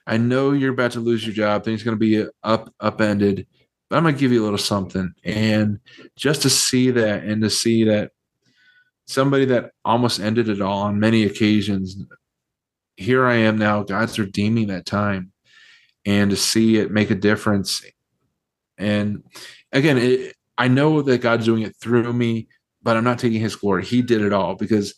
[0.07, 1.63] I know you're about to lose your job.
[1.63, 3.45] Things going to be up upended,
[3.87, 5.13] but I'm going to give you a little something.
[5.23, 5.79] And
[6.15, 8.13] just to see that and to see that
[9.05, 11.97] somebody that almost ended it all on many occasions,
[12.97, 13.83] here I am now.
[13.83, 15.33] God's redeeming that time,
[16.09, 17.85] and to see it make a difference.
[18.79, 19.23] And
[19.71, 22.47] again, it, I know that God's doing it through me,
[22.81, 23.85] but I'm not taking His glory.
[23.85, 24.95] He did it all because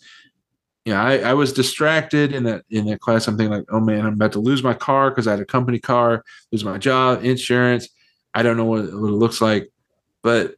[0.86, 3.28] you know, I, I was distracted in that in that class.
[3.28, 5.46] I'm thinking like, oh man, I'm about to lose my car because I had a
[5.46, 7.90] company car, lose my job, insurance.
[8.34, 9.70] I don't know what, what it looks like.
[10.24, 10.56] but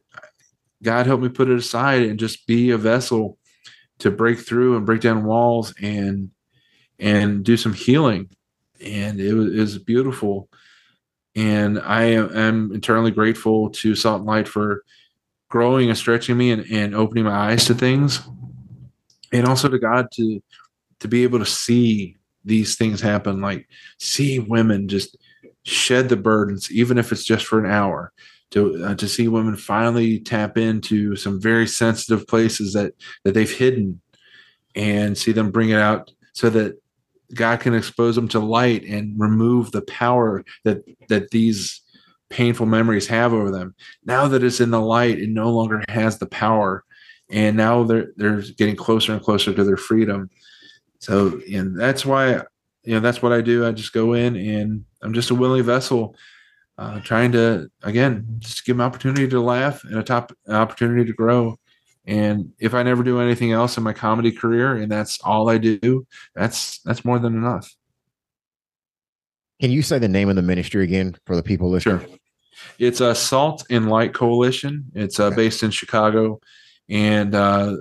[0.82, 3.38] God helped me put it aside and just be a vessel
[3.98, 6.30] to break through and break down walls and
[6.98, 8.28] and do some healing.
[8.82, 10.48] And it was, it was beautiful.
[11.36, 14.84] And I am, am eternally grateful to Salt and Light for
[15.48, 18.20] growing and stretching me and, and opening my eyes to things.
[19.32, 20.40] And also to God to
[21.00, 23.68] to be able to see these things happen, like
[23.98, 25.16] see women just
[25.64, 28.12] shed the burdens, even if it's just for an hour,
[28.50, 32.94] to uh, to see women finally tap into some very sensitive places that
[33.24, 34.00] that they've hidden
[34.74, 36.80] and see them bring it out so that
[37.34, 41.80] God can expose them to light and remove the power that that these
[42.30, 43.74] painful memories have over them.
[44.04, 46.84] Now that it's in the light, it no longer has the power,
[47.30, 50.30] and now they're they're getting closer and closer to their freedom.
[51.00, 52.42] So, and that's why
[52.82, 53.66] you know that's what I do.
[53.66, 56.16] I just go in and I'm just a willing vessel
[56.78, 61.12] uh, trying to again just give them opportunity to laugh and a top opportunity to
[61.12, 61.58] grow.
[62.06, 65.58] And if I never do anything else in my comedy career, and that's all I
[65.58, 67.74] do, that's that's more than enough.
[69.60, 72.00] Can you say the name of the ministry again for the people listening?
[72.00, 72.08] Sure.
[72.78, 74.84] It's a Salt and Light Coalition.
[74.94, 75.36] It's uh, okay.
[75.36, 76.40] based in Chicago,
[76.88, 77.76] and uh,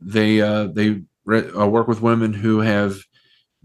[0.00, 2.98] they uh, they re- uh, work with women who have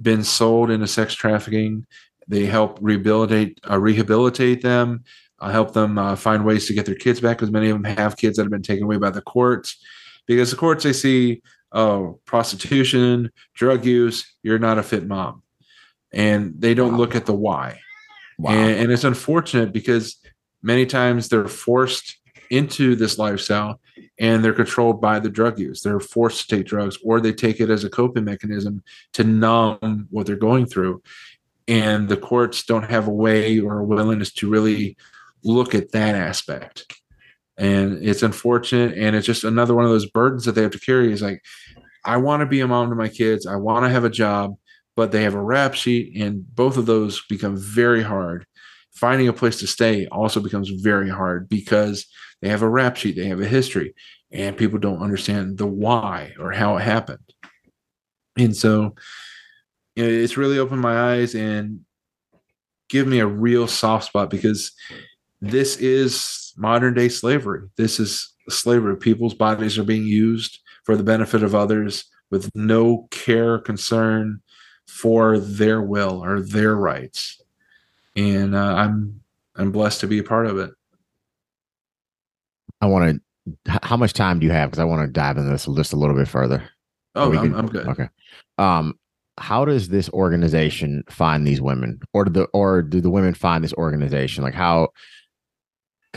[0.02, 1.86] been sold into sex trafficking
[2.28, 5.04] they help rehabilitate uh, rehabilitate them,
[5.40, 7.96] uh, help them uh, find ways to get their kids back because many of them
[7.96, 9.78] have kids that have been taken away by the courts.
[10.28, 11.42] Because the courts they see
[11.72, 15.42] oh prostitution, drug use, you're not a fit mom,
[16.14, 17.00] and they don't wow.
[17.00, 17.80] look at the why.
[18.38, 18.52] Wow.
[18.52, 20.18] And, and it's unfortunate because
[20.62, 22.18] many times they're forced
[22.50, 23.82] into this lifestyle
[24.20, 25.82] and they're controlled by the drug use.
[25.82, 28.84] They're forced to take drugs or they take it as a coping mechanism
[29.14, 31.02] to numb what they're going through
[31.68, 34.98] and the courts don't have a way or a willingness to really
[35.44, 37.02] look at that aspect
[37.58, 40.80] and it's unfortunate and it's just another one of those burdens that they have to
[40.80, 41.42] carry is like
[42.06, 44.56] i want to be a mom to my kids i want to have a job
[44.98, 48.46] but they have a rap sheet and both of those become very hard.
[48.92, 52.08] Finding a place to stay also becomes very hard because
[52.42, 53.94] they have a rap sheet they have a history
[54.32, 57.20] and people don't understand the why or how it happened.
[58.38, 58.96] And so
[59.96, 61.82] you know, it's really opened my eyes and
[62.90, 64.72] give me a real soft spot because
[65.42, 67.68] this is modern day slavery.
[67.78, 68.98] This is slavery.
[68.98, 74.42] People's bodies are being used for the benefit of others with no care, concern
[74.88, 77.42] for their will or their rights.
[78.16, 79.22] And uh, I'm
[79.56, 80.72] I'm blessed to be a part of it.
[82.82, 83.22] I want to.
[83.82, 84.70] How much time do you have?
[84.70, 86.70] Because I want to dive into this just a little bit further.
[87.16, 87.88] Oh, I'm, can, I'm good.
[87.88, 88.10] Okay.
[88.58, 88.96] Um,
[89.38, 93.64] how does this organization find these women or do the or do the women find
[93.64, 94.90] this organization like how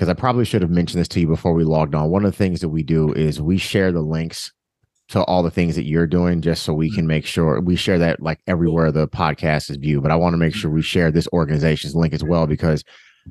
[0.01, 2.33] because i probably should have mentioned this to you before we logged on one of
[2.33, 4.51] the things that we do is we share the links
[5.09, 7.09] to all the things that you're doing just so we can mm-hmm.
[7.09, 10.39] make sure we share that like everywhere the podcast is viewed but i want to
[10.39, 12.83] make sure we share this organization's link as well because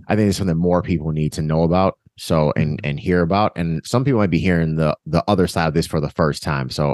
[0.09, 2.87] i think it's something more people need to know about so and mm-hmm.
[2.87, 5.87] and hear about and some people might be hearing the the other side of this
[5.87, 6.91] for the first time so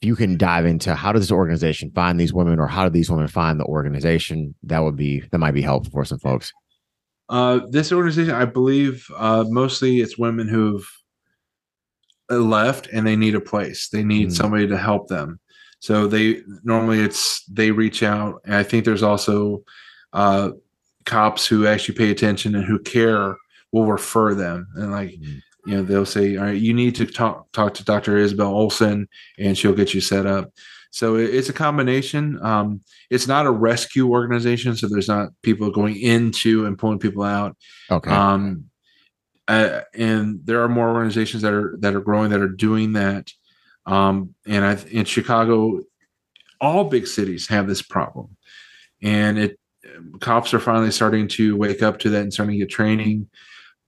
[0.00, 2.90] if you can dive into how does this organization find these women or how do
[2.90, 6.50] these women find the organization that would be that might be helpful for some folks
[7.30, 10.86] uh, this organization i believe uh, mostly it's women who've
[12.30, 13.88] uh, left and they need a place.
[13.88, 14.32] They need mm.
[14.32, 15.40] somebody to help them.
[15.80, 18.40] So they normally it's they reach out.
[18.44, 19.64] And i think there's also
[20.12, 20.50] uh,
[21.06, 23.36] cops who actually pay attention and who care
[23.72, 24.68] will refer them.
[24.76, 27.84] And like mm you know they'll say all right you need to talk talk to
[27.84, 29.06] dr isabel olson
[29.38, 30.50] and she'll get you set up
[30.90, 32.38] so it's a combination.
[32.42, 32.80] Um,
[33.10, 37.56] it's not a rescue organization so there's not people going into and pulling people out.
[37.90, 38.10] Okay.
[38.10, 38.64] Um,
[39.48, 43.30] uh, and there are more organizations that are that are growing that are doing that.
[43.86, 45.80] Um, and I, in chicago
[46.60, 48.36] all big cities have this problem.
[49.02, 49.58] And it
[50.20, 53.28] cops are finally starting to wake up to that and starting to get training.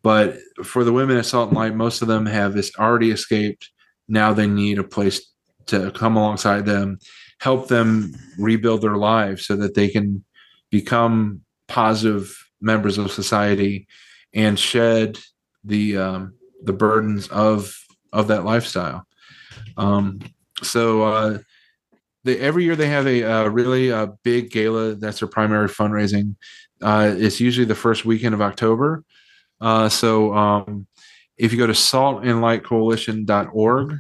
[0.02, 3.70] But for the women at Salt and Light, most of them have this already escaped.
[4.08, 5.31] Now they need a place
[5.66, 6.98] to come alongside them,
[7.40, 10.24] help them rebuild their lives so that they can
[10.70, 13.86] become positive members of society
[14.34, 15.18] and shed
[15.64, 17.74] the um, the burdens of
[18.12, 19.06] of that lifestyle.
[19.76, 20.20] Um,
[20.62, 21.38] so uh,
[22.24, 24.94] they, every year they have a, a really a big gala.
[24.94, 26.36] That's their primary fundraising.
[26.80, 29.02] Uh, it's usually the first weekend of October.
[29.60, 30.86] Uh, so um,
[31.36, 33.98] if you go to saltandlightcoalition.org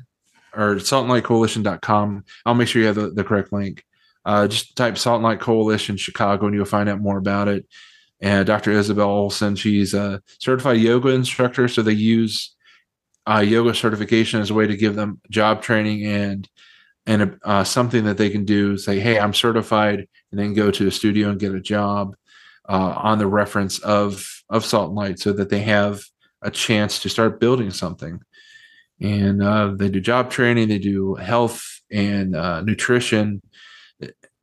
[0.54, 3.84] or saltandlightcoalition.com, I'll make sure you have the, the correct link.
[4.24, 7.66] Uh, just type Salt and Light Coalition Chicago and you'll find out more about it.
[8.20, 8.70] and Dr.
[8.70, 9.56] Isabel Olson.
[9.56, 12.54] She's a certified yoga instructor, so they use
[13.28, 16.48] uh, yoga certification as a way to give them job training and
[17.04, 18.78] and uh, something that they can do.
[18.78, 22.14] Say, hey, I'm certified, and then go to a studio and get a job
[22.68, 26.00] uh, on the reference of of Salt and Light, so that they have
[26.42, 28.20] a chance to start building something.
[29.02, 33.42] And uh, they do job training, they do health and uh, nutrition,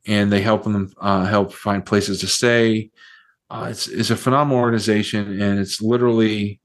[0.05, 2.91] and they help them uh, help find places to stay.
[3.49, 6.59] Uh, it's, it's a phenomenal organization, and it's literally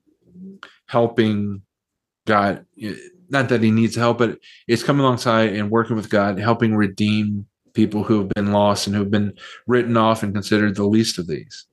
[0.87, 1.63] helping
[2.27, 2.67] God.
[3.31, 7.47] Not that he needs help, but it's coming alongside and working with God, helping redeem
[7.75, 9.35] people who have been lost and who have been
[9.67, 11.67] written off and considered the least of these.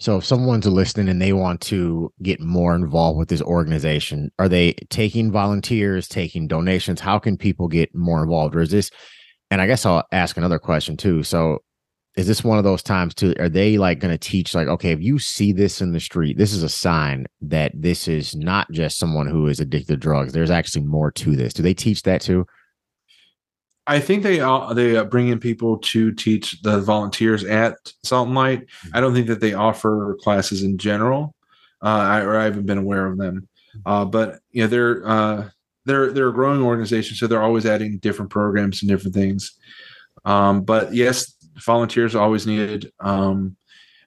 [0.00, 4.48] So if someone's listening and they want to get more involved with this organization, are
[4.48, 7.00] they taking volunteers, taking donations?
[7.00, 8.56] How can people get more involved?
[8.56, 8.90] Or is this
[9.50, 11.22] and I guess I'll ask another question too.
[11.22, 11.58] So
[12.16, 13.34] is this one of those times too?
[13.38, 16.38] Are they like going to teach like, okay, if you see this in the street,
[16.38, 20.32] this is a sign that this is not just someone who is addicted to drugs.
[20.32, 21.52] There's actually more to this.
[21.52, 22.46] Do they teach that too?
[23.86, 28.28] I think they uh, they uh, bring in people to teach the volunteers at Salt
[28.28, 28.66] and Light.
[28.66, 28.96] Mm-hmm.
[28.96, 31.34] I don't think that they offer classes in general,
[31.82, 33.48] uh, I, or I haven't been aware of them.
[33.86, 35.48] Uh, but you know, they're uh,
[35.86, 39.58] they're they're a growing organization, so they're always adding different programs and different things.
[40.24, 41.34] Um, but yes,
[41.64, 42.92] volunteers are always needed.
[43.00, 43.56] Um,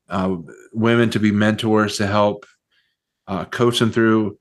[0.09, 0.37] uh,
[0.73, 2.45] women to be mentors to help
[3.51, 4.37] coach them through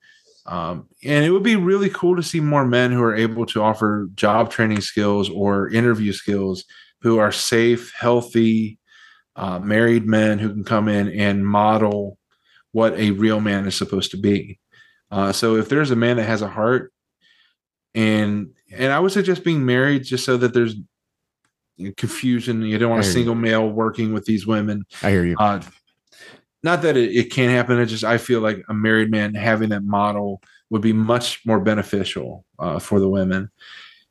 [0.46, 3.62] um, and it would be really cool to see more men who are able to
[3.62, 6.64] offer job training skills or interview skills
[7.02, 8.78] who are safe, healthy,
[9.36, 12.18] uh, married men who can come in and model
[12.72, 14.58] what a real man is supposed to be.
[15.10, 16.92] Uh, so if there's a man that has a heart,
[17.94, 20.74] and and I would suggest being married just so that there's
[21.96, 22.62] confusion.
[22.62, 23.40] You don't want a single you.
[23.40, 24.84] male working with these women.
[25.02, 25.36] I hear you.
[25.38, 25.60] Uh,
[26.62, 27.78] not that it, it can't happen.
[27.78, 31.60] It just I feel like a married man having that model would be much more
[31.60, 33.50] beneficial uh, for the women.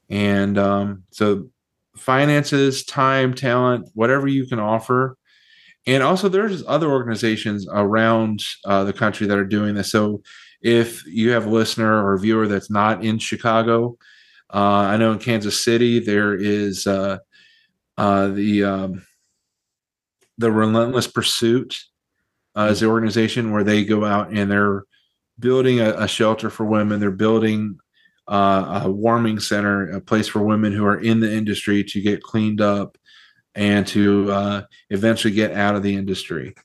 [0.10, 1.50] And um, so,
[1.96, 5.18] finances, time, talent, whatever you can offer.
[5.88, 9.92] And also, there's other organizations around uh, the country that are doing this.
[9.92, 10.22] So,
[10.62, 13.98] if you have a listener or a viewer that's not in Chicago,
[14.54, 17.18] uh, I know in Kansas City there is uh,
[17.98, 19.06] uh, the um,
[20.38, 21.76] the Relentless Pursuit
[22.56, 24.84] uh, as the organization where they go out and they're
[25.40, 27.00] building a, a shelter for women.
[27.00, 27.80] They're building
[28.28, 32.24] uh, a warming center, a place for women who are in the industry to get
[32.24, 32.98] cleaned up
[33.56, 36.56] and to uh, eventually get out of the industry.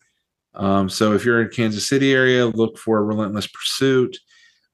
[0.54, 4.16] Um, so if you're in Kansas City area, look for Relentless Pursuit.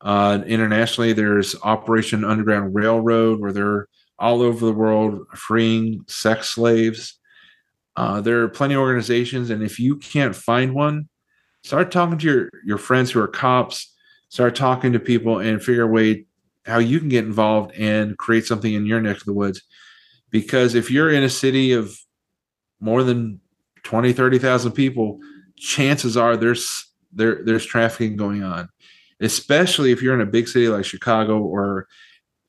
[0.01, 7.19] Uh, internationally, there's Operation Underground Railroad, where they're all over the world freeing sex slaves.
[7.97, 11.09] Uh, there are plenty of organizations, and if you can't find one,
[11.63, 13.95] start talking to your your friends who are cops.
[14.29, 16.25] Start talking to people and figure a way
[16.65, 19.63] how you can get involved and create something in your neck of the woods.
[20.31, 21.95] Because if you're in a city of
[22.81, 23.41] more than
[23.83, 25.19] 20, 30,000 people,
[25.57, 28.69] chances are there's there there's trafficking going on.
[29.21, 31.87] Especially if you're in a big city like Chicago or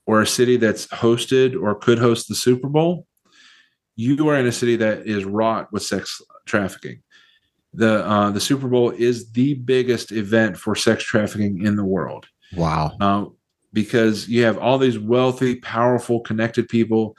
[0.06, 3.08] or a city that's hosted or could host the Super Bowl
[3.96, 7.02] you are in a city that is wrought with sex trafficking.
[7.74, 12.28] The uh, the Super Bowl is the biggest event for sex trafficking in the world.
[12.56, 12.92] Wow!
[13.00, 13.26] Uh,
[13.72, 17.18] because you have all these wealthy, powerful, connected people.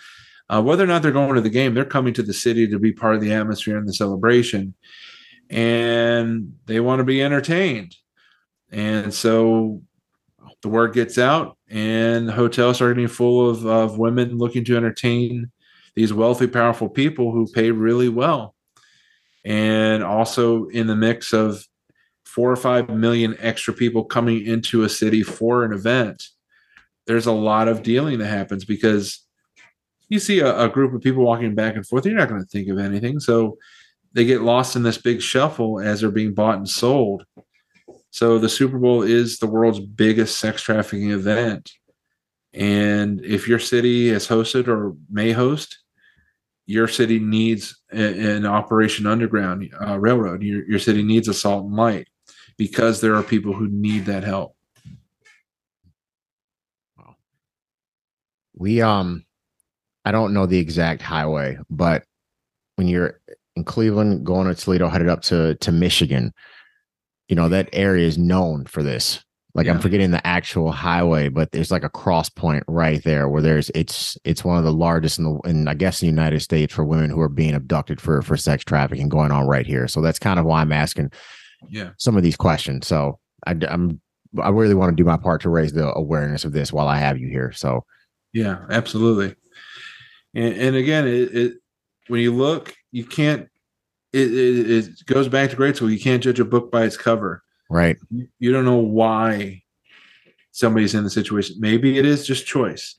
[0.48, 2.78] Uh, whether or not they're going to the game, they're coming to the city to
[2.78, 4.74] be part of the atmosphere and the celebration,
[5.50, 7.96] and they want to be entertained.
[8.70, 9.82] And so
[10.62, 14.76] the word gets out, and the hotels are getting full of, of women looking to
[14.76, 15.50] entertain
[15.96, 18.54] these wealthy, powerful people who pay really well.
[19.44, 21.66] And also in the mix of
[22.24, 26.24] four or five million extra people coming into a city for an event,
[27.06, 29.20] there's a lot of dealing that happens because
[30.08, 32.48] you see a, a group of people walking back and forth, you're not going to
[32.48, 33.20] think of anything.
[33.20, 33.58] So
[34.12, 37.24] they get lost in this big shuffle as they're being bought and sold.
[38.10, 41.72] So the Super Bowl is the world's biggest sex trafficking event.
[42.52, 45.78] And if your city has hosted or may host,
[46.66, 50.42] your city needs an operation underground uh, railroad.
[50.42, 52.08] Your, your city needs a salt and light
[52.56, 54.56] because there are people who need that help.
[58.56, 59.24] We um
[60.04, 62.04] i don't know the exact highway but
[62.76, 63.20] when you're
[63.56, 66.32] in cleveland going to toledo headed up to to michigan
[67.28, 69.23] you know that area is known for this
[69.54, 69.72] like Yeah.
[69.74, 73.70] I'm forgetting the actual highway, but there's like a cross point right there where there's
[73.74, 76.84] it's it's one of the largest in the in I guess the United States for
[76.84, 79.86] women who are being abducted for for sex trafficking going on right here.
[79.88, 81.12] So that's kind of why I'm asking
[81.68, 81.90] Yeah.
[81.98, 82.86] some of these questions.
[82.86, 84.00] So I, i'm
[84.42, 86.98] I really want to do my part to raise the awareness of this while I
[86.98, 87.52] have you here.
[87.52, 87.84] So
[88.32, 89.36] Yeah, absolutely.
[90.34, 91.52] And, and again, it, it
[92.08, 93.48] when you look, you can't.
[94.12, 95.90] It, it, it goes back to grade school.
[95.90, 97.43] You can't judge a book by its cover.
[97.74, 97.96] Right,
[98.38, 99.62] You- don't know why
[100.52, 101.56] somebody's in the situation.
[101.58, 102.98] Maybe it is just choice.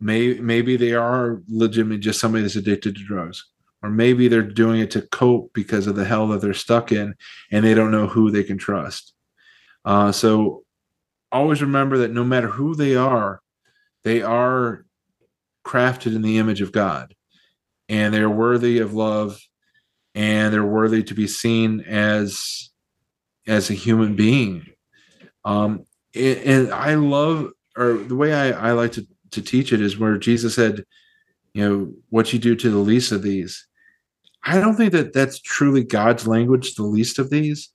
[0.00, 3.44] Maybe maybe they are legitimately just somebody that's addicted to drugs,
[3.82, 7.14] or maybe they're doing it to cope because of the hell that they're stuck in,
[7.50, 9.14] and they don't know who they can trust.
[9.84, 10.64] Uh, so
[11.32, 13.40] always remember that no matter who they are,
[14.04, 14.84] they are
[15.66, 17.14] crafted in the image of God,
[17.88, 19.40] and they're worthy of love,
[20.14, 22.70] and they're worthy to be seen as
[23.46, 24.66] as a human being.
[25.44, 29.80] Um, and, and I love, or the way I, I like to to teach it
[29.80, 30.84] is where Jesus said,
[31.52, 33.66] you know, what you do to the least of these.
[34.44, 37.70] I don't think that that's truly God's language, the least of these.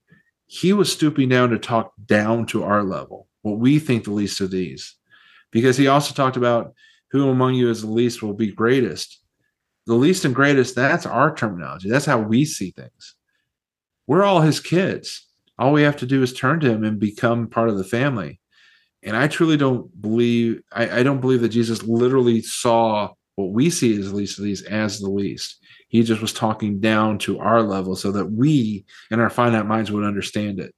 [0.47, 4.41] He was stooping down to talk down to our level, what we think the least
[4.41, 4.95] of these,
[5.51, 6.73] because he also talked about
[7.11, 9.19] who among you is the least will be greatest.
[9.87, 11.89] The least and greatest, that's our terminology.
[11.89, 13.15] That's how we see things.
[14.07, 15.27] We're all his kids.
[15.61, 18.39] All we have to do is turn to him and become part of the family.
[19.03, 23.69] And I truly don't believe, I, I don't believe that Jesus literally saw what we
[23.69, 25.57] see as the least of these as the least.
[25.87, 29.91] He just was talking down to our level so that we in our finite minds
[29.91, 30.73] would understand it.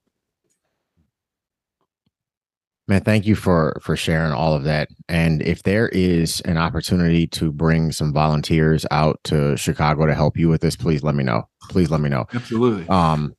[2.90, 3.02] man.
[3.02, 4.90] Thank you for for sharing all of that.
[5.08, 10.38] And if there is an opportunity to bring some volunteers out to Chicago to help
[10.38, 11.44] you with this, please let me know.
[11.70, 12.26] Please let me know.
[12.34, 12.86] Absolutely.
[12.90, 13.34] um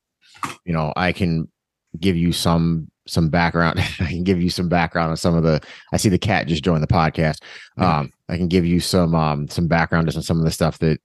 [0.65, 1.49] you know i can
[2.01, 5.61] give you some some background i can give you some background on some of the
[5.93, 7.43] i see the cat just joined the podcast
[7.79, 7.99] Yeah.
[8.01, 10.79] um i can give you some um some background just on some of the stuff
[10.79, 11.01] that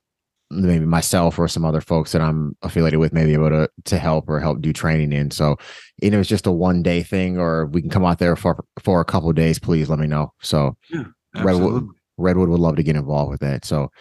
[0.51, 3.99] maybe myself or some other folks that i'm affiliated with may be able to to
[3.99, 5.55] help or help do training in so
[6.01, 8.63] you know it's just a one day thing or we can come out there for
[8.83, 11.05] for a couple of days please let me know so Redwood-
[11.35, 11.89] Absolutely.
[12.17, 13.91] redwood would love to get involved with that so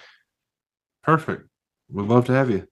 [1.03, 1.49] Perfect.
[1.91, 2.67] We'd love to have you.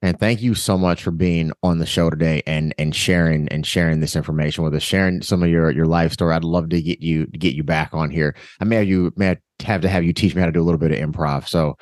[0.00, 3.66] And thank you so much for being on the show today and and sharing and
[3.66, 6.34] sharing this information with us, sharing some of your your life story.
[6.34, 8.36] I'd love to get you get you back on here.
[8.60, 10.64] I may have you may have to have you teach me how to do a
[10.64, 11.48] little bit of improv.
[11.48, 11.76] So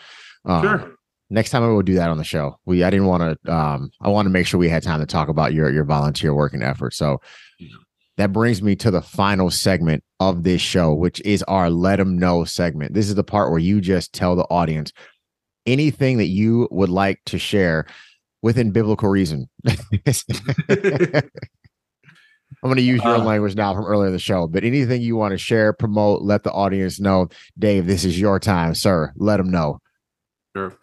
[0.47, 0.94] um, Sure.
[1.28, 2.59] next time I will do that on the show.
[2.64, 5.06] We I didn't want to um I want to make sure we had time to
[5.06, 6.94] talk about your your volunteer working effort.
[6.94, 7.20] So
[8.16, 12.16] that brings me to the final segment of this show, which is our let them
[12.16, 12.94] know segment.
[12.94, 14.90] This is the part where you just tell the audience
[15.66, 17.84] anything that you would like to share
[18.42, 19.48] within biblical reason.
[22.62, 25.02] I'm going to use your Uh, language now from earlier in the show, but anything
[25.02, 29.12] you want to share, promote, let the audience know, Dave, this is your time, sir.
[29.16, 29.80] Let them know.
[30.56, 30.74] Sure.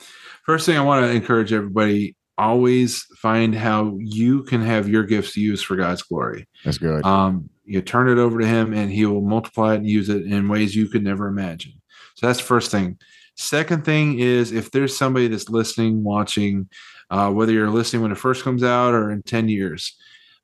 [0.46, 5.38] First thing I want to encourage everybody always find how you can have your gifts
[5.38, 6.48] used for God's glory.
[6.66, 7.06] That's good.
[7.06, 10.26] Um, you turn it over to Him and He will multiply it and use it
[10.26, 11.74] in ways you could never imagine.
[12.16, 12.98] So that's the first thing.
[13.36, 16.70] Second thing is if there's somebody that's listening, watching,
[17.10, 19.96] uh, whether you're listening when it first comes out or in 10 years,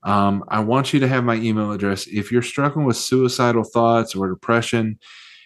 [0.03, 2.07] um, I want you to have my email address.
[2.07, 4.99] If you're struggling with suicidal thoughts or depression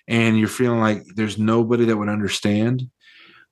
[0.08, 2.84] and you're feeling like there's nobody that would understand,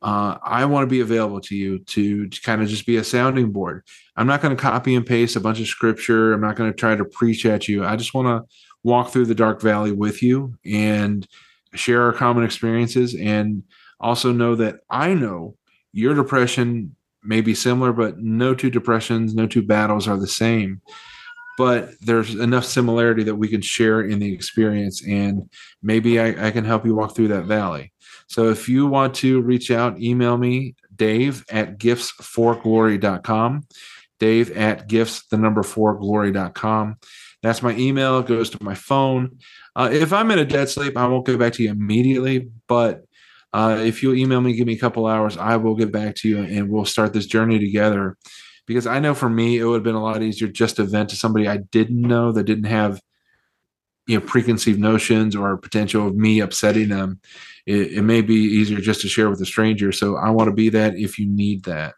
[0.01, 3.03] uh, I want to be available to you to, to kind of just be a
[3.03, 3.83] sounding board.
[4.15, 6.33] I'm not going to copy and paste a bunch of scripture.
[6.33, 7.85] I'm not going to try to preach at you.
[7.85, 8.49] I just want to
[8.83, 11.27] walk through the dark valley with you and
[11.75, 13.63] share our common experiences and
[13.99, 15.55] also know that I know
[15.93, 20.81] your depression may be similar, but no two depressions, no two battles are the same.
[21.57, 25.49] But there's enough similarity that we can share in the experience, and
[25.83, 27.91] maybe I, I can help you walk through that valley.
[28.27, 33.67] So if you want to reach out, email me, Dave at giftsforglory.com.
[34.19, 36.97] Dave at gifts, the number four glory.com.
[37.41, 38.19] That's my email.
[38.19, 39.39] It goes to my phone.
[39.75, 42.49] Uh, if I'm in a dead sleep, I won't get back to you immediately.
[42.67, 43.03] But
[43.53, 46.29] uh, if you'll email me, give me a couple hours, I will get back to
[46.29, 48.17] you and we'll start this journey together.
[48.65, 51.09] Because I know for me, it would have been a lot easier just to vent
[51.09, 53.01] to somebody I didn't know that didn't have
[54.07, 57.19] you know preconceived notions or potential of me upsetting them.
[57.65, 59.91] It, it may be easier just to share with a stranger.
[59.91, 61.93] So I want to be that if you need that.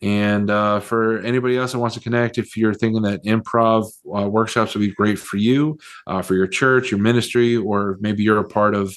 [0.00, 4.28] And uh, for anybody else that wants to connect, if you're thinking that improv uh,
[4.28, 8.38] workshops would be great for you, uh, for your church, your ministry, or maybe you're
[8.38, 8.94] a part of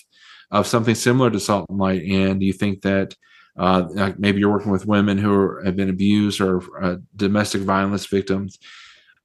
[0.52, 3.15] of something similar to Salt and Light, and you think that
[3.57, 8.06] uh, maybe you're working with women who are, have been abused or uh, domestic violence
[8.06, 8.57] victims,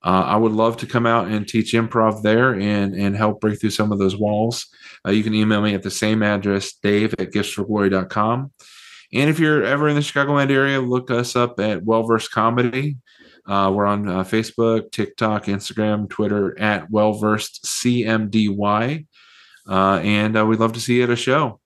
[0.05, 3.61] uh, I would love to come out and teach improv there and and help break
[3.61, 4.67] through some of those walls.
[5.07, 8.53] Uh, you can email me at the same address, dave at giftsforglory.com.
[9.13, 12.99] And if you're ever in the Chicagoland area, look us up at Wellversed Comedy.
[13.47, 19.07] Uh, we're on uh, Facebook, TikTok, Instagram, Twitter at Wellversed CMDY.
[19.69, 21.61] Uh, and uh, we'd love to see you at a show.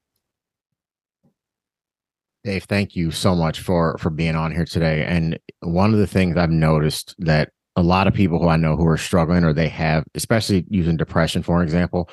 [2.43, 5.05] Dave, thank you so much for for being on here today.
[5.05, 8.77] And one of the things I've noticed that a lot of people who I know
[8.77, 12.09] who are struggling or they have, especially using depression, for example,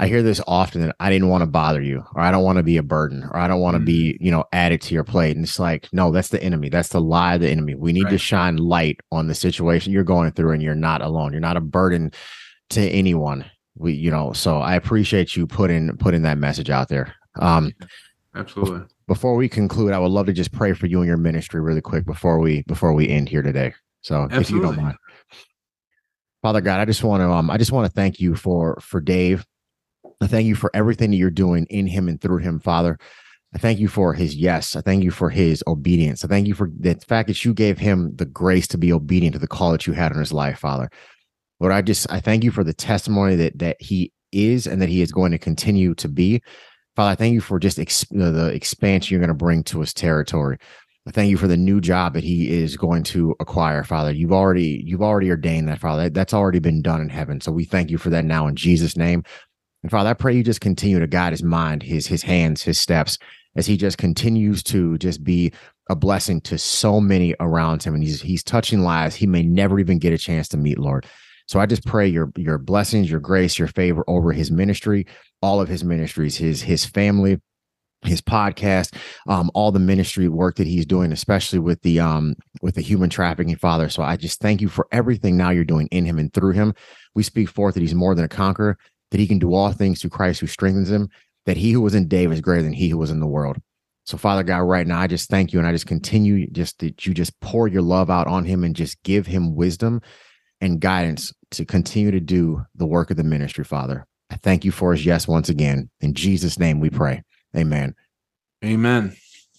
[0.00, 2.56] I hear this often that I didn't want to bother you, or I don't want
[2.56, 4.24] to be a burden, or I don't want to be, mm.
[4.24, 5.36] you know, added to your plate.
[5.36, 6.70] And it's like, no, that's the enemy.
[6.70, 7.74] That's the lie of the enemy.
[7.74, 8.12] We need right.
[8.12, 11.32] to shine light on the situation you're going through, and you're not alone.
[11.32, 12.12] You're not a burden
[12.70, 13.44] to anyone.
[13.80, 17.14] We, you know, so I appreciate you putting putting that message out there.
[17.36, 17.72] Um,
[18.34, 18.86] Absolutely.
[19.08, 21.80] Before we conclude, I would love to just pray for you and your ministry really
[21.80, 23.74] quick before we before we end here today.
[24.02, 24.42] So Absolutely.
[24.42, 24.96] if you don't mind.
[26.42, 29.00] Father God, I just want to um I just want to thank you for for
[29.00, 29.44] Dave.
[30.20, 32.98] I thank you for everything that you're doing in him and through him, Father.
[33.54, 34.76] I thank you for his yes.
[34.76, 36.24] I thank you for his obedience.
[36.24, 39.32] I thank you for the fact that you gave him the grace to be obedient
[39.32, 40.90] to the call that you had on his life, Father.
[41.60, 44.88] Lord, I just I thank you for the testimony that that he is and that
[44.88, 46.42] he is going to continue to be.
[46.96, 49.94] Father, I thank you for just ex- the expansion you're going to bring to his
[49.94, 50.58] territory.
[51.06, 54.12] I thank you for the new job that he is going to acquire, Father.
[54.12, 56.10] You've already you've already ordained that, Father.
[56.10, 57.40] That's already been done in heaven.
[57.40, 59.24] So we thank you for that now in Jesus' name.
[59.82, 62.78] And Father, I pray you just continue to guide his mind, his his hands, his
[62.78, 63.18] steps,
[63.56, 65.52] as he just continues to just be
[65.88, 67.94] a blessing to so many around him.
[67.94, 71.06] And he's he's touching lives he may never even get a chance to meet, Lord.
[71.50, 75.04] So I just pray your your blessings, your grace, your favor over his ministry,
[75.42, 77.40] all of his ministries, his his family,
[78.02, 78.94] his podcast,
[79.26, 83.10] um, all the ministry work that he's doing, especially with the um with the human
[83.10, 83.88] trafficking father.
[83.88, 86.72] So I just thank you for everything now you're doing in him and through him.
[87.16, 88.78] We speak forth that he's more than a conqueror,
[89.10, 91.08] that he can do all things through Christ who strengthens him,
[91.46, 93.58] that he who was in Dave is greater than he who was in the world.
[94.06, 97.06] So, Father God, right now, I just thank you and I just continue just that
[97.06, 100.00] you just pour your love out on him and just give him wisdom
[100.60, 104.06] and guidance to continue to do the work of the ministry, Father.
[104.30, 105.90] I thank you for his yes once again.
[106.00, 107.22] In Jesus' name we pray.
[107.56, 107.94] Amen.
[108.64, 109.16] Amen.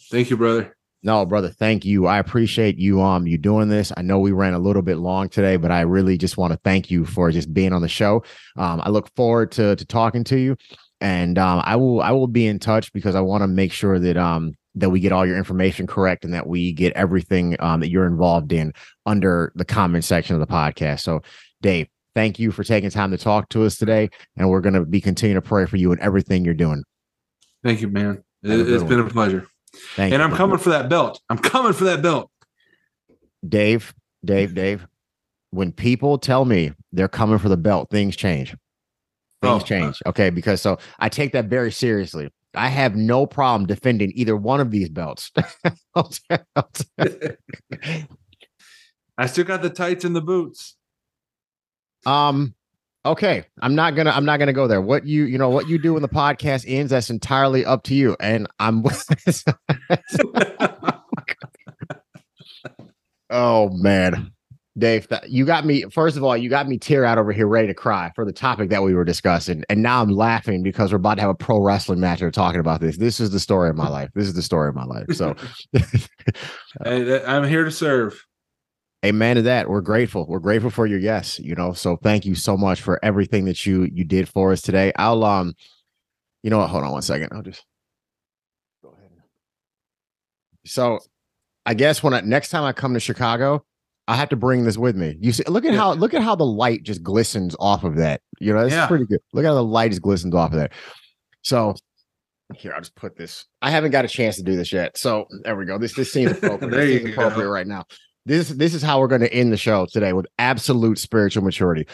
[0.10, 0.76] Thank you, brother.
[1.04, 2.06] No, brother, thank you.
[2.06, 3.92] I appreciate you um you doing this.
[3.98, 6.60] I know we ran a little bit long today, but I really just want to
[6.64, 8.24] thank you for just being on the show.
[8.56, 10.56] Um, I look forward to to talking to you,
[11.00, 13.98] and um, I will I will be in touch because I want to make sure
[13.98, 17.80] that um that we get all your information correct and that we get everything um
[17.82, 18.74] that you're involved in
[19.06, 21.02] under the comment section of the podcast.
[21.02, 21.22] So,
[21.62, 24.86] Dave, thank you for taking time to talk to us today, and we're going to
[24.86, 26.84] be continuing to pray for you and everything you're doing.
[27.64, 28.24] Thank you, man.
[28.44, 29.48] It, has been a pleasure.
[29.96, 31.22] Thank and you, I'm coming for that belt.
[31.30, 32.30] I'm coming for that belt.
[33.48, 33.94] Dave,
[34.26, 34.88] Dave, Dave.
[35.52, 38.56] When people tell me they're coming for the belt, things change.
[39.42, 40.02] Things oh, change.
[40.06, 40.30] Okay.
[40.30, 42.30] Because so I take that very seriously.
[42.54, 45.32] I have no problem defending either one of these belts.
[49.18, 50.76] I still got the tights and the boots.
[52.06, 52.56] Um,
[53.04, 55.80] okay i'm not gonna i'm not gonna go there what you you know what you
[55.80, 58.84] do when the podcast ends that's entirely up to you and i'm
[63.32, 64.32] oh man
[64.78, 67.68] dave you got me first of all you got me tear out over here ready
[67.68, 69.64] to cry for the topic that we were discussing.
[69.70, 72.62] And now i'm laughing because we're about to have a pro wrestling match we're talking
[72.62, 72.98] about this.
[72.98, 74.10] This is the story of my life.
[74.16, 75.08] This is the story of my life.
[75.14, 75.36] So
[77.28, 78.26] i'm here to serve.
[79.04, 79.68] Amen to that.
[79.68, 80.28] We're grateful.
[80.28, 81.74] We're grateful for your yes you know?
[81.74, 84.94] So thank you so much for everything that you you did for us today.
[84.96, 85.54] I'll um
[86.44, 86.70] you know what?
[86.70, 87.30] Hold on one second.
[87.34, 87.66] I'll just
[88.82, 89.12] go ahead
[90.66, 91.00] so
[91.66, 93.64] i guess when I, next time i come to chicago
[94.08, 96.36] i have to bring this with me you see look at how look at how
[96.36, 98.88] the light just glistens off of that you know that's yeah.
[98.88, 100.72] pretty good look at how the light just glistens off of that
[101.42, 101.76] so
[102.56, 105.26] here i'll just put this i haven't got a chance to do this yet so
[105.44, 107.86] there we go this this seems appropriate there you seems appropriate right now
[108.26, 111.88] this this is how we're going to end the show today with absolute spiritual maturity.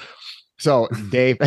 [0.59, 1.37] So, Dave,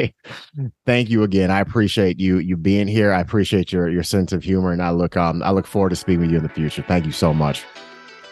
[0.86, 1.50] thank you again.
[1.50, 3.12] I appreciate you you being here.
[3.12, 5.96] I appreciate your your sense of humor, and I look um I look forward to
[5.96, 6.82] speaking with you in the future.
[6.82, 7.64] Thank you so much.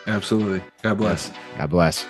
[0.06, 0.62] Absolutely.
[0.82, 1.32] God bless.
[1.58, 2.06] God bless.